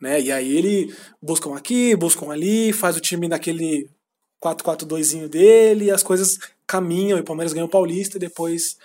Né? 0.00 0.20
E 0.20 0.32
aí 0.32 0.56
ele 0.56 0.94
buscam 1.20 1.54
aqui, 1.54 1.94
buscam 1.94 2.30
ali, 2.30 2.72
faz 2.72 2.96
o 2.96 3.00
time 3.00 3.28
naquele 3.28 3.90
4-4-2zinho 4.42 5.28
dele, 5.28 5.86
e 5.86 5.90
as 5.90 6.02
coisas 6.02 6.38
caminham, 6.66 7.18
e 7.18 7.20
o 7.20 7.24
Palmeiras 7.24 7.52
ganha 7.52 7.66
o 7.66 7.68
Paulista, 7.68 8.16
e 8.16 8.20
depois 8.20 8.78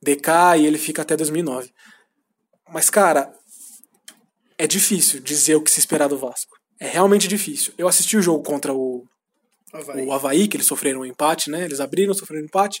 decai, 0.00 0.60
e 0.60 0.66
ele 0.66 0.78
fica 0.78 1.02
até 1.02 1.16
2009. 1.16 1.72
Mas, 2.72 2.88
cara, 2.88 3.32
é 4.56 4.66
difícil 4.66 5.20
dizer 5.20 5.56
o 5.56 5.62
que 5.62 5.70
se 5.70 5.80
esperar 5.80 6.08
do 6.08 6.18
Vasco. 6.18 6.56
É 6.78 6.86
realmente 6.86 7.26
difícil. 7.26 7.72
Eu 7.76 7.88
assisti 7.88 8.16
o 8.16 8.22
jogo 8.22 8.42
contra 8.44 8.72
o 8.72 9.04
Havaí. 9.72 10.06
o 10.06 10.12
Havaí, 10.12 10.48
que 10.48 10.56
eles 10.56 10.66
sofreram 10.66 11.00
um 11.00 11.04
empate, 11.04 11.50
né? 11.50 11.64
Eles 11.64 11.80
abriram, 11.80 12.14
sofreram 12.14 12.42
um 12.42 12.46
empate. 12.46 12.80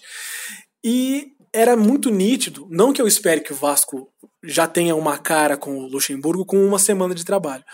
E 0.84 1.32
era 1.52 1.76
muito 1.76 2.10
nítido, 2.10 2.66
não 2.70 2.92
que 2.92 3.02
eu 3.02 3.08
espere 3.08 3.40
que 3.40 3.52
o 3.52 3.56
Vasco 3.56 4.08
já 4.42 4.66
tenha 4.66 4.94
uma 4.94 5.18
cara 5.18 5.56
com 5.56 5.76
o 5.76 5.86
Luxemburgo 5.86 6.44
com 6.44 6.64
uma 6.64 6.78
semana 6.78 7.14
de 7.14 7.24
trabalho, 7.24 7.64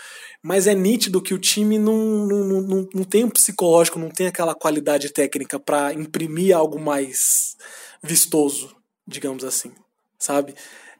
mas 0.41 0.67
é 0.67 0.73
nítido 0.73 1.21
que 1.21 1.33
o 1.33 1.39
time 1.39 1.77
não, 1.77 2.25
não, 2.25 2.61
não, 2.61 2.89
não 2.93 3.03
tem 3.03 3.23
um 3.23 3.29
psicológico, 3.29 3.99
não 3.99 4.09
tem 4.09 4.27
aquela 4.27 4.55
qualidade 4.55 5.11
técnica 5.11 5.59
para 5.59 5.93
imprimir 5.93 6.55
algo 6.55 6.79
mais 6.79 7.55
vistoso, 8.01 8.75
digamos 9.05 9.43
assim, 9.43 9.71
sabe? 10.17 10.55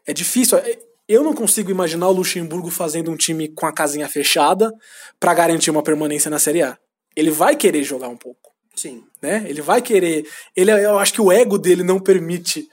É 0.06 0.14
difícil. 0.14 0.58
É, 0.60 0.80
eu 1.08 1.24
não 1.24 1.34
consigo 1.34 1.72
imaginar 1.72 2.08
o 2.10 2.14
Luxemburgo 2.14 2.70
fazendo 2.70 3.12
um 3.12 3.16
time 3.16 3.48
com 3.48 3.66
a 3.66 3.74
casinha 3.74 4.08
fechada 4.08 4.72
para 5.20 5.34
garantir 5.34 5.72
uma 5.72 5.84
permanência 5.84 6.30
na 6.30 6.40
Série 6.40 6.62
A. 6.62 6.78
Ele 7.16 7.32
vai 7.32 7.56
querer 7.56 7.84
jogar 7.84 8.10
um 8.10 8.18
pouco. 8.18 8.47
Sim. 8.78 9.04
Né? 9.22 9.44
Ele 9.50 9.62
vai 9.62 9.82
querer. 9.82 10.26
Ele, 10.56 10.72
eu 10.72 11.00
acho 11.00 11.14
que 11.14 11.22
o 11.22 11.32
ego 11.32 11.58
dele 11.58 11.84
não 11.84 12.00
permite 12.00 12.66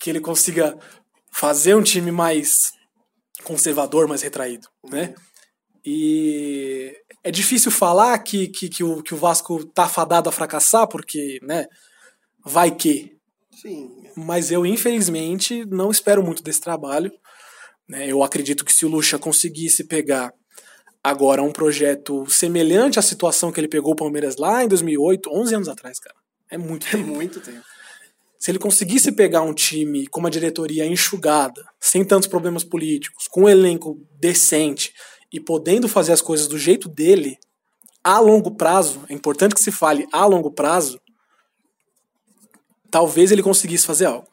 que 0.00 0.08
ele 0.08 0.20
consiga 0.20 0.78
fazer 1.32 1.74
um 1.74 1.82
time 1.82 2.12
mais 2.12 2.72
conservador, 3.42 4.06
mais 4.06 4.22
retraído. 4.22 4.68
Né? 4.88 5.14
E 5.84 6.94
é 7.24 7.30
difícil 7.30 7.70
falar 7.70 8.16
que, 8.20 8.48
que, 8.48 8.68
que, 8.68 8.84
o, 8.84 9.02
que 9.02 9.14
o 9.14 9.18
Vasco 9.18 9.64
tá 9.64 9.88
fadado 9.88 10.28
a 10.28 10.32
fracassar, 10.32 10.86
porque, 10.88 11.38
né? 11.42 11.66
Vai 12.44 12.70
que. 12.70 13.16
Sim. 13.60 13.90
Mas 14.16 14.52
eu, 14.52 14.64
infelizmente, 14.64 15.64
não 15.66 15.90
espero 15.90 16.22
muito 16.22 16.42
desse 16.42 16.60
trabalho. 16.60 17.10
Né? 17.88 18.06
Eu 18.06 18.22
acredito 18.22 18.64
que 18.64 18.72
se 18.72 18.86
o 18.86 18.88
Lucha 18.88 19.18
conseguisse 19.18 19.84
pegar 19.84 20.32
agora 21.02 21.42
um 21.42 21.52
projeto 21.52 22.24
semelhante 22.28 22.98
à 22.98 23.02
situação 23.02 23.52
que 23.52 23.60
ele 23.60 23.68
pegou 23.68 23.92
o 23.92 23.96
Palmeiras 23.96 24.36
lá 24.36 24.64
em 24.64 24.68
2008, 24.68 25.30
11 25.32 25.54
anos 25.54 25.68
atrás, 25.68 25.98
cara. 25.98 26.16
É 26.50 26.58
muito 26.58 26.86
tempo. 26.90 27.10
É 27.10 27.14
muito 27.14 27.40
tempo. 27.40 27.64
Se 28.38 28.50
ele 28.50 28.58
conseguisse 28.58 29.10
pegar 29.10 29.42
um 29.42 29.52
time 29.52 30.06
com 30.06 30.20
uma 30.20 30.30
diretoria 30.30 30.86
enxugada, 30.86 31.64
sem 31.80 32.04
tantos 32.04 32.28
problemas 32.28 32.62
políticos, 32.62 33.26
com 33.28 33.42
um 33.42 33.48
elenco 33.48 34.00
decente 34.20 34.92
e 35.32 35.40
podendo 35.40 35.88
fazer 35.88 36.12
as 36.12 36.22
coisas 36.22 36.46
do 36.46 36.56
jeito 36.56 36.88
dele, 36.88 37.36
a 38.02 38.20
longo 38.20 38.52
prazo, 38.52 39.02
é 39.08 39.12
importante 39.14 39.54
que 39.54 39.62
se 39.62 39.72
fale 39.72 40.06
a 40.12 40.24
longo 40.24 40.52
prazo, 40.52 41.00
talvez 42.90 43.32
ele 43.32 43.42
conseguisse 43.42 43.86
fazer 43.86 44.06
algo. 44.06 44.26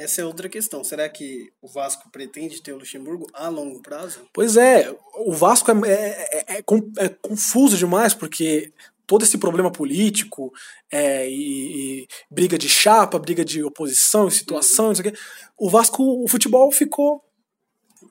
Essa 0.00 0.22
é 0.22 0.24
outra 0.24 0.48
questão. 0.48 0.82
Será 0.82 1.06
que 1.10 1.52
o 1.60 1.68
Vasco 1.68 2.10
pretende 2.10 2.62
ter 2.62 2.72
o 2.72 2.78
Luxemburgo 2.78 3.26
a 3.34 3.50
longo 3.50 3.82
prazo? 3.82 4.26
Pois 4.32 4.56
é, 4.56 4.90
o 5.26 5.32
Vasco 5.34 5.70
é, 5.70 5.94
é, 5.94 6.56
é, 6.56 6.64
é 6.98 7.08
confuso 7.20 7.76
demais, 7.76 8.14
porque 8.14 8.72
todo 9.06 9.24
esse 9.24 9.36
problema 9.36 9.70
político 9.70 10.50
é, 10.90 11.28
e, 11.28 12.02
e, 12.02 12.08
briga 12.30 12.56
de 12.56 12.66
chapa, 12.66 13.18
briga 13.18 13.44
de 13.44 13.62
oposição 13.62 14.26
e 14.26 14.30
situação, 14.32 14.86
uhum. 14.86 15.12
o 15.58 15.68
Vasco, 15.68 16.02
o 16.02 16.26
futebol 16.26 16.72
ficou 16.72 17.22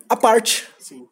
à 0.07 0.15
parte. 0.15 0.67
Sim. 0.77 1.07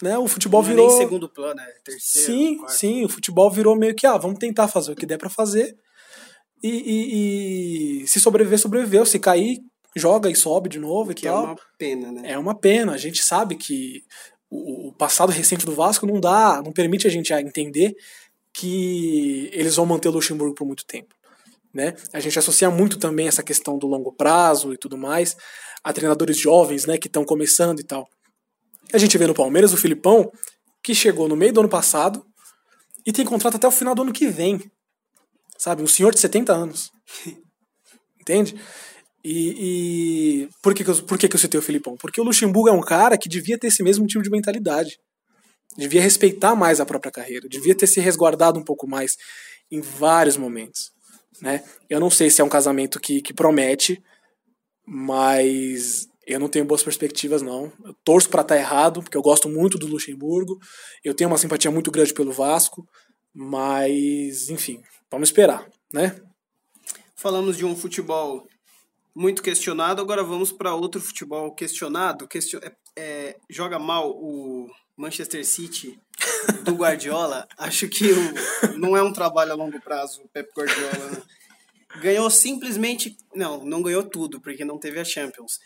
Né? 0.00 0.16
O 0.16 0.26
futebol 0.26 0.62
não 0.62 0.68
virou. 0.70 0.86
É 0.86 0.88
nem 0.92 0.98
segundo 0.98 1.28
plano, 1.28 1.60
é 1.60 1.72
terceiro. 1.84 2.26
Sim, 2.26 2.56
quarto. 2.56 2.72
sim, 2.72 3.04
o 3.04 3.08
futebol 3.08 3.50
virou 3.50 3.76
meio 3.76 3.94
que, 3.94 4.06
ah, 4.06 4.16
vamos 4.16 4.38
tentar 4.38 4.66
fazer 4.66 4.92
o 4.92 4.96
que 4.96 5.04
der 5.04 5.18
para 5.18 5.28
fazer. 5.28 5.76
E, 6.62 6.70
e, 6.70 8.02
e, 8.02 8.06
se 8.06 8.18
sobreviver, 8.18 8.58
sobreviveu. 8.58 9.04
Se 9.04 9.18
cair, 9.18 9.58
joga 9.96 10.30
e 10.30 10.36
sobe 10.36 10.68
de 10.68 10.78
novo 10.78 11.12
e 11.12 11.14
que 11.14 11.22
tal. 11.22 11.44
É 11.44 11.46
uma 11.46 11.58
pena, 11.78 12.12
né? 12.12 12.22
É 12.32 12.38
uma 12.38 12.54
pena. 12.54 12.92
A 12.92 12.98
gente 12.98 13.22
sabe 13.22 13.56
que 13.56 14.04
o, 14.50 14.92
passado 14.92 15.30
recente 15.30 15.64
do 15.64 15.74
Vasco 15.74 16.06
não 16.06 16.20
dá, 16.20 16.62
não 16.64 16.72
permite 16.72 17.06
a 17.06 17.10
gente 17.10 17.32
entender 17.32 17.94
que 18.52 19.48
eles 19.52 19.76
vão 19.76 19.86
manter 19.86 20.08
o 20.08 20.12
Luxemburgo 20.12 20.54
por 20.54 20.66
muito 20.66 20.84
tempo. 20.84 21.14
Né? 21.72 21.94
A 22.12 22.20
gente 22.20 22.38
associa 22.38 22.70
muito 22.70 22.98
também 22.98 23.28
essa 23.28 23.42
questão 23.42 23.78
do 23.78 23.86
longo 23.86 24.12
prazo 24.12 24.74
e 24.74 24.76
tudo 24.76 24.98
mais 24.98 25.36
a 25.82 25.92
treinadores 25.92 26.38
jovens, 26.38 26.86
né, 26.86 26.96
que 26.96 27.08
estão 27.08 27.24
começando 27.24 27.80
e 27.80 27.84
tal. 27.84 28.08
A 28.92 28.98
gente 28.98 29.16
vê 29.18 29.26
no 29.26 29.34
Palmeiras 29.34 29.72
o 29.72 29.76
Filipão, 29.76 30.30
que 30.82 30.94
chegou 30.94 31.28
no 31.28 31.36
meio 31.36 31.52
do 31.52 31.60
ano 31.60 31.68
passado 31.68 32.24
e 33.04 33.12
tem 33.12 33.24
contrato 33.24 33.56
até 33.56 33.66
o 33.66 33.72
final 33.72 33.94
do 33.94 34.02
ano 34.02 34.12
que 34.12 34.28
vem. 34.28 34.60
Sabe? 35.58 35.82
Um 35.82 35.86
senhor 35.86 36.12
de 36.12 36.20
70 36.20 36.52
anos. 36.52 36.92
Entende? 38.20 38.54
E, 39.24 40.44
e, 40.44 40.48
por, 40.60 40.74
que, 40.74 40.82
que, 40.84 40.90
eu, 40.90 41.02
por 41.04 41.16
que, 41.16 41.28
que 41.28 41.36
eu 41.36 41.40
citei 41.40 41.58
o 41.58 41.62
Filipão? 41.62 41.96
Porque 41.96 42.20
o 42.20 42.24
Luxemburgo 42.24 42.68
é 42.68 42.72
um 42.72 42.80
cara 42.80 43.16
que 43.16 43.28
devia 43.28 43.58
ter 43.58 43.68
esse 43.68 43.82
mesmo 43.82 44.06
tipo 44.06 44.22
de 44.22 44.30
mentalidade. 44.30 44.98
Devia 45.76 46.02
respeitar 46.02 46.54
mais 46.54 46.80
a 46.80 46.86
própria 46.86 47.12
carreira, 47.12 47.48
devia 47.48 47.74
ter 47.74 47.86
se 47.86 48.00
resguardado 48.00 48.58
um 48.58 48.64
pouco 48.64 48.86
mais 48.86 49.16
em 49.70 49.80
vários 49.80 50.36
momentos. 50.36 50.90
Né? 51.40 51.64
Eu 51.88 51.98
não 51.98 52.10
sei 52.10 52.30
se 52.30 52.40
é 52.40 52.44
um 52.44 52.48
casamento 52.48 53.00
que, 53.00 53.22
que 53.22 53.32
promete, 53.32 54.02
mas 54.86 56.08
Eu 56.26 56.38
não 56.38 56.48
tenho 56.48 56.64
boas 56.64 56.82
perspectivas, 56.82 57.42
não. 57.42 57.72
Eu 57.84 57.94
torço 58.04 58.28
para 58.28 58.42
estar 58.42 58.56
errado, 58.56 59.02
porque 59.02 59.16
eu 59.16 59.22
gosto 59.22 59.48
muito 59.48 59.76
do 59.76 59.88
Luxemburgo. 59.88 60.56
Eu 61.04 61.14
tenho 61.14 61.28
uma 61.28 61.38
simpatia 61.38 61.70
muito 61.70 61.90
grande 61.90 62.14
pelo 62.14 62.32
Vasco. 62.32 62.86
Mas, 63.34 64.48
enfim, 64.48 64.80
vamos 65.10 65.30
esperar, 65.30 65.66
né? 65.92 66.14
Falamos 67.16 67.56
de 67.56 67.64
um 67.64 67.74
futebol 67.74 68.46
muito 69.14 69.42
questionado, 69.42 70.00
agora 70.00 70.22
vamos 70.22 70.52
para 70.52 70.74
outro 70.74 71.00
futebol 71.00 71.54
questionado. 71.54 72.26
Question... 72.26 72.60
É, 72.62 72.72
é, 72.96 73.36
joga 73.50 73.78
mal 73.78 74.10
o 74.10 74.68
Manchester 74.96 75.44
City 75.44 75.98
do 76.64 76.74
Guardiola. 76.74 77.46
Acho 77.58 77.88
que 77.88 78.04
o... 78.12 78.78
não 78.78 78.96
é 78.96 79.02
um 79.02 79.12
trabalho 79.12 79.52
a 79.52 79.54
longo 79.56 79.80
prazo 79.80 80.22
o 80.22 80.28
Pep 80.28 80.48
Guardiola. 80.56 81.10
Né? 81.10 81.22
Ganhou 82.00 82.30
simplesmente. 82.30 83.16
Não, 83.34 83.64
não 83.64 83.82
ganhou 83.82 84.02
tudo, 84.02 84.40
porque 84.40 84.64
não 84.64 84.78
teve 84.78 84.98
a 84.98 85.04
Champions. 85.04 85.58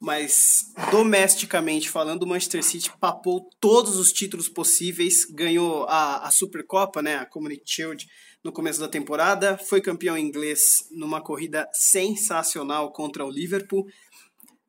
Mas 0.00 0.72
domesticamente 0.90 1.88
falando, 1.88 2.24
o 2.24 2.26
Manchester 2.26 2.62
City 2.62 2.92
papou 3.00 3.48
todos 3.60 3.96
os 3.96 4.12
títulos 4.12 4.48
possíveis, 4.48 5.24
ganhou 5.24 5.84
a, 5.88 6.26
a 6.26 6.30
Supercopa, 6.32 7.00
né, 7.00 7.18
a 7.18 7.24
Community 7.24 7.62
Shield, 7.64 8.08
no 8.44 8.52
começo 8.52 8.80
da 8.80 8.88
temporada, 8.88 9.56
foi 9.56 9.80
campeão 9.80 10.18
inglês 10.18 10.86
numa 10.90 11.20
corrida 11.20 11.68
sensacional 11.72 12.92
contra 12.92 13.24
o 13.24 13.30
Liverpool, 13.30 13.86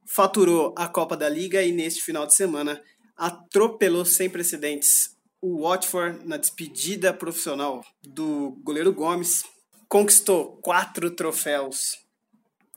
faturou 0.05 0.73
a 0.77 0.87
Copa 0.87 1.17
da 1.17 1.27
Liga 1.27 1.63
e 1.63 1.71
neste 1.71 2.01
final 2.01 2.25
de 2.27 2.35
semana 2.35 2.81
atropelou 3.15 4.05
sem 4.05 4.29
precedentes 4.29 5.13
o 5.41 5.63
Watford 5.67 6.25
na 6.25 6.37
despedida 6.37 7.13
profissional 7.13 7.83
do 8.01 8.51
goleiro 8.63 8.93
Gomes, 8.93 9.43
conquistou 9.89 10.57
quatro 10.61 11.11
troféus 11.11 11.97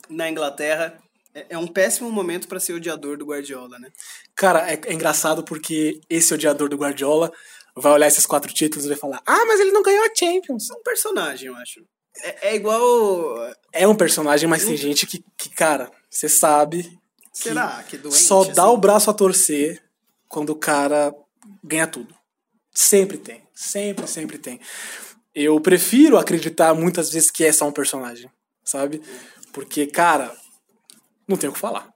na 0.09 0.29
Inglaterra. 0.29 0.99
É, 1.33 1.47
é 1.51 1.59
um 1.59 1.69
péssimo 1.69 2.11
momento 2.11 2.49
para 2.49 2.59
ser 2.59 2.73
odiador 2.73 3.17
do 3.17 3.27
Guardiola, 3.27 3.79
né? 3.79 3.89
Cara, 4.35 4.69
é, 4.69 4.81
é, 4.85 4.93
engraçado 4.93 5.45
porque 5.45 6.01
esse 6.11 6.35
odiador 6.35 6.69
do 6.69 6.77
Guardiola 6.77 7.33
vai 7.77 7.93
olhar 7.93 8.07
esses 8.07 8.27
quatro 8.27 8.53
títulos 8.53 8.85
e 8.85 8.89
vai 8.89 8.97
falar: 8.97 9.23
Ah, 9.27 9.45
mas 9.47 9.61
ele 9.61 9.73
não 9.73 9.83
ganhou 9.83 10.05
a 10.05 10.15
Champions. 10.15 10.71
É 10.71 10.75
um 10.75 10.83
personagem, 10.83 11.49
eu 11.49 11.57
acho. 11.57 11.81
É, 12.23 12.51
é 12.51 12.57
igual. 12.57 13.55
É 13.73 13.87
um 13.87 13.95
personagem, 13.95 14.49
mas 14.49 14.65
tem 14.65 14.77
gente 14.77 15.07
que, 15.07 15.23
que 15.37 15.51
cara, 15.51 15.91
você 16.11 16.29
sabe. 16.29 16.99
Será 17.33 17.83
que, 17.83 17.91
que 17.91 17.99
doente, 17.99 18.17
Só 18.17 18.45
dá 18.45 18.65
assim? 18.65 18.73
o 18.73 18.77
braço 18.79 19.11
a 19.11 19.15
torcer 19.15 19.83
quando 20.27 20.51
o 20.51 20.57
cara 20.57 21.15
ganha 21.63 21.87
tudo. 21.87 22.15
Sempre 22.73 23.19
tem. 23.19 23.43
Sempre, 23.55 24.07
sempre 24.07 24.39
tem 24.39 24.61
eu 25.37 25.61
prefiro 25.61 26.17
acreditar 26.17 26.73
muitas 26.73 27.11
vezes 27.11 27.31
que 27.31 27.45
é 27.45 27.53
só 27.53 27.69
um 27.69 27.73
personagem, 27.73 28.31
sabe? 28.65 29.03
Porque, 29.53 29.87
cara, 29.87 30.35
não 31.29 31.37
tem 31.37 31.51
o 31.51 31.53
que 31.53 31.59
falar. 31.59 31.93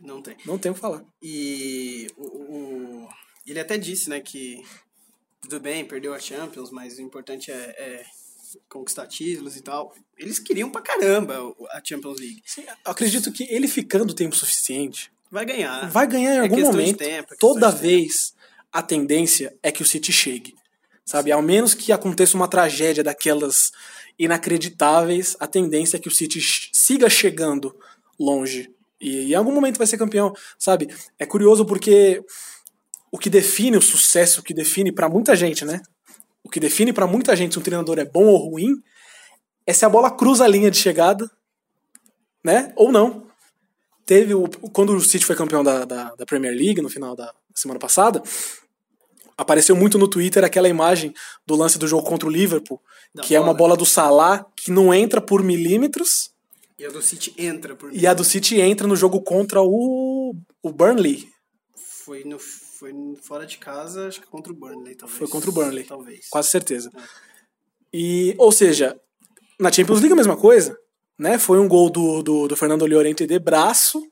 Não 0.00 0.22
tem. 0.22 0.36
Não 0.46 0.56
tem 0.56 0.70
o 0.70 0.74
que 0.74 0.80
falar. 0.80 1.04
E 1.20 2.06
o, 2.16 2.26
o, 2.26 3.08
ele 3.44 3.58
até 3.58 3.76
disse, 3.76 4.08
né, 4.08 4.20
que 4.20 4.62
tudo 5.48 5.60
bem, 5.60 5.84
perdeu 5.84 6.12
a 6.12 6.18
Champions, 6.18 6.70
mas 6.70 6.98
o 6.98 7.02
importante 7.02 7.50
é, 7.50 7.54
é 7.54 8.04
conquistar 8.68 9.06
títulos 9.06 9.56
e 9.56 9.62
tal. 9.62 9.94
Eles 10.18 10.38
queriam 10.38 10.70
pra 10.70 10.80
caramba 10.80 11.54
a 11.70 11.80
Champions 11.82 12.18
League. 12.18 12.42
Sim, 12.44 12.64
acredito 12.84 13.32
que 13.32 13.44
ele 13.44 13.68
ficando 13.68 14.14
tempo 14.14 14.36
suficiente. 14.36 15.10
Vai 15.30 15.44
ganhar. 15.44 15.90
Vai 15.90 16.06
ganhar 16.06 16.34
em 16.34 16.38
é 16.38 16.40
algum 16.40 16.60
momento. 16.60 16.98
Tempo, 16.98 17.34
é 17.34 17.36
toda 17.38 17.70
vez 17.70 18.34
a 18.72 18.82
tendência 18.82 19.56
é 19.62 19.72
que 19.72 19.82
o 19.82 19.86
City 19.86 20.12
chegue 20.12 20.54
sabe? 21.06 21.30
Ao 21.30 21.40
menos 21.40 21.72
que 21.72 21.92
aconteça 21.92 22.36
uma 22.36 22.48
tragédia 22.48 23.04
daquelas 23.04 23.70
inacreditáveis, 24.18 25.36
a 25.38 25.46
tendência 25.46 25.96
é 25.96 26.00
que 26.00 26.08
o 26.08 26.10
City 26.10 26.40
siga 26.72 27.08
chegando 27.08 27.74
longe. 28.18 28.74
E 29.00 29.32
em 29.32 29.34
algum 29.34 29.52
momento 29.52 29.78
vai 29.78 29.86
ser 29.86 29.98
campeão, 29.98 30.34
sabe? 30.58 30.88
É 31.18 31.24
curioso 31.24 31.64
porque 31.64 32.24
o 33.16 33.18
que 33.18 33.30
define 33.30 33.78
o 33.78 33.82
sucesso, 33.82 34.40
o 34.40 34.42
que 34.42 34.52
define 34.52 34.92
para 34.92 35.08
muita 35.08 35.34
gente, 35.34 35.64
né? 35.64 35.80
O 36.44 36.50
que 36.50 36.60
define 36.60 36.92
para 36.92 37.06
muita 37.06 37.34
gente 37.34 37.54
se 37.54 37.58
um 37.58 37.62
treinador 37.62 37.98
é 37.98 38.04
bom 38.04 38.26
ou 38.26 38.50
ruim 38.50 38.74
é 39.66 39.72
se 39.72 39.86
a 39.86 39.88
bola 39.88 40.10
cruza 40.10 40.44
a 40.44 40.46
linha 40.46 40.70
de 40.70 40.76
chegada, 40.76 41.26
né? 42.44 42.74
Ou 42.76 42.92
não. 42.92 43.26
Teve 44.04 44.34
o, 44.34 44.46
quando 44.70 44.94
o 44.94 45.00
City 45.00 45.24
foi 45.24 45.34
campeão 45.34 45.64
da, 45.64 45.86
da, 45.86 46.14
da 46.14 46.26
Premier 46.26 46.54
League 46.54 46.82
no 46.82 46.90
final 46.90 47.16
da 47.16 47.32
semana 47.54 47.80
passada, 47.80 48.22
apareceu 49.34 49.74
muito 49.74 49.96
no 49.96 50.08
Twitter 50.08 50.44
aquela 50.44 50.68
imagem 50.68 51.14
do 51.46 51.56
lance 51.56 51.78
do 51.78 51.88
jogo 51.88 52.06
contra 52.06 52.28
o 52.28 52.30
Liverpool, 52.30 52.78
da 53.14 53.22
que 53.22 53.30
bola. 53.30 53.38
é 53.38 53.40
uma 53.40 53.54
bola 53.54 53.76
do 53.78 53.86
Salah 53.86 54.44
que 54.54 54.70
não 54.70 54.92
entra 54.92 55.22
por 55.22 55.42
milímetros. 55.42 56.30
E 56.78 56.84
a 56.84 56.90
do 56.90 57.00
City 57.00 57.34
entra 57.38 57.74
por 57.74 57.86
milímetros. 57.86 58.02
E 58.02 58.06
a 58.06 58.12
do 58.12 58.24
City 58.24 58.60
entra 58.60 58.86
no 58.86 58.94
jogo 58.94 59.22
contra 59.22 59.62
o, 59.62 60.34
o 60.62 60.70
Burnley. 60.70 61.26
Foi, 62.04 62.22
no, 62.24 62.38
foi 62.78 62.92
fora 63.22 63.46
de 63.46 63.58
casa, 63.58 64.08
acho 64.08 64.20
que 64.20 64.26
contra 64.26 64.52
o 64.52 64.56
Burnley, 64.56 64.94
talvez. 64.94 65.18
Foi 65.18 65.28
contra 65.28 65.50
o 65.50 65.52
Burnley. 65.52 65.84
Talvez. 65.84 66.28
Quase 66.28 66.48
certeza. 66.48 66.90
É. 66.94 67.02
E, 67.92 68.34
ou 68.38 68.52
seja, 68.52 69.00
na 69.58 69.72
Champions 69.72 70.00
League 70.00 70.12
a 70.12 70.16
mesma 70.16 70.36
coisa. 70.36 70.78
Né? 71.18 71.38
Foi 71.38 71.58
um 71.58 71.66
gol 71.66 71.88
do, 71.88 72.22
do, 72.22 72.48
do 72.48 72.56
Fernando 72.56 72.86
Llorente 72.86 73.26
de 73.26 73.38
braço. 73.38 74.02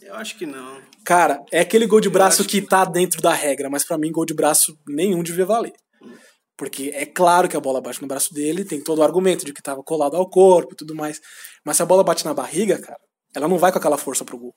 Eu 0.00 0.14
acho 0.16 0.36
que 0.36 0.44
não. 0.44 0.80
Cara, 1.04 1.44
é 1.52 1.60
aquele 1.60 1.86
gol 1.86 2.00
de 2.00 2.10
braço 2.10 2.44
que, 2.44 2.60
que 2.60 2.66
tá 2.66 2.84
dentro 2.84 3.22
da 3.22 3.32
regra, 3.32 3.70
mas 3.70 3.84
para 3.84 3.96
mim 3.96 4.10
gol 4.10 4.26
de 4.26 4.34
braço 4.34 4.76
nenhum 4.88 5.22
devia 5.22 5.46
valer. 5.46 5.72
Porque 6.56 6.90
é 6.94 7.06
claro 7.06 7.48
que 7.48 7.56
a 7.56 7.60
bola 7.60 7.80
bate 7.80 8.02
no 8.02 8.08
braço 8.08 8.34
dele, 8.34 8.64
tem 8.64 8.80
todo 8.80 8.98
o 8.98 9.02
argumento 9.02 9.44
de 9.44 9.52
que 9.52 9.62
tava 9.62 9.82
colado 9.82 10.16
ao 10.16 10.28
corpo 10.28 10.74
e 10.74 10.76
tudo 10.76 10.94
mais. 10.94 11.20
Mas 11.64 11.76
se 11.76 11.82
a 11.82 11.86
bola 11.86 12.02
bate 12.02 12.24
na 12.24 12.34
barriga, 12.34 12.78
cara, 12.78 13.00
ela 13.34 13.48
não 13.48 13.58
vai 13.58 13.70
com 13.70 13.78
aquela 13.78 13.96
força 13.96 14.24
pro 14.24 14.38
gol. 14.38 14.54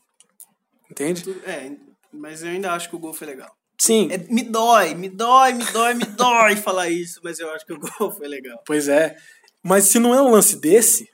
Entende? 0.89 1.23
É, 1.45 1.71
mas 2.15 2.43
eu 2.43 2.49
ainda 2.49 2.71
acho 2.71 2.89
que 2.89 2.95
o 2.95 2.99
gol 2.99 3.13
foi 3.13 3.27
legal. 3.27 3.55
Sim. 3.77 4.09
É, 4.11 4.17
me 4.17 4.43
dói, 4.43 4.95
me 4.95 5.09
dói, 5.09 5.53
me 5.53 5.65
dói, 5.65 5.93
me 5.93 6.05
dói 6.05 6.55
falar 6.57 6.89
isso, 6.89 7.19
mas 7.23 7.39
eu 7.39 7.51
acho 7.51 7.65
que 7.65 7.73
o 7.73 7.79
gol 7.79 8.11
foi 8.11 8.27
legal. 8.27 8.61
Pois 8.65 8.87
é. 8.87 9.15
Mas 9.61 9.85
se 9.85 9.99
não 9.99 10.13
é 10.13 10.21
um 10.21 10.31
lance 10.31 10.55
desse, 10.57 11.09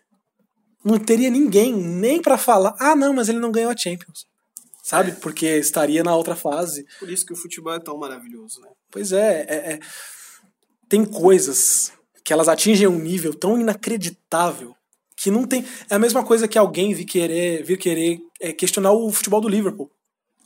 não 0.83 0.99
teria 0.99 1.29
ninguém 1.29 1.73
nem 1.73 2.21
para 2.21 2.37
falar, 2.37 2.75
ah, 2.79 2.95
não, 2.95 3.13
mas 3.13 3.29
ele 3.29 3.39
não 3.39 3.51
ganhou 3.51 3.71
a 3.71 3.77
Champions 3.77 4.29
sabe? 4.91 5.13
Porque 5.13 5.45
estaria 5.45 6.03
na 6.03 6.15
outra 6.15 6.35
fase. 6.35 6.85
Por 6.99 7.09
isso 7.09 7.25
que 7.25 7.31
o 7.31 7.35
futebol 7.35 7.73
é 7.73 7.79
tão 7.79 7.97
maravilhoso, 7.97 8.59
né? 8.59 8.67
Pois 8.89 9.13
é, 9.13 9.45
é, 9.47 9.73
é. 9.73 9.79
tem 10.89 11.05
coisas 11.05 11.93
que 12.25 12.33
elas 12.33 12.49
atingem 12.49 12.87
um 12.87 12.99
nível 12.99 13.33
tão 13.33 13.59
inacreditável 13.59 14.75
que 15.15 15.31
não 15.31 15.45
tem. 15.45 15.65
É 15.89 15.95
a 15.95 15.99
mesma 15.99 16.25
coisa 16.25 16.47
que 16.47 16.57
alguém 16.57 16.93
vir 16.93 17.05
querer, 17.05 17.63
vir 17.63 17.77
querer 17.77 18.19
é, 18.39 18.51
questionar 18.51 18.91
o 18.91 19.09
futebol 19.11 19.39
do 19.39 19.47
Liverpool. 19.47 19.89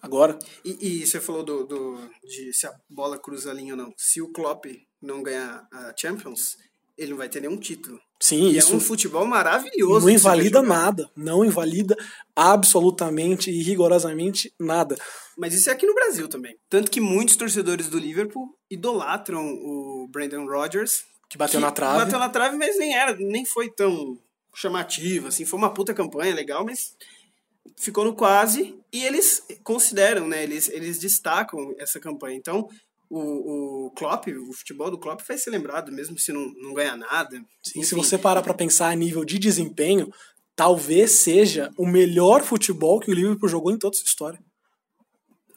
Agora. 0.06 0.38
E, 0.64 1.02
e 1.02 1.08
você 1.08 1.20
falou 1.20 1.44
do, 1.44 1.66
do, 1.66 2.10
de 2.24 2.54
se 2.54 2.68
a 2.68 2.74
bola 2.90 3.18
cruza 3.18 3.52
a 3.52 3.54
linha 3.54 3.74
ou 3.74 3.78
não. 3.78 3.94
Se 3.98 4.22
o 4.22 4.32
Klopp 4.32 4.66
não 5.02 5.24
ganhar 5.24 5.68
a 5.72 5.94
Champions, 5.98 6.58
ele 6.98 7.12
não 7.12 7.18
vai 7.18 7.28
ter 7.28 7.42
nenhum 7.42 7.58
título. 7.58 8.00
Sim, 8.20 8.50
e 8.50 8.58
isso 8.58 8.74
é 8.74 8.76
um 8.78 8.80
futebol 8.80 9.26
maravilhoso. 9.26 10.06
Não 10.06 10.14
invalida 10.14 10.62
nada, 10.62 11.10
não 11.16 11.44
invalida 11.44 11.98
absolutamente 12.36 13.52
e 13.52 13.62
rigorosamente 13.62 14.54
nada. 14.60 14.96
Mas 15.38 15.54
isso 15.54 15.70
é 15.70 15.74
aqui 15.74 15.86
no 15.86 15.94
Brasil 15.94 16.28
também. 16.28 16.56
Tanto 16.70 16.90
que 16.90 17.02
muitos 17.02 17.36
torcedores 17.36 17.90
do 17.90 18.00
Liverpool 18.00 18.56
idolatram 18.70 19.46
o 19.46 20.08
Brandon 20.10 20.46
Rodgers, 20.46 21.04
que 21.30 21.38
bateu 21.38 21.60
que 21.60 21.66
na 21.66 21.72
trave. 21.72 22.06
Bateu 22.06 22.20
na 22.20 22.30
trave, 22.30 22.58
mas 22.58 22.78
nem 22.78 22.96
era, 22.96 23.16
nem 23.18 23.46
foi 23.46 23.70
tão 23.70 24.18
chamativo, 24.56 25.28
assim, 25.28 25.44
foi 25.44 25.60
uma 25.60 25.74
puta 25.74 25.94
campanha 25.94 26.34
legal, 26.34 26.64
mas 26.64 26.96
ficou 27.78 28.06
no 28.06 28.16
quase 28.16 28.78
e 28.92 29.04
eles 29.04 29.44
consideram, 29.64 30.28
né, 30.28 30.44
eles, 30.44 30.70
eles 30.70 30.98
destacam 30.98 31.76
essa 31.78 32.00
campanha. 32.00 32.38
Então, 32.38 32.68
o, 33.10 33.88
o 33.88 33.92
Klopp, 33.92 34.28
o 34.28 34.54
futebol 34.54 34.90
do 34.90 34.98
Klopp 34.98 35.22
vai 35.28 35.38
ser 35.38 35.50
lembrado, 35.50 35.92
mesmo 35.92 36.18
se 36.18 36.32
não, 36.32 36.52
não 36.62 36.74
ganhar 36.74 36.98
nada. 36.98 37.44
Sim, 37.64 37.84
se 37.84 37.96
você 37.96 38.18
parar 38.18 38.42
para 38.42 38.54
pensar 38.54 38.90
a 38.90 38.96
nível 38.96 39.24
de 39.24 39.38
desempenho, 39.38 40.12
talvez 40.56 41.12
seja 41.12 41.72
o 41.78 41.86
melhor 41.86 42.44
futebol 42.44 43.00
que 43.00 43.12
o 43.12 43.14
Liverpool 43.14 43.50
jogou 43.50 43.72
em 43.72 43.78
toda 43.78 43.96
a 43.96 43.98
sua 43.98 44.08
história. 44.08 44.40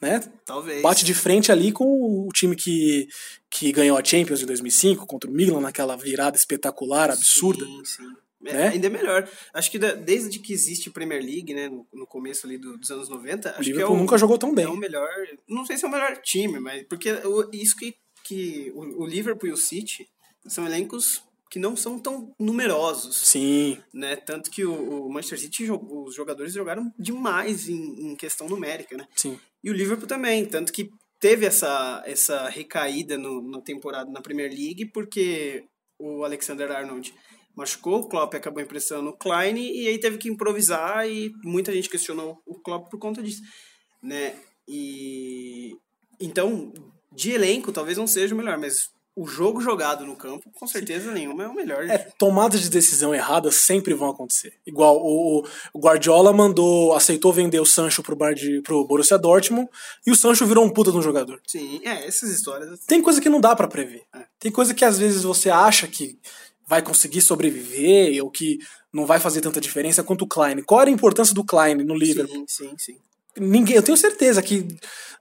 Né? 0.01 0.21
Talvez. 0.45 0.81
Bate 0.81 1.03
de 1.03 1.13
frente 1.13 1.51
ali 1.51 1.73
com 1.73 1.85
o 1.85 2.29
time 2.33 2.55
que, 2.55 3.07
que 3.49 3.71
ganhou 3.71 3.97
a 3.97 4.03
Champions 4.03 4.41
em 4.41 4.45
2005 4.45 5.05
contra 5.05 5.29
o 5.29 5.33
Milan 5.33 5.59
naquela 5.59 5.97
virada 5.97 6.37
espetacular, 6.37 7.11
absurda. 7.11 7.65
Sim, 7.65 7.85
sim. 7.85 8.15
É, 8.45 8.53
né? 8.53 8.67
Ainda 8.69 8.87
é 8.87 8.89
melhor. 8.89 9.29
Acho 9.53 9.69
que 9.69 9.77
desde 9.77 10.39
que 10.39 10.53
existe 10.53 10.89
Premier 10.89 11.21
League, 11.21 11.53
né, 11.53 11.67
no, 11.67 11.85
no 11.93 12.07
começo 12.07 12.47
ali 12.47 12.57
do, 12.57 12.77
dos 12.77 12.89
anos 12.89 13.09
90, 13.09 13.49
acho 13.49 13.61
Liverpool 13.61 13.87
que 13.87 13.93
é 13.93 13.95
o, 13.95 13.99
nunca 13.99 14.17
jogou 14.17 14.37
tão 14.37 14.53
bem. 14.53 14.65
É 14.65 14.69
o 14.69 14.77
melhor, 14.77 15.09
não 15.47 15.65
sei 15.65 15.77
se 15.77 15.85
é 15.85 15.87
o 15.87 15.91
melhor 15.91 16.15
time, 16.21 16.59
mas 16.59 16.83
porque 16.87 17.11
o, 17.11 17.49
isso 17.53 17.75
que, 17.75 17.95
que 18.23 18.71
o, 18.73 19.03
o 19.03 19.05
Liverpool 19.05 19.49
e 19.49 19.53
o 19.53 19.57
City 19.57 20.07
são 20.47 20.65
elencos 20.65 21.21
que 21.49 21.59
não 21.59 21.75
são 21.75 21.97
tão 21.97 22.33
numerosos. 22.39 23.17
Sim. 23.17 23.79
Né? 23.93 24.15
Tanto 24.15 24.51
que 24.51 24.63
o, 24.63 25.07
o 25.07 25.11
Manchester 25.11 25.39
City, 25.39 25.71
os 25.71 26.13
jogadores 26.15 26.53
jogaram 26.53 26.93
demais 26.97 27.67
em, 27.67 28.11
em, 28.11 28.15
questão 28.15 28.47
numérica, 28.47 28.95
né? 28.95 29.07
Sim. 29.15 29.39
E 29.63 29.69
o 29.69 29.73
Liverpool 29.73 30.07
também, 30.07 30.45
tanto 30.45 30.71
que 30.71 30.91
teve 31.19 31.45
essa, 31.45 32.03
essa 32.05 32.47
recaída 32.47 33.17
no, 33.17 33.41
na 33.41 33.59
temporada 33.61 34.09
na 34.11 34.21
Premier 34.21 34.49
League, 34.49 34.85
porque 34.85 35.65
o 35.97 36.23
Alexander 36.23 36.71
Arnold 36.71 37.13
machucou, 37.55 37.99
o 37.99 38.07
Klopp 38.07 38.33
acabou 38.35 38.61
emprestando 38.61 39.09
o 39.09 39.17
Klein 39.17 39.57
e 39.57 39.87
aí 39.87 39.97
teve 39.99 40.17
que 40.17 40.29
improvisar 40.29 41.07
e 41.07 41.31
muita 41.43 41.73
gente 41.73 41.89
questionou 41.89 42.41
o 42.45 42.55
Klopp 42.55 42.89
por 42.89 42.99
conta 42.99 43.21
disso, 43.21 43.41
né? 44.01 44.35
E 44.67 45.77
então, 46.19 46.73
de 47.11 47.31
elenco, 47.31 47.71
talvez 47.71 47.97
não 47.97 48.07
seja 48.07 48.35
o 48.35 48.37
melhor, 48.37 48.57
mas 48.57 48.89
o 49.19 49.27
jogo 49.27 49.59
jogado 49.59 50.05
no 50.05 50.15
campo, 50.15 50.49
com 50.53 50.65
certeza 50.65 51.11
nenhuma 51.11 51.43
é 51.43 51.47
o 51.47 51.53
melhor. 51.53 51.83
É, 51.89 51.97
tomadas 52.17 52.61
de 52.61 52.69
decisão 52.69 53.13
erradas 53.13 53.55
sempre 53.55 53.93
vão 53.93 54.09
acontecer. 54.09 54.53
Igual 54.65 54.97
o, 54.97 55.45
o 55.73 55.79
Guardiola 55.79 56.31
mandou, 56.31 56.93
aceitou 56.93 57.33
vender 57.33 57.59
o 57.59 57.65
Sancho 57.65 58.01
pro, 58.01 58.15
bar 58.15 58.33
de, 58.33 58.61
pro 58.61 58.85
Borussia 58.85 59.17
Dortmund 59.17 59.67
e 60.07 60.11
o 60.11 60.15
Sancho 60.15 60.45
virou 60.45 60.63
um 60.63 60.69
puta 60.69 60.89
de 60.89 60.97
um 60.97 61.01
jogador. 61.01 61.41
Sim, 61.45 61.81
é, 61.83 62.07
essas 62.07 62.29
histórias. 62.29 62.79
Tem 62.87 63.01
coisa 63.01 63.19
que 63.19 63.27
não 63.27 63.41
dá 63.41 63.53
para 63.53 63.67
prever. 63.67 64.03
É. 64.15 64.23
Tem 64.39 64.51
coisa 64.51 64.73
que 64.73 64.85
às 64.85 64.97
vezes 64.97 65.23
você 65.23 65.49
acha 65.49 65.85
que 65.85 66.17
vai 66.69 66.83
conseguir 66.83 67.21
sobreviver 67.21 68.23
ou 68.23 68.29
que 68.29 68.59
não 68.93 69.03
vai 69.03 69.19
fazer 69.19 69.41
tanta 69.41 69.59
diferença 69.59 70.03
quanto 70.03 70.21
o 70.21 70.27
Klein. 70.27 70.61
Qual 70.61 70.79
era 70.79 70.89
a 70.89 70.93
importância 70.93 71.33
do 71.33 71.43
Klein 71.43 71.75
no 71.83 71.95
Liverpool? 71.95 72.45
Sim, 72.47 72.69
sim, 72.69 72.75
sim. 72.77 72.97
Ninguém, 73.35 73.75
eu 73.75 73.81
tenho 73.81 73.97
certeza 73.97 74.41
que 74.41 74.67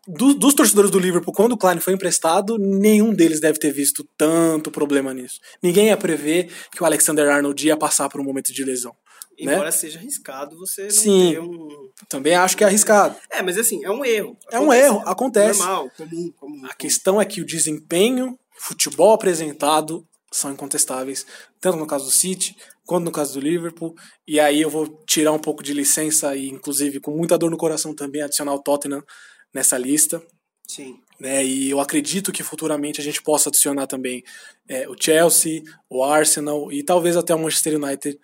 do, 0.07 0.35
dos 0.35 0.53
torcedores 0.53 0.91
do 0.91 0.99
Liverpool, 0.99 1.33
quando 1.33 1.53
o 1.53 1.57
Klein 1.57 1.81
foi 1.81 1.95
emprestado, 1.95 2.59
nenhum 2.59 3.15
deles 3.15 3.41
deve 3.41 3.59
ter 3.59 3.73
visto 3.73 4.07
tanto 4.17 4.71
problema 4.71 5.15
nisso. 5.15 5.41
Ninguém 5.63 5.87
ia 5.87 5.97
prever 5.97 6.53
que 6.71 6.83
o 6.83 6.87
Alexander 6.87 7.27
Arnold 7.31 7.67
ia 7.67 7.77
passar 7.77 8.11
por 8.11 8.21
um 8.21 8.25
momento 8.25 8.53
de 8.53 8.63
lesão. 8.63 8.95
Embora 9.39 9.67
né? 9.67 9.71
seja 9.71 10.01
arriscado 10.01 10.59
você 10.59 10.83
não 10.83 10.91
Sim. 10.91 11.39
um. 11.39 11.69
Também 12.09 12.35
acho 12.35 12.57
que 12.57 12.65
é 12.65 12.67
arriscado. 12.67 13.17
É, 13.31 13.41
mas 13.41 13.57
assim, 13.57 13.85
é 13.85 13.91
um 13.91 14.05
erro. 14.05 14.37
É 14.51 14.59
um 14.59 14.73
erro, 14.73 15.01
acontece. 15.07 15.61
Normal, 15.61 15.91
comum, 15.97 16.33
comum. 16.37 16.67
A 16.67 16.75
questão 16.75 17.21
é 17.21 17.25
que 17.25 17.41
o 17.41 17.47
desempenho, 17.47 18.37
futebol 18.59 19.15
apresentado 19.15 20.05
são 20.31 20.53
incontestáveis, 20.53 21.27
tanto 21.61 21.79
no 21.79 21.87
caso 21.87 22.05
do 22.07 22.11
City 22.11 22.57
quanto 22.85 23.05
no 23.05 23.13
caso 23.13 23.35
do 23.35 23.41
Liverpool. 23.41 23.95
E 24.27 24.41
aí 24.41 24.63
eu 24.63 24.71
vou 24.71 24.89
tirar 25.07 25.33
um 25.33 25.39
pouco 25.39 25.63
de 25.63 25.75
licença 25.75 26.35
e, 26.35 26.49
inclusive, 26.49 27.01
com 27.01 27.11
muita 27.11 27.37
dor 27.37 27.51
no 27.51 27.57
coração 27.59 27.95
também, 27.95 28.23
adicionar 28.23 28.55
o 28.55 28.63
Tottenham 28.63 29.05
nessa 29.53 29.77
lista. 29.77 30.23
Sim. 30.67 30.99
Né? 31.21 31.45
E 31.45 31.71
eu 31.71 31.81
acredito 31.81 32.33
que 32.33 32.43
futuramente 32.43 33.01
a 33.01 33.05
gente 33.05 33.23
possa 33.23 33.51
adicionar 33.51 33.87
também 33.87 34.25
é, 34.67 34.89
o 34.89 34.95
Chelsea, 34.99 35.63
o 35.89 36.03
Arsenal 36.03 36.73
e 36.73 36.83
talvez 36.83 37.17
até 37.17 37.35
o 37.35 37.39
Manchester 37.39 37.77
United, 37.83 38.19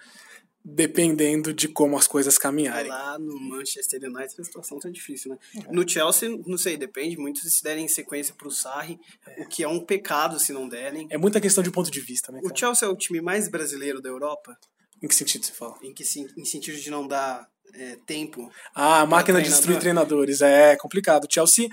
dependendo 0.64 1.52
de 1.52 1.68
como 1.68 1.98
as 1.98 2.08
coisas 2.08 2.38
caminharem. 2.38 2.88
Lá 2.88 3.18
no 3.18 3.38
Manchester 3.38 4.02
United 4.02 4.34
a 4.40 4.44
situação 4.44 4.78
tá 4.78 4.88
difícil, 4.88 5.32
né? 5.32 5.38
No 5.70 5.86
Chelsea, 5.86 6.30
não 6.46 6.56
sei, 6.56 6.76
depende 6.78 7.18
muito 7.18 7.40
se 7.40 7.62
derem 7.62 7.86
sequência 7.86 8.34
pro 8.34 8.50
Sarri, 8.50 8.98
o 9.38 9.46
que 9.46 9.62
é 9.62 9.68
um 9.68 9.80
pecado 9.80 10.40
se 10.40 10.52
não 10.54 10.66
derem. 10.66 11.06
É 11.10 11.18
muita 11.18 11.40
questão 11.40 11.62
de 11.62 11.70
ponto 11.70 11.90
de 11.90 12.00
vista, 12.00 12.32
né? 12.32 12.38
O 12.38 12.44
cara? 12.44 12.56
Chelsea 12.56 12.88
é 12.88 12.90
o 12.90 12.96
time 12.96 13.20
mais 13.20 13.46
brasileiro 13.48 14.00
da 14.00 14.08
Europa, 14.08 14.56
Em 15.02 15.06
que 15.06 15.14
sentido 15.14 15.44
você 15.44 15.52
fala? 15.52 15.74
em 15.82 15.92
que 15.92 16.02
em 16.36 16.44
sentido 16.46 16.80
de 16.80 16.90
não 16.90 17.06
dar 17.06 17.46
é, 17.74 17.98
tempo. 18.06 18.50
Ah, 18.74 19.00
a 19.00 19.06
máquina 19.06 19.42
de 19.42 19.48
destruir 19.48 19.78
treinadores. 19.78 20.40
É 20.40 20.76
complicado. 20.76 21.24
O 21.24 21.28
Chelsea. 21.30 21.68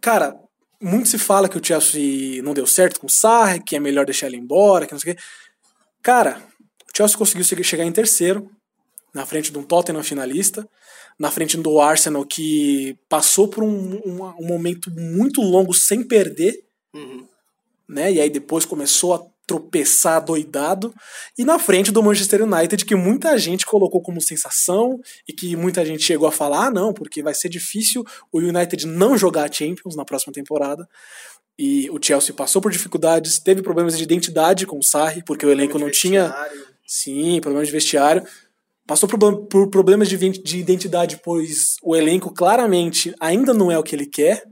Cara, 0.00 0.34
muito 0.80 1.08
se 1.08 1.18
fala 1.18 1.48
que 1.48 1.56
o 1.56 1.64
Chelsea 1.64 2.42
não 2.42 2.54
deu 2.54 2.66
certo 2.66 2.98
com 2.98 3.06
o 3.06 3.10
Sarri, 3.10 3.62
que 3.62 3.76
é 3.76 3.80
melhor 3.80 4.04
deixar 4.04 4.26
ele 4.26 4.38
embora, 4.38 4.86
que 4.86 4.92
não 4.92 4.98
sei 4.98 5.12
o 5.12 5.14
quê. 5.14 5.22
Cara, 6.02 6.42
o 6.92 6.96
Chelsea 6.96 7.16
conseguiu 7.18 7.44
che- 7.44 7.62
chegar 7.64 7.84
em 7.84 7.92
terceiro, 7.92 8.50
na 9.14 9.24
frente 9.26 9.50
de 9.52 9.58
um 9.58 9.62
Tottenham 9.62 10.02
finalista, 10.02 10.66
na 11.18 11.30
frente 11.30 11.56
do 11.56 11.80
Arsenal, 11.80 12.24
que 12.24 12.96
passou 13.08 13.46
por 13.48 13.62
um, 13.62 14.00
um, 14.06 14.24
um 14.40 14.46
momento 14.46 14.90
muito 14.90 15.40
longo 15.42 15.72
sem 15.74 16.02
perder 16.02 16.54
Uhum. 16.94 17.26
né? 17.88 18.12
E 18.12 18.20
aí 18.20 18.28
depois 18.30 18.64
começou 18.66 19.14
a 19.14 19.22
tropeçar 19.46 20.24
doidado. 20.24 20.94
E 21.38 21.44
na 21.44 21.58
frente 21.58 21.90
do 21.90 22.02
Manchester 22.02 22.42
United, 22.42 22.84
que 22.84 22.94
muita 22.94 23.36
gente 23.38 23.66
colocou 23.66 24.00
como 24.00 24.20
sensação 24.20 24.98
e 25.28 25.32
que 25.32 25.56
muita 25.56 25.84
gente 25.84 26.02
chegou 26.02 26.28
a 26.28 26.32
falar: 26.32 26.66
ah, 26.66 26.70
não, 26.70 26.92
porque 26.92 27.22
vai 27.22 27.34
ser 27.34 27.48
difícil 27.48 28.04
o 28.32 28.38
United 28.38 28.86
não 28.86 29.16
jogar 29.18 29.48
a 29.48 29.52
Champions 29.52 29.96
na 29.96 30.04
próxima 30.04 30.32
temporada. 30.32 30.86
E 31.58 31.90
o 31.90 31.98
Chelsea 32.02 32.34
passou 32.34 32.62
por 32.62 32.72
dificuldades, 32.72 33.38
teve 33.38 33.62
problemas 33.62 33.96
de 33.96 34.02
identidade 34.04 34.66
com 34.66 34.78
o 34.78 34.82
Sarri, 34.82 35.22
porque 35.24 35.44
o 35.44 35.50
elenco 35.50 35.78
não 35.78 35.90
tinha. 35.90 36.28
Sim, 36.94 37.40
problemas 37.40 37.68
de 37.68 37.72
vestiário. 37.72 38.22
Passou 38.86 39.08
por, 39.08 39.70
problemas 39.70 40.10
de 40.10 40.58
identidade, 40.58 41.18
pois 41.24 41.76
o 41.82 41.96
elenco 41.96 42.30
claramente 42.34 43.14
ainda 43.18 43.54
não 43.54 43.72
é 43.72 43.78
o 43.78 43.82
que 43.82 43.96
ele 43.96 44.04
quer. 44.04 44.44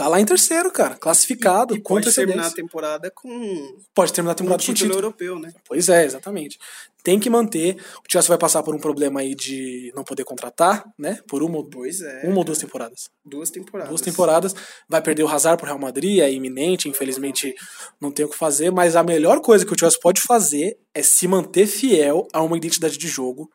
Tá 0.00 0.08
lá 0.08 0.18
em 0.18 0.24
terceiro, 0.24 0.70
cara, 0.72 0.94
classificado, 0.96 1.76
E 1.76 1.80
com 1.82 1.92
pode 1.96 2.10
terminar 2.14 2.46
a 2.46 2.50
temporada 2.50 3.10
com 3.14 3.76
Pode 3.94 4.14
terminar 4.14 4.30
a 4.30 4.32
um 4.32 4.36
temporada 4.36 4.62
com 4.62 4.72
título, 4.72 4.88
título. 4.92 4.94
europeu, 4.98 5.38
né? 5.38 5.52
Pois 5.68 5.90
é, 5.90 6.06
exatamente. 6.06 6.58
Tem 7.04 7.20
que 7.20 7.28
manter. 7.28 7.76
O 7.98 8.10
Chelsea 8.10 8.28
vai 8.30 8.38
passar 8.38 8.62
por 8.62 8.74
um 8.74 8.78
problema 8.78 9.20
aí 9.20 9.34
de 9.34 9.92
não 9.94 10.02
poder 10.02 10.24
contratar, 10.24 10.86
né? 10.98 11.18
Por 11.28 11.42
uma, 11.42 11.58
ou- 11.58 11.68
Pois 11.68 12.00
é. 12.00 12.22
uma 12.24 12.38
ou 12.38 12.44
duas 12.44 12.56
temporadas. 12.56 13.10
Duas 13.22 13.50
temporadas. 13.50 13.90
Duas 13.90 14.00
temporadas. 14.00 14.54
Vai 14.88 15.02
perder 15.02 15.22
o 15.24 15.28
Hazard 15.28 15.58
pro 15.58 15.66
Real 15.66 15.78
Madrid, 15.78 16.20
é 16.20 16.32
iminente, 16.32 16.88
infelizmente 16.88 17.54
não 18.00 18.10
tem 18.10 18.24
o 18.24 18.30
que 18.30 18.38
fazer. 18.38 18.70
Mas 18.72 18.96
a 18.96 19.02
melhor 19.02 19.42
coisa 19.42 19.66
que 19.66 19.72
o 19.74 19.78
Chelsea 19.78 20.00
pode 20.02 20.22
fazer 20.22 20.78
é 20.94 21.02
se 21.02 21.28
manter 21.28 21.66
fiel 21.66 22.26
a 22.32 22.40
uma 22.42 22.56
identidade 22.56 22.96
de 22.96 23.06
jogo, 23.06 23.50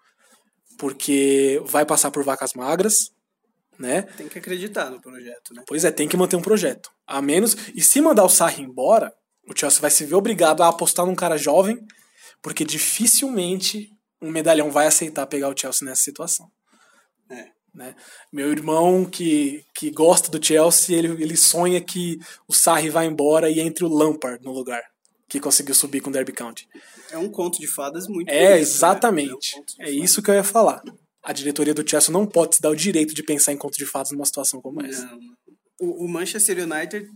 porque 0.77 1.59
vai 1.65 1.87
passar 1.87 2.11
por 2.11 2.23
vacas 2.23 2.53
magras, 2.53 3.09
né? 3.79 4.03
Tem 4.17 4.27
que 4.27 4.39
acreditar 4.39 4.89
no 4.89 5.01
projeto, 5.01 5.53
né? 5.53 5.63
Pois 5.67 5.83
é, 5.85 5.91
tem 5.91 6.07
que 6.07 6.17
manter 6.17 6.35
um 6.35 6.41
projeto. 6.41 6.89
A 7.05 7.21
menos. 7.21 7.55
E 7.73 7.81
se 7.81 8.01
mandar 8.01 8.23
o 8.23 8.29
Sarri 8.29 8.63
embora, 8.63 9.13
o 9.47 9.57
Chelsea 9.57 9.81
vai 9.81 9.91
se 9.91 10.05
ver 10.05 10.15
obrigado 10.15 10.61
a 10.63 10.67
apostar 10.69 11.05
num 11.05 11.15
cara 11.15 11.37
jovem, 11.37 11.77
porque 12.41 12.63
dificilmente 12.65 13.89
um 14.21 14.29
medalhão 14.31 14.71
vai 14.71 14.87
aceitar 14.87 15.27
pegar 15.27 15.49
o 15.49 15.57
Chelsea 15.57 15.87
nessa 15.87 16.01
situação. 16.01 16.47
É. 17.29 17.45
Né? 17.73 17.93
Meu 18.31 18.51
irmão 18.51 19.03
que, 19.05 19.63
que 19.75 19.91
gosta 19.91 20.31
do 20.31 20.43
Chelsea, 20.43 20.97
ele, 20.97 21.21
ele 21.21 21.35
sonha 21.35 21.81
que 21.81 22.17
o 22.47 22.53
Sarri 22.53 22.89
vá 22.89 23.03
embora 23.03 23.49
e 23.49 23.59
entre 23.59 23.83
o 23.83 23.89
Lampard 23.89 24.43
no 24.43 24.51
lugar, 24.51 24.81
que 25.27 25.39
conseguiu 25.39 25.75
subir 25.75 25.99
com 26.01 26.09
o 26.09 26.13
Derby 26.13 26.31
County. 26.31 26.67
É 27.11 27.17
um 27.17 27.29
conto 27.29 27.59
de 27.59 27.67
fadas 27.67 28.07
muito 28.07 28.29
É, 28.29 28.33
bonito, 28.33 28.49
né? 28.55 28.59
exatamente. 28.59 29.55
É 29.79 29.83
um 29.83 29.87
É 29.87 29.91
isso 29.91 30.21
que 30.23 30.31
eu 30.31 30.35
ia 30.35 30.43
falar. 30.43 30.81
A 31.25 31.33
diretoria 31.33 31.73
do 31.73 31.87
Chelsea 31.87 32.11
não 32.13 32.25
pode 32.25 32.55
se 32.55 32.61
dar 32.61 32.69
o 32.69 32.75
direito 32.75 33.13
de 33.13 33.23
pensar 33.23 33.51
em 33.51 33.57
conto 33.57 33.77
de 33.77 33.85
fadas 33.85 34.11
numa 34.11 34.25
situação 34.25 34.61
como 34.61 34.81
essa. 34.85 35.09
O, 35.79 36.05
o 36.05 36.07
Manchester 36.07 36.57
United 36.59 37.11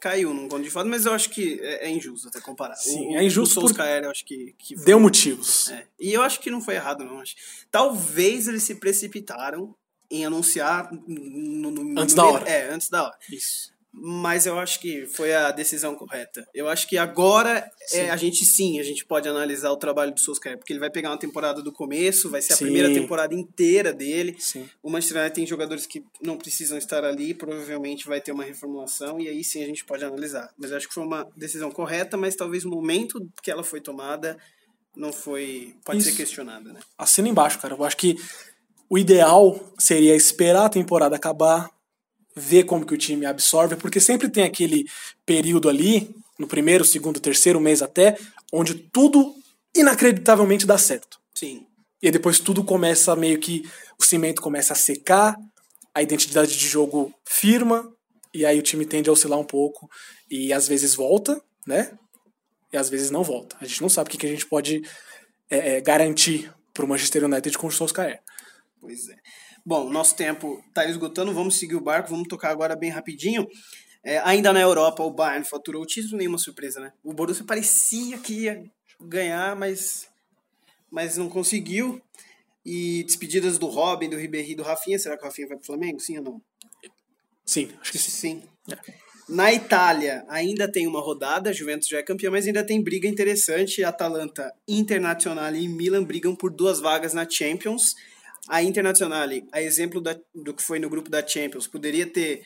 caiu 0.00 0.34
num 0.34 0.48
conto 0.48 0.64
de 0.64 0.70
fadas, 0.70 0.90
mas 0.90 1.06
eu 1.06 1.14
acho 1.14 1.30
que 1.30 1.60
é, 1.62 1.86
é 1.86 1.90
injusto 1.90 2.26
até 2.28 2.40
comparar. 2.40 2.74
Sim, 2.74 3.14
o, 3.14 3.16
é 3.16 3.24
injusto 3.24 3.60
O 3.60 3.62
por- 3.72 3.80
eu 3.80 4.10
acho 4.10 4.24
que, 4.24 4.52
que 4.58 4.74
Deu 4.74 4.98
motivos. 4.98 5.70
É. 5.70 5.86
E 6.00 6.12
eu 6.12 6.22
acho 6.22 6.40
que 6.40 6.50
não 6.50 6.60
foi 6.60 6.74
errado, 6.74 7.04
não. 7.04 7.20
Acho. 7.20 7.36
Talvez 7.70 8.48
eles 8.48 8.64
se 8.64 8.74
precipitaram 8.74 9.74
em 10.10 10.26
anunciar 10.26 10.90
no, 11.06 11.70
no- 11.70 12.00
Antes 12.00 12.14
da 12.14 12.24
hora. 12.24 12.48
É, 12.48 12.68
antes 12.70 12.90
da 12.90 13.04
hora. 13.04 13.16
Isso. 13.30 13.71
Mas 13.94 14.46
eu 14.46 14.58
acho 14.58 14.80
que 14.80 15.06
foi 15.06 15.34
a 15.34 15.50
decisão 15.50 15.94
correta. 15.94 16.46
Eu 16.54 16.66
acho 16.66 16.88
que 16.88 16.96
agora 16.96 17.70
é, 17.92 18.08
a 18.08 18.16
gente 18.16 18.44
sim, 18.44 18.80
a 18.80 18.82
gente 18.82 19.04
pode 19.04 19.28
analisar 19.28 19.70
o 19.70 19.76
trabalho 19.76 20.14
do 20.14 20.18
Solskjaer, 20.20 20.56
porque 20.56 20.72
ele 20.72 20.80
vai 20.80 20.90
pegar 20.90 21.10
uma 21.10 21.18
temporada 21.18 21.62
do 21.62 21.70
começo, 21.70 22.30
vai 22.30 22.40
ser 22.40 22.54
a 22.54 22.56
Sim. 22.56 22.64
primeira 22.64 22.92
temporada 22.92 23.34
inteira 23.34 23.92
dele. 23.92 24.34
Sim. 24.38 24.66
O 24.82 24.90
Manchester 24.90 25.18
United 25.18 25.34
tem 25.34 25.46
jogadores 25.46 25.86
que 25.86 26.02
não 26.22 26.38
precisam 26.38 26.78
estar 26.78 27.04
ali, 27.04 27.34
provavelmente 27.34 28.06
vai 28.06 28.20
ter 28.20 28.32
uma 28.32 28.44
reformulação 28.44 29.20
e 29.20 29.28
aí 29.28 29.44
sim 29.44 29.62
a 29.62 29.66
gente 29.66 29.84
pode 29.84 30.02
analisar. 30.02 30.50
Mas 30.56 30.70
eu 30.70 30.78
acho 30.78 30.88
que 30.88 30.94
foi 30.94 31.04
uma 31.04 31.28
decisão 31.36 31.70
correta, 31.70 32.16
mas 32.16 32.34
talvez 32.34 32.64
o 32.64 32.70
momento 32.70 33.20
que 33.42 33.50
ela 33.50 33.62
foi 33.62 33.80
tomada 33.80 34.38
não 34.96 35.12
foi. 35.12 35.74
pode 35.84 35.98
Isso. 35.98 36.10
ser 36.10 36.16
questionada, 36.16 36.72
né? 36.72 36.80
Assina 36.96 37.28
embaixo, 37.28 37.58
cara. 37.58 37.74
Eu 37.74 37.84
acho 37.84 37.96
que 37.96 38.16
o 38.88 38.98
ideal 38.98 39.58
seria 39.78 40.14
esperar 40.14 40.66
a 40.66 40.70
temporada 40.70 41.16
acabar, 41.16 41.70
ver 42.34 42.64
como 42.64 42.86
que 42.86 42.94
o 42.94 42.98
time 42.98 43.26
absorve, 43.26 43.76
porque 43.76 44.00
sempre 44.00 44.28
tem 44.28 44.44
aquele 44.44 44.86
período 45.24 45.68
ali, 45.68 46.14
no 46.38 46.46
primeiro, 46.46 46.84
segundo, 46.84 47.20
terceiro 47.20 47.60
mês 47.60 47.82
até, 47.82 48.18
onde 48.52 48.74
tudo 48.74 49.34
inacreditavelmente 49.74 50.66
dá 50.66 50.78
certo. 50.78 51.18
Sim. 51.34 51.66
E 52.02 52.10
depois 52.10 52.38
tudo 52.38 52.64
começa 52.64 53.14
meio 53.14 53.38
que. 53.38 53.68
O 53.98 54.04
cimento 54.04 54.42
começa 54.42 54.72
a 54.72 54.76
secar, 54.76 55.36
a 55.94 56.02
identidade 56.02 56.58
de 56.58 56.66
jogo 56.66 57.14
firma, 57.24 57.88
e 58.34 58.44
aí 58.44 58.58
o 58.58 58.62
time 58.62 58.84
tende 58.84 59.08
a 59.08 59.12
oscilar 59.12 59.38
um 59.38 59.44
pouco, 59.44 59.88
e 60.28 60.52
às 60.52 60.66
vezes 60.66 60.94
volta, 60.94 61.40
né? 61.66 61.92
E 62.72 62.76
às 62.76 62.88
vezes 62.88 63.10
não 63.10 63.22
volta. 63.22 63.56
A 63.60 63.66
gente 63.66 63.82
não 63.82 63.88
sabe 63.88 64.08
o 64.08 64.10
que, 64.10 64.18
que 64.18 64.26
a 64.26 64.30
gente 64.30 64.46
pode 64.46 64.82
é, 65.48 65.76
é, 65.76 65.80
garantir 65.80 66.52
pro 66.72 66.88
Manchester 66.88 67.24
United 67.24 67.56
com 67.58 67.66
o 67.66 67.70
Solskjaer. 67.70 68.20
Pois 68.80 69.08
é. 69.08 69.16
Bom, 69.64 69.88
nosso 69.88 70.16
tempo 70.16 70.62
está 70.68 70.84
esgotando, 70.86 71.32
vamos 71.32 71.58
seguir 71.58 71.76
o 71.76 71.80
barco, 71.80 72.10
vamos 72.10 72.26
tocar 72.26 72.50
agora 72.50 72.74
bem 72.74 72.90
rapidinho. 72.90 73.46
É, 74.04 74.18
ainda 74.18 74.52
na 74.52 74.60
Europa, 74.60 75.04
o 75.04 75.10
Bayern 75.10 75.44
faturou 75.44 75.82
o 75.82 75.86
título, 75.86 76.18
nenhuma 76.18 76.38
surpresa, 76.38 76.80
né? 76.80 76.92
O 77.04 77.12
Borussia 77.12 77.44
parecia 77.44 78.18
que 78.18 78.32
ia 78.42 78.64
ganhar, 79.00 79.54
mas, 79.54 80.08
mas 80.90 81.16
não 81.16 81.28
conseguiu. 81.28 82.02
E 82.64 83.04
despedidas 83.04 83.58
do 83.58 83.66
Robin, 83.66 84.08
do 84.08 84.16
Ribéry 84.16 84.54
do 84.54 84.62
Rafinha. 84.62 84.98
Será 84.98 85.16
que 85.16 85.22
o 85.22 85.26
Rafinha 85.26 85.48
vai 85.48 85.56
pro 85.56 85.66
Flamengo? 85.66 86.00
Sim 86.00 86.18
ou 86.18 86.24
não? 86.24 86.42
Sim, 87.44 87.70
acho 87.80 87.92
que 87.92 87.98
sim. 87.98 88.10
Sim. 88.10 88.42
É. 88.70 89.02
Na 89.28 89.52
Itália, 89.52 90.24
ainda 90.28 90.70
tem 90.70 90.86
uma 90.86 91.00
rodada, 91.00 91.50
a 91.50 91.52
Juventus 91.52 91.88
já 91.88 91.98
é 91.98 92.02
campeã, 92.02 92.30
mas 92.30 92.46
ainda 92.46 92.64
tem 92.64 92.82
briga 92.82 93.08
interessante. 93.08 93.82
Atalanta, 93.82 94.52
Internacional 94.66 95.54
e 95.54 95.68
Milan 95.68 96.04
brigam 96.04 96.34
por 96.34 96.52
duas 96.52 96.80
vagas 96.80 97.14
na 97.14 97.28
Champions. 97.28 97.94
A 98.48 98.62
Internacional, 98.62 99.28
a 99.52 99.62
exemplo 99.62 100.00
da, 100.00 100.16
do 100.34 100.54
que 100.54 100.62
foi 100.62 100.78
no 100.78 100.90
grupo 100.90 101.08
da 101.08 101.26
Champions, 101.26 101.66
poderia 101.66 102.06
ter 102.06 102.42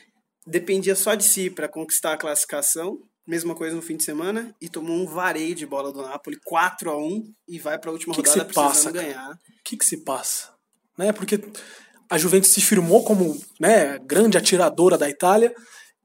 dependia 0.47 0.95
só 0.95 1.15
de 1.15 1.25
si 1.25 1.51
para 1.51 1.69
conquistar 1.69 2.13
a 2.13 2.17
classificação. 2.17 2.99
Mesma 3.27 3.57
coisa 3.57 3.75
no 3.75 3.83
fim 3.83 3.97
de 3.97 4.05
semana 4.05 4.55
e 4.61 4.69
tomou 4.69 4.97
um 4.97 5.05
vareio 5.05 5.53
de 5.53 5.67
bola 5.67 5.93
do 5.93 6.01
Napoli, 6.01 6.39
4 6.45 6.91
a 6.91 6.97
1 6.97 7.25
e 7.49 7.59
vai 7.59 7.77
para 7.77 7.91
a 7.91 7.93
última 7.93 8.15
Que 8.15 8.23
que 8.23 8.29
rodada 8.29 8.49
se 8.49 8.55
precisando 8.55 8.73
passa, 8.73 8.91
ganhar. 8.93 9.31
O 9.33 9.39
que, 9.65 9.77
que 9.77 9.85
se 9.85 10.05
passa? 10.05 10.53
Né? 10.97 11.13
Porque 11.13 11.41
a 12.09 12.17
Juventus 12.17 12.53
se 12.53 12.61
firmou 12.61 13.03
como 13.03 13.37
né, 13.59 13.99
grande 13.99 14.39
atiradora 14.39 14.97
da 14.97 15.11
Itália. 15.11 15.53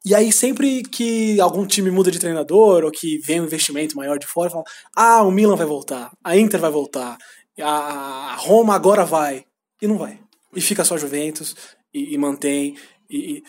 E 0.03 0.15
aí, 0.15 0.31
sempre 0.31 0.81
que 0.81 1.39
algum 1.39 1.67
time 1.67 1.91
muda 1.91 2.09
de 2.09 2.17
treinador 2.17 2.83
ou 2.83 2.91
que 2.91 3.19
vem 3.19 3.39
um 3.39 3.45
investimento 3.45 3.95
maior 3.95 4.17
de 4.17 4.25
fora, 4.25 4.49
fala: 4.49 4.63
Ah, 4.95 5.21
o 5.21 5.29
Milan 5.29 5.55
vai 5.55 5.67
voltar, 5.67 6.11
a 6.23 6.35
Inter 6.35 6.59
vai 6.59 6.71
voltar, 6.71 7.19
a 7.61 8.35
Roma 8.39 8.73
agora 8.73 9.05
vai. 9.05 9.45
E 9.81 9.87
não 9.87 9.97
vai. 9.97 10.19
E 10.55 10.61
fica 10.61 10.83
só 10.83 10.97
Juventus 10.97 11.55
e, 11.93 12.13
e 12.13 12.17
mantém. 12.17 12.77
E, 13.09 13.17
e- 13.37 13.43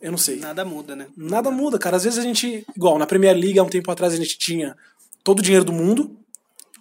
eu 0.00 0.10
não 0.10 0.18
sei. 0.18 0.36
Nada 0.36 0.64
muda, 0.64 0.94
né? 0.94 1.06
Nada 1.16 1.50
muda, 1.50 1.78
cara. 1.78 1.96
Às 1.96 2.04
vezes 2.04 2.18
a 2.18 2.22
gente, 2.22 2.66
igual 2.76 2.98
na 2.98 3.06
Premier 3.06 3.34
League, 3.34 3.58
há 3.58 3.62
um 3.62 3.68
tempo 3.68 3.90
atrás 3.90 4.12
a 4.12 4.16
gente 4.16 4.36
tinha 4.36 4.76
todo 5.22 5.38
o 5.38 5.42
dinheiro 5.42 5.64
do 5.64 5.72
mundo, 5.72 6.14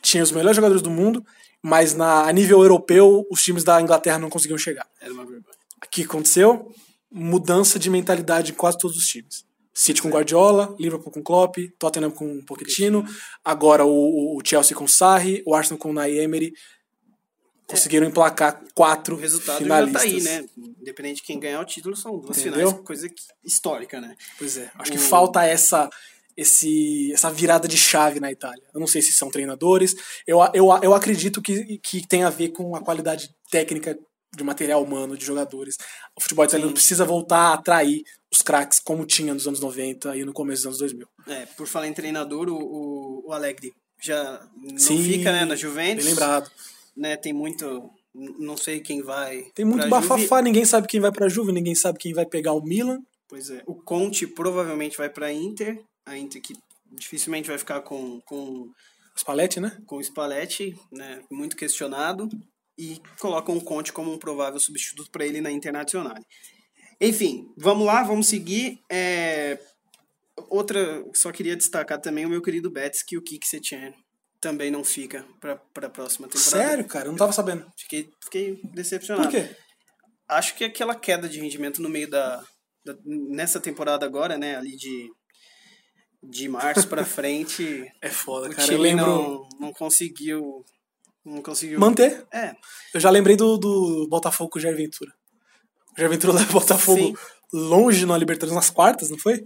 tinha 0.02 0.22
os 0.22 0.32
melhores 0.32 0.58
jogadores 0.58 0.82
do 0.82 0.90
mundo, 0.90 1.26
mas 1.62 1.94
na, 1.94 2.28
a 2.28 2.32
nível 2.34 2.62
europeu 2.62 3.26
os 3.32 3.42
times 3.42 3.64
da 3.64 3.82
Inglaterra 3.82 4.20
não 4.20 4.30
conseguiam 4.30 4.58
chegar. 4.58 4.86
Era 5.00 5.14
uma 5.14 5.24
vergonha. 5.24 5.46
O 5.86 5.90
que 5.90 6.04
aconteceu? 6.04 6.74
Mudança 7.10 7.80
de 7.80 7.90
mentalidade 7.90 8.52
em 8.52 8.56
quase 8.56 8.78
todos 8.78 8.98
os 8.98 9.06
times. 9.06 9.46
City 9.74 10.02
com 10.02 10.10
Guardiola, 10.10 10.76
Liverpool 10.78 11.12
com 11.12 11.24
Klopp, 11.24 11.56
Tottenham 11.80 12.12
com 12.12 12.44
Pochettino, 12.46 13.06
agora 13.44 13.86
o, 13.86 14.38
o 14.38 14.42
Chelsea 14.46 14.76
com 14.76 14.88
Sarri, 14.88 15.42
o 15.46 15.56
Arsenal 15.56 15.80
com 15.80 15.90
Unai 15.90 16.18
Emery. 16.20 16.54
Conseguiram 17.68 18.06
emplacar 18.08 18.62
quatro 18.76 19.16
O 19.16 19.20
resultado 19.20 19.58
finalistas. 19.58 20.02
já 20.04 20.10
tá 20.10 20.16
aí, 20.16 20.22
né? 20.42 20.46
Independente 20.82 21.16
de 21.18 21.24
quem 21.24 21.40
ganhar 21.40 21.60
o 21.62 21.66
título, 21.66 21.96
são 21.96 22.18
duas 22.20 22.38
Entendeu? 22.38 22.68
finais, 22.70 22.86
coisa 22.86 23.10
que- 23.10 23.16
histórica, 23.44 24.00
né? 24.02 24.16
Pois 24.38 24.58
é, 24.58 24.70
acho 24.76 24.92
que 24.92 24.98
O- 24.98 25.02
falta 25.02 25.44
essa 25.46 25.90
esse, 26.36 27.12
essa 27.14 27.30
virada 27.30 27.68
de 27.68 27.78
chave 27.78 28.20
na 28.20 28.32
Itália. 28.32 28.64
Eu 28.74 28.80
não 28.80 28.88
sei 28.88 29.04
se 29.04 29.12
são 29.14 29.30
treinadores, 29.30 29.96
eu, 30.26 30.40
eu, 30.54 30.68
eu 30.82 30.94
acredito 30.96 31.40
que, 31.42 31.78
que 31.78 32.06
tem 32.08 32.24
a 32.24 32.30
ver 32.32 32.50
com 32.50 32.76
a 32.76 32.82
qualidade 32.82 33.30
técnica 33.52 33.96
de 34.36 34.44
material 34.44 34.84
humano, 34.84 35.16
de 35.16 35.24
jogadores. 35.24 35.78
O 36.18 36.22
futebol 36.22 36.44
italiano 36.44 36.74
precisa 36.74 37.06
voltar 37.06 37.38
a 37.38 37.54
atrair 37.54 38.02
os 38.34 38.42
craques 38.42 38.80
como 38.80 39.06
tinha 39.06 39.32
nos 39.32 39.48
anos 39.48 39.60
90 39.60 40.18
e 40.18 40.26
no 40.26 40.34
começo 40.34 40.62
dos 40.64 40.66
anos 40.66 40.80
2000. 40.80 41.08
É, 41.28 41.46
por 41.56 41.68
falar 41.68 41.88
em 41.88 41.94
treinador, 41.94 42.50
o, 42.50 42.56
o, 42.58 43.24
o 43.28 43.32
Alegre 43.32 43.72
já 44.02 44.44
não 44.60 44.76
Sim, 44.80 45.04
fica 45.04 45.32
né, 45.32 45.46
na 45.46 45.56
Juventus. 45.56 46.04
Bem 46.04 46.14
lembrado. 46.16 46.50
Né, 46.96 47.18
tem 47.18 47.34
muito. 47.34 47.90
Não 48.14 48.56
sei 48.56 48.80
quem 48.80 49.02
vai. 49.02 49.44
Tem 49.56 49.66
muito 49.66 49.88
pra 49.88 50.02
Juve. 50.02 50.10
bafafá, 50.10 50.42
ninguém 50.42 50.66
sabe 50.66 50.88
quem 50.88 51.00
vai 51.00 51.12
pra 51.12 51.28
Juve, 51.28 51.52
ninguém 51.52 51.74
sabe 51.74 51.98
quem 51.98 52.14
vai 52.14 52.26
pegar 52.26 52.54
o 52.54 52.64
Milan. 52.64 53.00
Pois 53.28 53.50
é. 53.50 53.64
O 53.66 53.76
Conte 53.76 54.28
provavelmente 54.28 54.98
vai 54.98 55.10
pra 55.10 55.34
Inter. 55.34 55.84
A 56.06 56.18
Inter 56.18 56.42
que 56.42 56.54
dificilmente 56.92 57.50
vai 57.50 57.58
ficar 57.58 57.82
com, 57.82 58.22
com, 58.22 58.70
Spalletti, 59.18 59.60
né? 59.60 59.76
com 59.88 59.98
o 59.98 60.04
Spalletti, 60.04 60.76
né, 60.92 61.24
muito 61.32 61.56
questionado. 61.56 62.30
E 62.78 63.00
colocam 63.20 63.58
o 63.58 63.64
Conte 63.64 63.92
como 63.92 64.12
um 64.12 64.18
provável 64.20 64.60
substituto 64.60 65.10
para 65.10 65.26
ele 65.26 65.42
na 65.42 65.52
Internacional. 65.52 66.16
Enfim, 67.02 67.52
vamos 67.58 67.86
lá, 67.86 68.04
vamos 68.04 68.28
seguir. 68.28 68.80
É, 68.92 69.60
Outra, 70.50 71.04
só 71.14 71.32
queria 71.32 71.56
destacar 71.56 72.00
também 72.00 72.26
o 72.26 72.30
meu 72.30 72.42
querido 72.42 72.72
Betis, 72.72 73.04
que 73.04 73.18
o 73.18 73.22
Kik 73.22 73.48
Setien 73.48 73.94
também 74.44 74.70
não 74.70 74.84
fica 74.84 75.26
para 75.40 75.54
a 75.88 75.90
próxima 75.90 76.28
temporada. 76.28 76.68
Sério, 76.68 76.86
cara, 76.86 77.06
eu 77.08 77.12
não 77.12 77.18
tava 77.18 77.32
sabendo. 77.32 77.66
Fiquei, 77.78 78.10
fiquei 78.24 78.60
decepcionado. 78.74 79.30
Por 79.30 79.32
quê? 79.32 79.56
Acho 80.28 80.54
que 80.56 80.66
aquela 80.66 80.94
queda 80.96 81.28
de 81.30 81.40
rendimento 81.40 81.82
no 81.82 81.90
meio 81.90 82.10
da, 82.10 82.44
da- 82.86 82.98
nessa 83.06 83.60
temporada 83.60 84.06
agora, 84.06 84.38
né, 84.38 84.56
ali 84.58 84.76
de 84.76 85.10
de 86.26 86.48
março 86.48 86.88
pra 86.88 87.04
frente, 87.06 87.86
É 88.02 88.10
foda, 88.10 88.48
o 88.48 88.50
cara. 88.52 88.64
time 88.64 88.76
Eu 88.78 88.82
lembro. 88.82 89.06
não, 89.06 89.48
não 89.60 89.74
conseguiu 89.74 90.64
não 91.26 91.42
conseguiu 91.42 91.80
Manter. 91.80 92.26
É, 92.34 92.54
Eu 92.94 93.00
já 93.00 93.10
lembrei 93.10 93.36
do, 93.36 93.58
do 93.58 94.08
Botafogo 94.10 94.50
com 94.50 94.60
o 94.60 94.62
Jair 94.62 94.76
Ventura. 94.76 95.12
O 95.96 96.00
Jair 96.00 96.10
Ventura 96.10 96.34
leva 96.34 96.50
o 96.50 96.54
Botafogo 96.54 97.00
Sim. 97.00 97.16
longe 97.54 98.06
na 98.06 98.18
Libertadores 98.18 98.56
nas 98.56 98.70
quartas, 98.70 99.10
não 99.10 99.18
foi? 99.18 99.44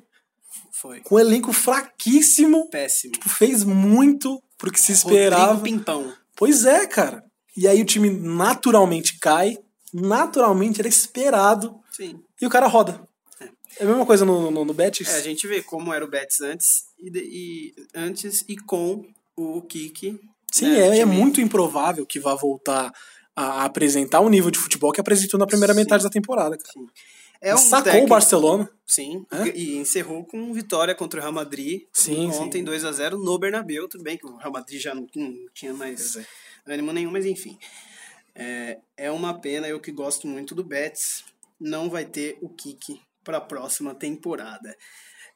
Foi 0.71 1.01
Com 1.01 1.15
um 1.15 1.19
elenco 1.19 1.51
fraquíssimo, 1.53 2.69
péssimo. 2.69 3.13
fez 3.27 3.63
muito 3.63 4.41
pro 4.57 4.71
que 4.71 4.79
se 4.79 4.91
esperava. 4.91 5.53
Rodrigo 5.53 5.77
Pimpão. 5.77 6.13
Pois 6.35 6.65
é, 6.65 6.85
cara. 6.85 7.23
E 7.55 7.67
aí 7.67 7.81
o 7.81 7.85
time 7.85 8.09
naturalmente 8.09 9.17
cai, 9.19 9.57
naturalmente 9.93 10.79
era 10.79 10.87
esperado, 10.87 11.79
Sim. 11.91 12.19
e 12.39 12.45
o 12.45 12.49
cara 12.49 12.67
roda. 12.67 13.01
É 13.79 13.83
a 13.83 13.87
mesma 13.87 14.05
coisa 14.05 14.25
no, 14.25 14.49
no, 14.49 14.65
no 14.65 14.73
Betis. 14.73 15.07
É, 15.09 15.17
a 15.17 15.21
gente 15.21 15.47
vê 15.47 15.61
como 15.61 15.93
era 15.93 16.03
o 16.03 16.07
Betis 16.07 16.41
antes 16.41 16.85
e, 16.99 17.11
e 17.15 17.75
antes 17.93 18.43
e 18.47 18.55
com 18.55 19.05
o 19.35 19.61
Kiki. 19.61 20.19
Sim, 20.51 20.71
né, 20.71 20.97
é, 20.97 20.99
é 20.99 21.05
muito 21.05 21.41
improvável 21.41 22.05
que 22.05 22.19
vá 22.19 22.33
voltar 22.33 22.91
a 23.35 23.65
apresentar 23.65 24.19
o 24.21 24.29
nível 24.29 24.49
de 24.49 24.57
futebol 24.57 24.91
que 24.91 25.01
apresentou 25.01 25.39
na 25.39 25.45
primeira 25.45 25.73
Sim. 25.73 25.79
metade 25.79 26.03
da 26.03 26.09
temporada, 26.09 26.57
cara. 26.57 26.87
É 27.41 27.53
um 27.53 27.57
Sacou 27.57 27.83
técnico- 27.85 28.05
o 28.05 28.09
Barcelona. 28.09 28.69
Sim, 28.85 29.25
Hã? 29.31 29.47
e 29.53 29.77
encerrou 29.77 30.23
com 30.25 30.53
vitória 30.53 30.95
contra 30.95 31.19
o 31.19 31.21
Real 31.21 31.33
Madrid 31.33 31.83
Sim, 31.91 32.27
ontem 32.31 32.59
sim. 32.59 32.63
2 32.63 32.85
a 32.85 32.91
0 32.91 33.17
no 33.17 33.37
Bernabéu. 33.37 33.87
Tudo 33.87 34.03
bem 34.03 34.17
que 34.17 34.25
o 34.25 34.37
Real 34.37 34.51
Madrid 34.51 34.81
já 34.81 34.95
não, 34.95 35.05
não 35.15 35.33
tinha 35.53 35.73
mais 35.73 36.13
Pois 36.13 36.27
ânimo 36.65 36.91
nenhum, 36.93 37.11
mas 37.11 37.25
enfim. 37.25 37.57
É, 38.33 38.77
é 38.95 39.11
uma 39.11 39.39
pena, 39.39 39.67
eu 39.67 39.79
que 39.79 39.91
gosto 39.91 40.27
muito 40.27 40.53
do 40.55 40.63
Betis, 40.63 41.23
não 41.59 41.89
vai 41.89 42.05
ter 42.05 42.37
o 42.41 42.47
Kiki 42.49 43.01
para 43.23 43.37
a 43.37 43.41
próxima 43.41 43.93
temporada. 43.95 44.75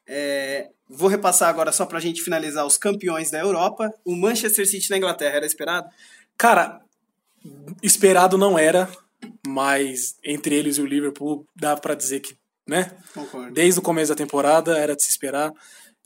É, 0.06 0.70
vou 0.88 1.08
repassar 1.08 1.48
agora 1.48 1.72
só 1.72 1.84
pra 1.86 2.00
gente 2.00 2.22
finalizar 2.22 2.64
os 2.66 2.76
campeões 2.78 3.30
da 3.30 3.38
Europa. 3.38 3.92
O 4.04 4.16
Manchester 4.16 4.66
City 4.66 4.90
na 4.90 4.96
Inglaterra 4.98 5.36
era 5.36 5.46
esperado? 5.46 5.88
Cara, 6.38 6.80
esperado 7.82 8.38
não 8.38 8.58
era, 8.58 8.88
mas 9.46 10.16
entre 10.24 10.54
eles 10.54 10.76
e 10.78 10.82
o 10.82 10.86
Liverpool 10.86 11.46
dá 11.54 11.76
pra 11.76 11.94
dizer 11.94 12.20
que, 12.20 12.36
né? 12.66 12.90
Concordo. 13.14 13.52
Desde 13.52 13.78
o 13.78 13.82
começo 13.82 14.10
da 14.10 14.16
temporada 14.16 14.76
era 14.78 14.94
de 14.96 15.02
se 15.02 15.10
esperar. 15.10 15.52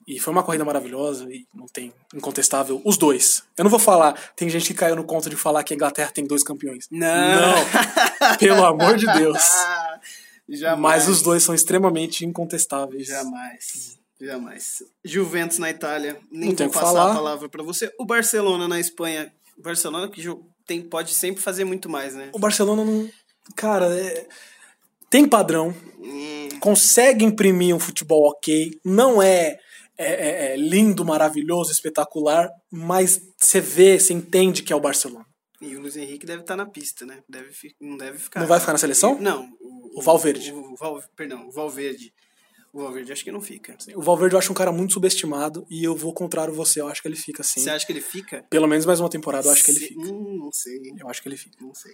E 0.08 0.20
foi 0.20 0.32
uma 0.32 0.44
corrida 0.44 0.64
maravilhosa 0.64 1.24
e 1.28 1.44
não 1.52 1.66
tem 1.66 1.92
incontestável 2.14 2.80
os 2.84 2.96
dois. 2.96 3.42
Eu 3.58 3.64
não 3.64 3.70
vou 3.70 3.80
falar, 3.80 4.12
tem 4.36 4.48
gente 4.48 4.68
que 4.68 4.74
caiu 4.78 4.94
no 4.94 5.02
conto 5.04 5.28
de 5.28 5.34
falar 5.34 5.64
que 5.64 5.74
a 5.74 5.76
Inglaterra 5.76 6.12
tem 6.14 6.24
dois 6.24 6.44
campeões. 6.44 6.86
Não. 6.92 7.08
pelo 8.38 8.64
amor 8.64 8.96
de 8.96 9.06
Deus. 9.14 9.42
Jamais. 10.48 10.80
Mas 11.06 11.08
os 11.08 11.22
dois 11.22 11.42
são 11.42 11.54
extremamente 11.54 12.24
incontestáveis. 12.24 13.08
Jamais. 13.08 13.98
Jamais. 14.20 14.82
Juventus 15.04 15.58
na 15.58 15.70
Itália, 15.70 16.20
nem 16.30 16.50
Não 16.50 16.56
vou 16.56 16.68
passar 16.70 16.86
falar. 16.86 17.10
a 17.10 17.14
palavra 17.14 17.48
pra 17.48 17.64
você. 17.64 17.92
O 17.98 18.04
Barcelona 18.06 18.68
na 18.68 18.78
Espanha. 18.78 19.32
Barcelona 19.58 20.08
que 20.08 20.22
jo- 20.22 20.46
tem, 20.66 20.82
pode 20.82 21.14
sempre 21.14 21.42
fazer 21.42 21.64
muito 21.64 21.88
mais, 21.88 22.14
né? 22.14 22.30
O 22.32 22.38
Barcelona 22.38 22.84
não. 22.84 23.08
Cara, 23.54 23.86
é- 23.96 24.26
tem 25.08 25.28
padrão, 25.28 25.74
Hum, 25.98 26.48
consegue 26.60 27.24
imprimir 27.24 27.74
um 27.74 27.80
futebol 27.80 28.28
ok, 28.30 28.70
não 28.84 29.22
é, 29.22 29.56
é- 29.96 30.28
é- 30.28 30.52
é 30.52 30.56
lindo, 30.56 31.04
maravilhoso, 31.04 31.70
espetacular, 31.70 32.48
mas 32.70 33.20
você 33.38 33.60
vê, 33.60 33.98
você 33.98 34.12
entende 34.12 34.62
que 34.62 34.72
é 34.72 34.76
o 34.76 34.80
Barcelona. 34.80 35.24
E 35.60 35.74
o 35.74 35.80
Luiz 35.80 35.96
Henrique 35.96 36.26
deve 36.26 36.42
estar 36.42 36.54
na 36.56 36.66
pista, 36.66 37.06
né? 37.06 37.20
Deve, 37.28 37.50
não 37.80 37.96
deve 37.96 38.18
ficar. 38.18 38.40
Não 38.40 38.46
vai 38.46 38.60
ficar 38.60 38.72
na 38.72 38.78
seleção? 38.78 39.18
Não. 39.18 39.48
O 39.94 40.02
Valverde. 40.02 40.52
O, 40.52 40.76
Val, 40.76 41.02
perdão, 41.16 41.48
o 41.48 41.50
Valverde. 41.50 42.12
O 42.76 42.82
Valverde 42.82 43.10
acho 43.10 43.24
que 43.24 43.32
não 43.32 43.40
fica. 43.40 43.74
O 43.94 44.02
Valverde 44.02 44.34
eu 44.34 44.38
acho 44.38 44.52
um 44.52 44.54
cara 44.54 44.70
muito 44.70 44.92
subestimado 44.92 45.66
e 45.70 45.82
eu 45.82 45.96
vou 45.96 46.12
contrário 46.12 46.52
você, 46.52 46.80
eu 46.82 46.88
acho 46.88 47.00
que 47.00 47.08
ele 47.08 47.16
fica 47.16 47.42
sim. 47.42 47.60
Você 47.60 47.70
acha 47.70 47.86
que 47.86 47.92
ele 47.92 48.02
fica? 48.02 48.44
Pelo 48.50 48.66
menos 48.66 48.84
mais 48.84 49.00
uma 49.00 49.08
temporada 49.08 49.48
eu 49.48 49.52
acho 49.52 49.64
que 49.64 49.70
ele 49.70 49.80
fica. 49.80 50.00
Hum, 50.02 50.36
não 50.40 50.50
sei. 50.52 50.78
Eu 50.98 51.08
acho 51.08 51.22
que 51.22 51.28
ele 51.28 51.38
fica. 51.38 51.56
Não 51.58 51.74
sei. 51.74 51.92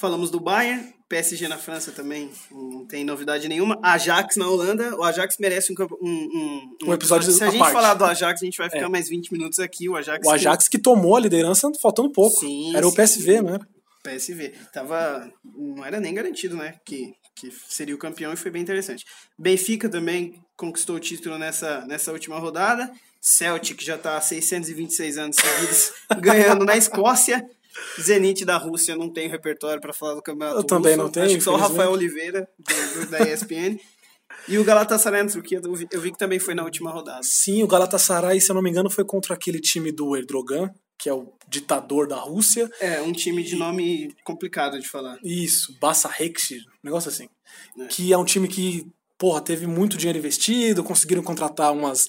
Falamos 0.00 0.30
do 0.30 0.38
Bayern, 0.38 0.94
PSG 1.08 1.48
na 1.48 1.58
França 1.58 1.90
também, 1.90 2.30
não 2.52 2.86
tem 2.86 3.02
novidade 3.04 3.48
nenhuma. 3.48 3.76
Ajax 3.82 4.36
na 4.36 4.46
Holanda, 4.48 4.94
o 4.96 5.02
Ajax 5.02 5.34
merece 5.40 5.72
um, 5.72 5.76
um, 6.00 6.08
um, 6.08 6.90
Um 6.90 6.92
episódio 6.94 7.28
Se 7.32 7.42
a 7.42 7.50
gente 7.50 7.58
parte. 7.58 7.72
falar 7.72 7.94
do 7.94 8.04
Ajax, 8.04 8.40
a 8.40 8.44
gente 8.44 8.56
vai 8.58 8.70
ficar 8.70 8.84
É. 8.86 8.88
mais 8.88 9.08
20 9.08 9.32
minutos 9.32 9.58
aqui. 9.58 9.88
O 9.88 9.96
Ajax, 9.96 10.24
O 10.24 10.30
Ajax 10.30 10.68
que 10.68 10.78
tomou 10.78 11.16
a 11.16 11.20
liderança 11.20 11.68
faltando 11.82 12.12
pouco. 12.12 12.38
Sim, 12.38 12.76
Era 12.76 12.86
o 12.86 12.90
sim. 12.90 12.96
PSV, 12.96 13.42
não 13.42 13.54
era? 13.54 13.68
PSV. 14.04 14.52
Tava, 14.72 15.28
não 15.44 15.84
era 15.84 15.98
nem 15.98 16.14
garantido, 16.14 16.54
né? 16.56 16.76
Que, 16.86 17.12
que 17.40 17.52
seria 17.68 17.94
o 17.94 17.98
campeão 17.98 18.32
e 18.32 18.36
foi 18.36 18.50
bem 18.50 18.62
interessante. 18.62 19.04
Benfica 19.38 19.88
também 19.88 20.42
conquistou 20.56 20.96
o 20.96 21.00
título 21.00 21.38
nessa, 21.38 21.84
nessa 21.86 22.12
última 22.12 22.38
rodada. 22.38 22.90
Celtic 23.20 23.82
já 23.82 23.96
está 23.96 24.16
há 24.16 24.20
626 24.20 25.18
anos 25.18 25.36
seguidos 25.36 25.92
ganhando 26.20 26.64
na 26.64 26.76
Escócia. 26.76 27.48
Zenit 28.00 28.44
da 28.44 28.56
Rússia 28.56 28.96
não 28.96 29.12
tem 29.12 29.28
repertório 29.28 29.80
para 29.80 29.92
falar 29.92 30.14
do 30.14 30.22
campeonato 30.22 30.58
Eu 30.58 30.64
também 30.64 30.94
russo. 30.94 31.04
não 31.04 31.10
tenho, 31.12 31.26
Acho 31.26 31.36
que 31.36 31.40
só 31.42 31.54
o. 31.54 31.56
Rafael 31.56 31.92
Oliveira, 31.92 32.48
do, 32.58 33.06
da 33.06 33.20
ESPN. 33.20 33.78
E 34.48 34.58
o 34.58 34.64
Galatasaray 34.64 35.22
na 35.22 35.30
Turquia, 35.30 35.60
eu 35.62 36.00
vi 36.00 36.10
que 36.10 36.18
também 36.18 36.38
foi 36.38 36.54
na 36.54 36.64
última 36.64 36.90
rodada. 36.90 37.20
Sim, 37.22 37.62
o 37.62 37.66
Galatasaray, 37.66 38.40
se 38.40 38.50
eu 38.50 38.54
não 38.54 38.62
me 38.62 38.70
engano, 38.70 38.90
foi 38.90 39.04
contra 39.04 39.34
aquele 39.34 39.60
time 39.60 39.92
do 39.92 40.16
Erdogan, 40.16 40.70
que 40.98 41.08
é 41.08 41.12
o 41.14 41.32
ditador 41.48 42.08
da 42.08 42.16
Rússia. 42.16 42.68
É, 42.80 43.00
um 43.00 43.12
time 43.12 43.42
de 43.42 43.56
nome 43.56 44.14
complicado 44.24 44.78
de 44.80 44.88
falar. 44.88 45.18
Isso, 45.24 45.76
Bassa 45.80 46.10
Hekshi, 46.18 46.56
um 46.56 46.60
negócio 46.84 47.08
assim. 47.08 47.28
É. 47.78 47.86
Que 47.86 48.12
é 48.12 48.18
um 48.18 48.24
time 48.24 48.48
que, 48.48 48.84
porra, 49.16 49.40
teve 49.40 49.66
muito 49.66 49.96
dinheiro 49.96 50.18
investido, 50.18 50.82
conseguiram 50.84 51.22
contratar 51.22 51.72
umas, 51.72 52.08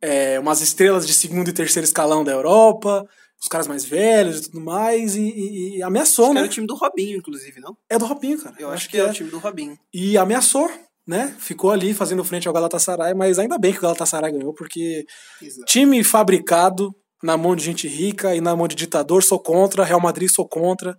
é, 0.00 0.38
umas 0.38 0.60
estrelas 0.60 1.06
de 1.06 1.12
segundo 1.12 1.48
e 1.48 1.52
terceiro 1.52 1.84
escalão 1.84 2.22
da 2.24 2.32
Europa, 2.32 3.04
os 3.40 3.48
caras 3.48 3.66
mais 3.66 3.84
velhos 3.84 4.38
e 4.38 4.42
tudo 4.50 4.60
mais, 4.60 5.16
e, 5.16 5.22
e- 5.22 5.76
e 5.78 5.82
ameaçou, 5.82 6.26
Era 6.30 6.34
né? 6.34 6.42
o 6.44 6.48
time 6.48 6.66
do 6.66 6.76
Robinho, 6.76 7.18
inclusive, 7.18 7.60
não? 7.60 7.76
É 7.90 7.98
do 7.98 8.06
Robinho, 8.06 8.40
cara. 8.40 8.54
Eu 8.58 8.70
acho 8.70 8.88
que 8.88 8.96
é 8.96 9.04
o 9.04 9.12
time 9.12 9.30
do 9.30 9.38
Robinho. 9.40 9.76
E 9.92 10.16
ameaçou, 10.16 10.70
né? 11.04 11.34
Ficou 11.40 11.72
ali 11.72 11.92
fazendo 11.92 12.22
frente 12.22 12.46
ao 12.46 12.54
Galatasaray, 12.54 13.14
mas 13.14 13.40
ainda 13.40 13.58
bem 13.58 13.72
que 13.72 13.78
o 13.78 13.82
Galatasaray 13.82 14.30
ganhou, 14.32 14.54
porque 14.54 15.04
Exato. 15.42 15.64
time 15.66 16.04
fabricado 16.04 16.94
na 17.22 17.36
mão 17.36 17.54
de 17.54 17.64
gente 17.64 17.86
rica 17.86 18.34
e 18.34 18.40
na 18.40 18.54
mão 18.56 18.66
de 18.66 18.74
ditador, 18.74 19.22
sou 19.22 19.38
contra, 19.38 19.84
Real 19.84 20.00
Madrid 20.00 20.28
sou 20.28 20.46
contra. 20.48 20.96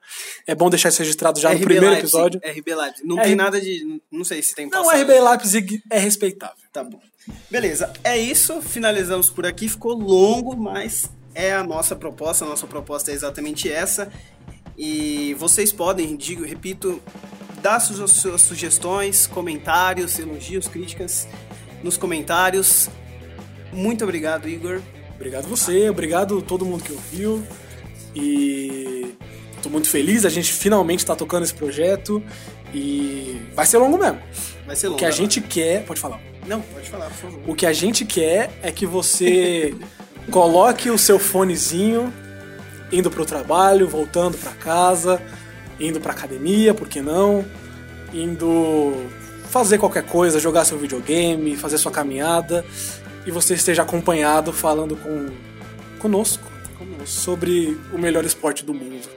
É 0.47 0.55
bom 0.55 0.69
deixar 0.69 0.89
isso 0.89 0.99
registrado 0.99 1.39
já 1.39 1.49
no 1.49 1.55
RB 1.55 1.63
primeiro 1.65 1.87
Leipzig, 1.87 2.05
episódio. 2.15 2.41
RB 2.43 2.75
Leipzig. 2.75 3.07
Não 3.07 3.19
É, 3.19 3.23
tem 3.23 3.31
R- 3.31 3.35
nada 3.35 3.59
de. 3.59 4.01
Não 4.11 4.23
sei 4.23 4.41
se 4.41 4.55
tem 4.55 4.69
Não. 4.69 4.89
RB 4.89 5.19
Leipzig 5.19 5.81
é 5.91 5.99
respeitável. 5.99 6.55
Tá 6.71 6.83
bom. 6.83 6.99
Beleza, 7.51 7.91
é 8.03 8.17
isso. 8.17 8.61
Finalizamos 8.61 9.29
por 9.29 9.45
aqui. 9.45 9.67
Ficou 9.69 9.93
longo, 9.93 10.55
mas 10.55 11.09
é 11.35 11.53
a 11.53 11.63
nossa 11.63 11.95
proposta. 11.95 12.45
A 12.45 12.47
nossa 12.47 12.67
proposta 12.67 13.11
é 13.11 13.13
exatamente 13.13 13.71
essa. 13.71 14.11
E 14.77 15.35
vocês 15.35 15.71
podem, 15.71 16.15
digo, 16.15 16.43
repito, 16.43 17.01
dar 17.61 17.79
suas, 17.79 18.11
suas 18.11 18.41
sugestões, 18.41 19.27
comentários, 19.27 20.17
elogios, 20.17 20.67
críticas 20.67 21.27
nos 21.83 21.95
comentários. 21.97 22.89
Muito 23.71 24.03
obrigado, 24.03 24.47
Igor. 24.49 24.81
Obrigado 25.23 25.47
você, 25.47 25.89
obrigado 25.89 26.41
todo 26.41 26.65
mundo 26.65 26.83
que 26.83 26.91
ouviu. 26.91 27.41
E 28.13 29.15
tô 29.61 29.69
muito 29.69 29.87
feliz, 29.87 30.25
a 30.25 30.29
gente 30.29 30.51
finalmente 30.51 31.05
tá 31.05 31.15
tocando 31.15 31.43
esse 31.43 31.53
projeto. 31.53 32.21
E 32.73 33.41
vai 33.55 33.65
ser 33.65 33.77
longo 33.77 33.97
mesmo. 33.97 34.19
Vai 34.67 34.75
ser 34.75 34.87
O 34.87 34.89
longo. 34.89 34.99
que 34.99 35.05
a 35.05 35.11
gente 35.11 35.39
quer. 35.39 35.85
Pode 35.85 36.01
falar. 36.01 36.19
Não, 36.45 36.59
pode 36.59 36.89
falar, 36.89 37.05
por 37.05 37.15
favor. 37.15 37.39
O 37.47 37.55
que 37.55 37.65
a 37.65 37.71
gente 37.71 38.03
quer 38.03 38.51
é 38.61 38.69
que 38.69 38.85
você 38.85 39.73
coloque 40.29 40.89
o 40.89 40.97
seu 40.97 41.17
fonezinho 41.17 42.13
indo 42.91 43.09
pro 43.09 43.25
trabalho, 43.25 43.87
voltando 43.87 44.37
pra 44.37 44.51
casa, 44.51 45.21
indo 45.79 46.01
pra 46.01 46.11
academia, 46.11 46.73
por 46.73 46.89
que 46.89 46.99
não? 46.99 47.45
Indo 48.13 49.07
fazer 49.49 49.77
qualquer 49.77 50.03
coisa, 50.03 50.37
jogar 50.37 50.65
seu 50.65 50.77
videogame, 50.77 51.55
fazer 51.55 51.77
sua 51.77 51.93
caminhada 51.93 52.65
e 53.25 53.31
você 53.31 53.53
esteja 53.53 53.81
acompanhado 53.81 54.51
falando 54.51 54.95
com 54.95 55.29
conosco 55.99 56.43
sobre 57.05 57.79
o 57.93 57.97
melhor 57.97 58.25
esporte 58.25 58.65
do 58.65 58.73
mundo, 58.73 59.07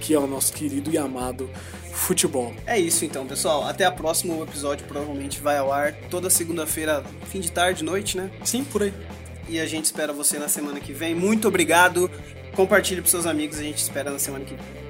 que 0.00 0.14
é 0.14 0.18
o 0.18 0.26
nosso 0.26 0.52
querido 0.52 0.90
e 0.90 0.98
amado 0.98 1.50
futebol. 1.92 2.54
É 2.66 2.78
isso 2.78 3.04
então, 3.04 3.26
pessoal. 3.26 3.66
Até 3.66 3.84
a 3.84 3.90
próxima. 3.90 4.34
O 4.34 4.42
episódio 4.42 4.86
provavelmente 4.86 5.40
vai 5.40 5.58
ao 5.58 5.72
ar 5.72 5.92
toda 6.10 6.30
segunda-feira, 6.30 7.02
fim 7.28 7.40
de 7.40 7.50
tarde, 7.50 7.82
noite, 7.82 8.16
né? 8.16 8.30
Sim, 8.44 8.62
por 8.64 8.82
aí. 8.82 8.92
E 9.48 9.58
a 9.58 9.66
gente 9.66 9.86
espera 9.86 10.12
você 10.12 10.38
na 10.38 10.48
semana 10.48 10.78
que 10.80 10.92
vem. 10.92 11.14
Muito 11.14 11.48
obrigado. 11.48 12.10
Compartilhe 12.54 13.00
para 13.00 13.10
seus 13.10 13.26
amigos. 13.26 13.58
A 13.58 13.62
gente 13.62 13.78
espera 13.78 14.10
na 14.10 14.18
semana 14.18 14.44
que 14.44 14.54
vem. 14.54 14.85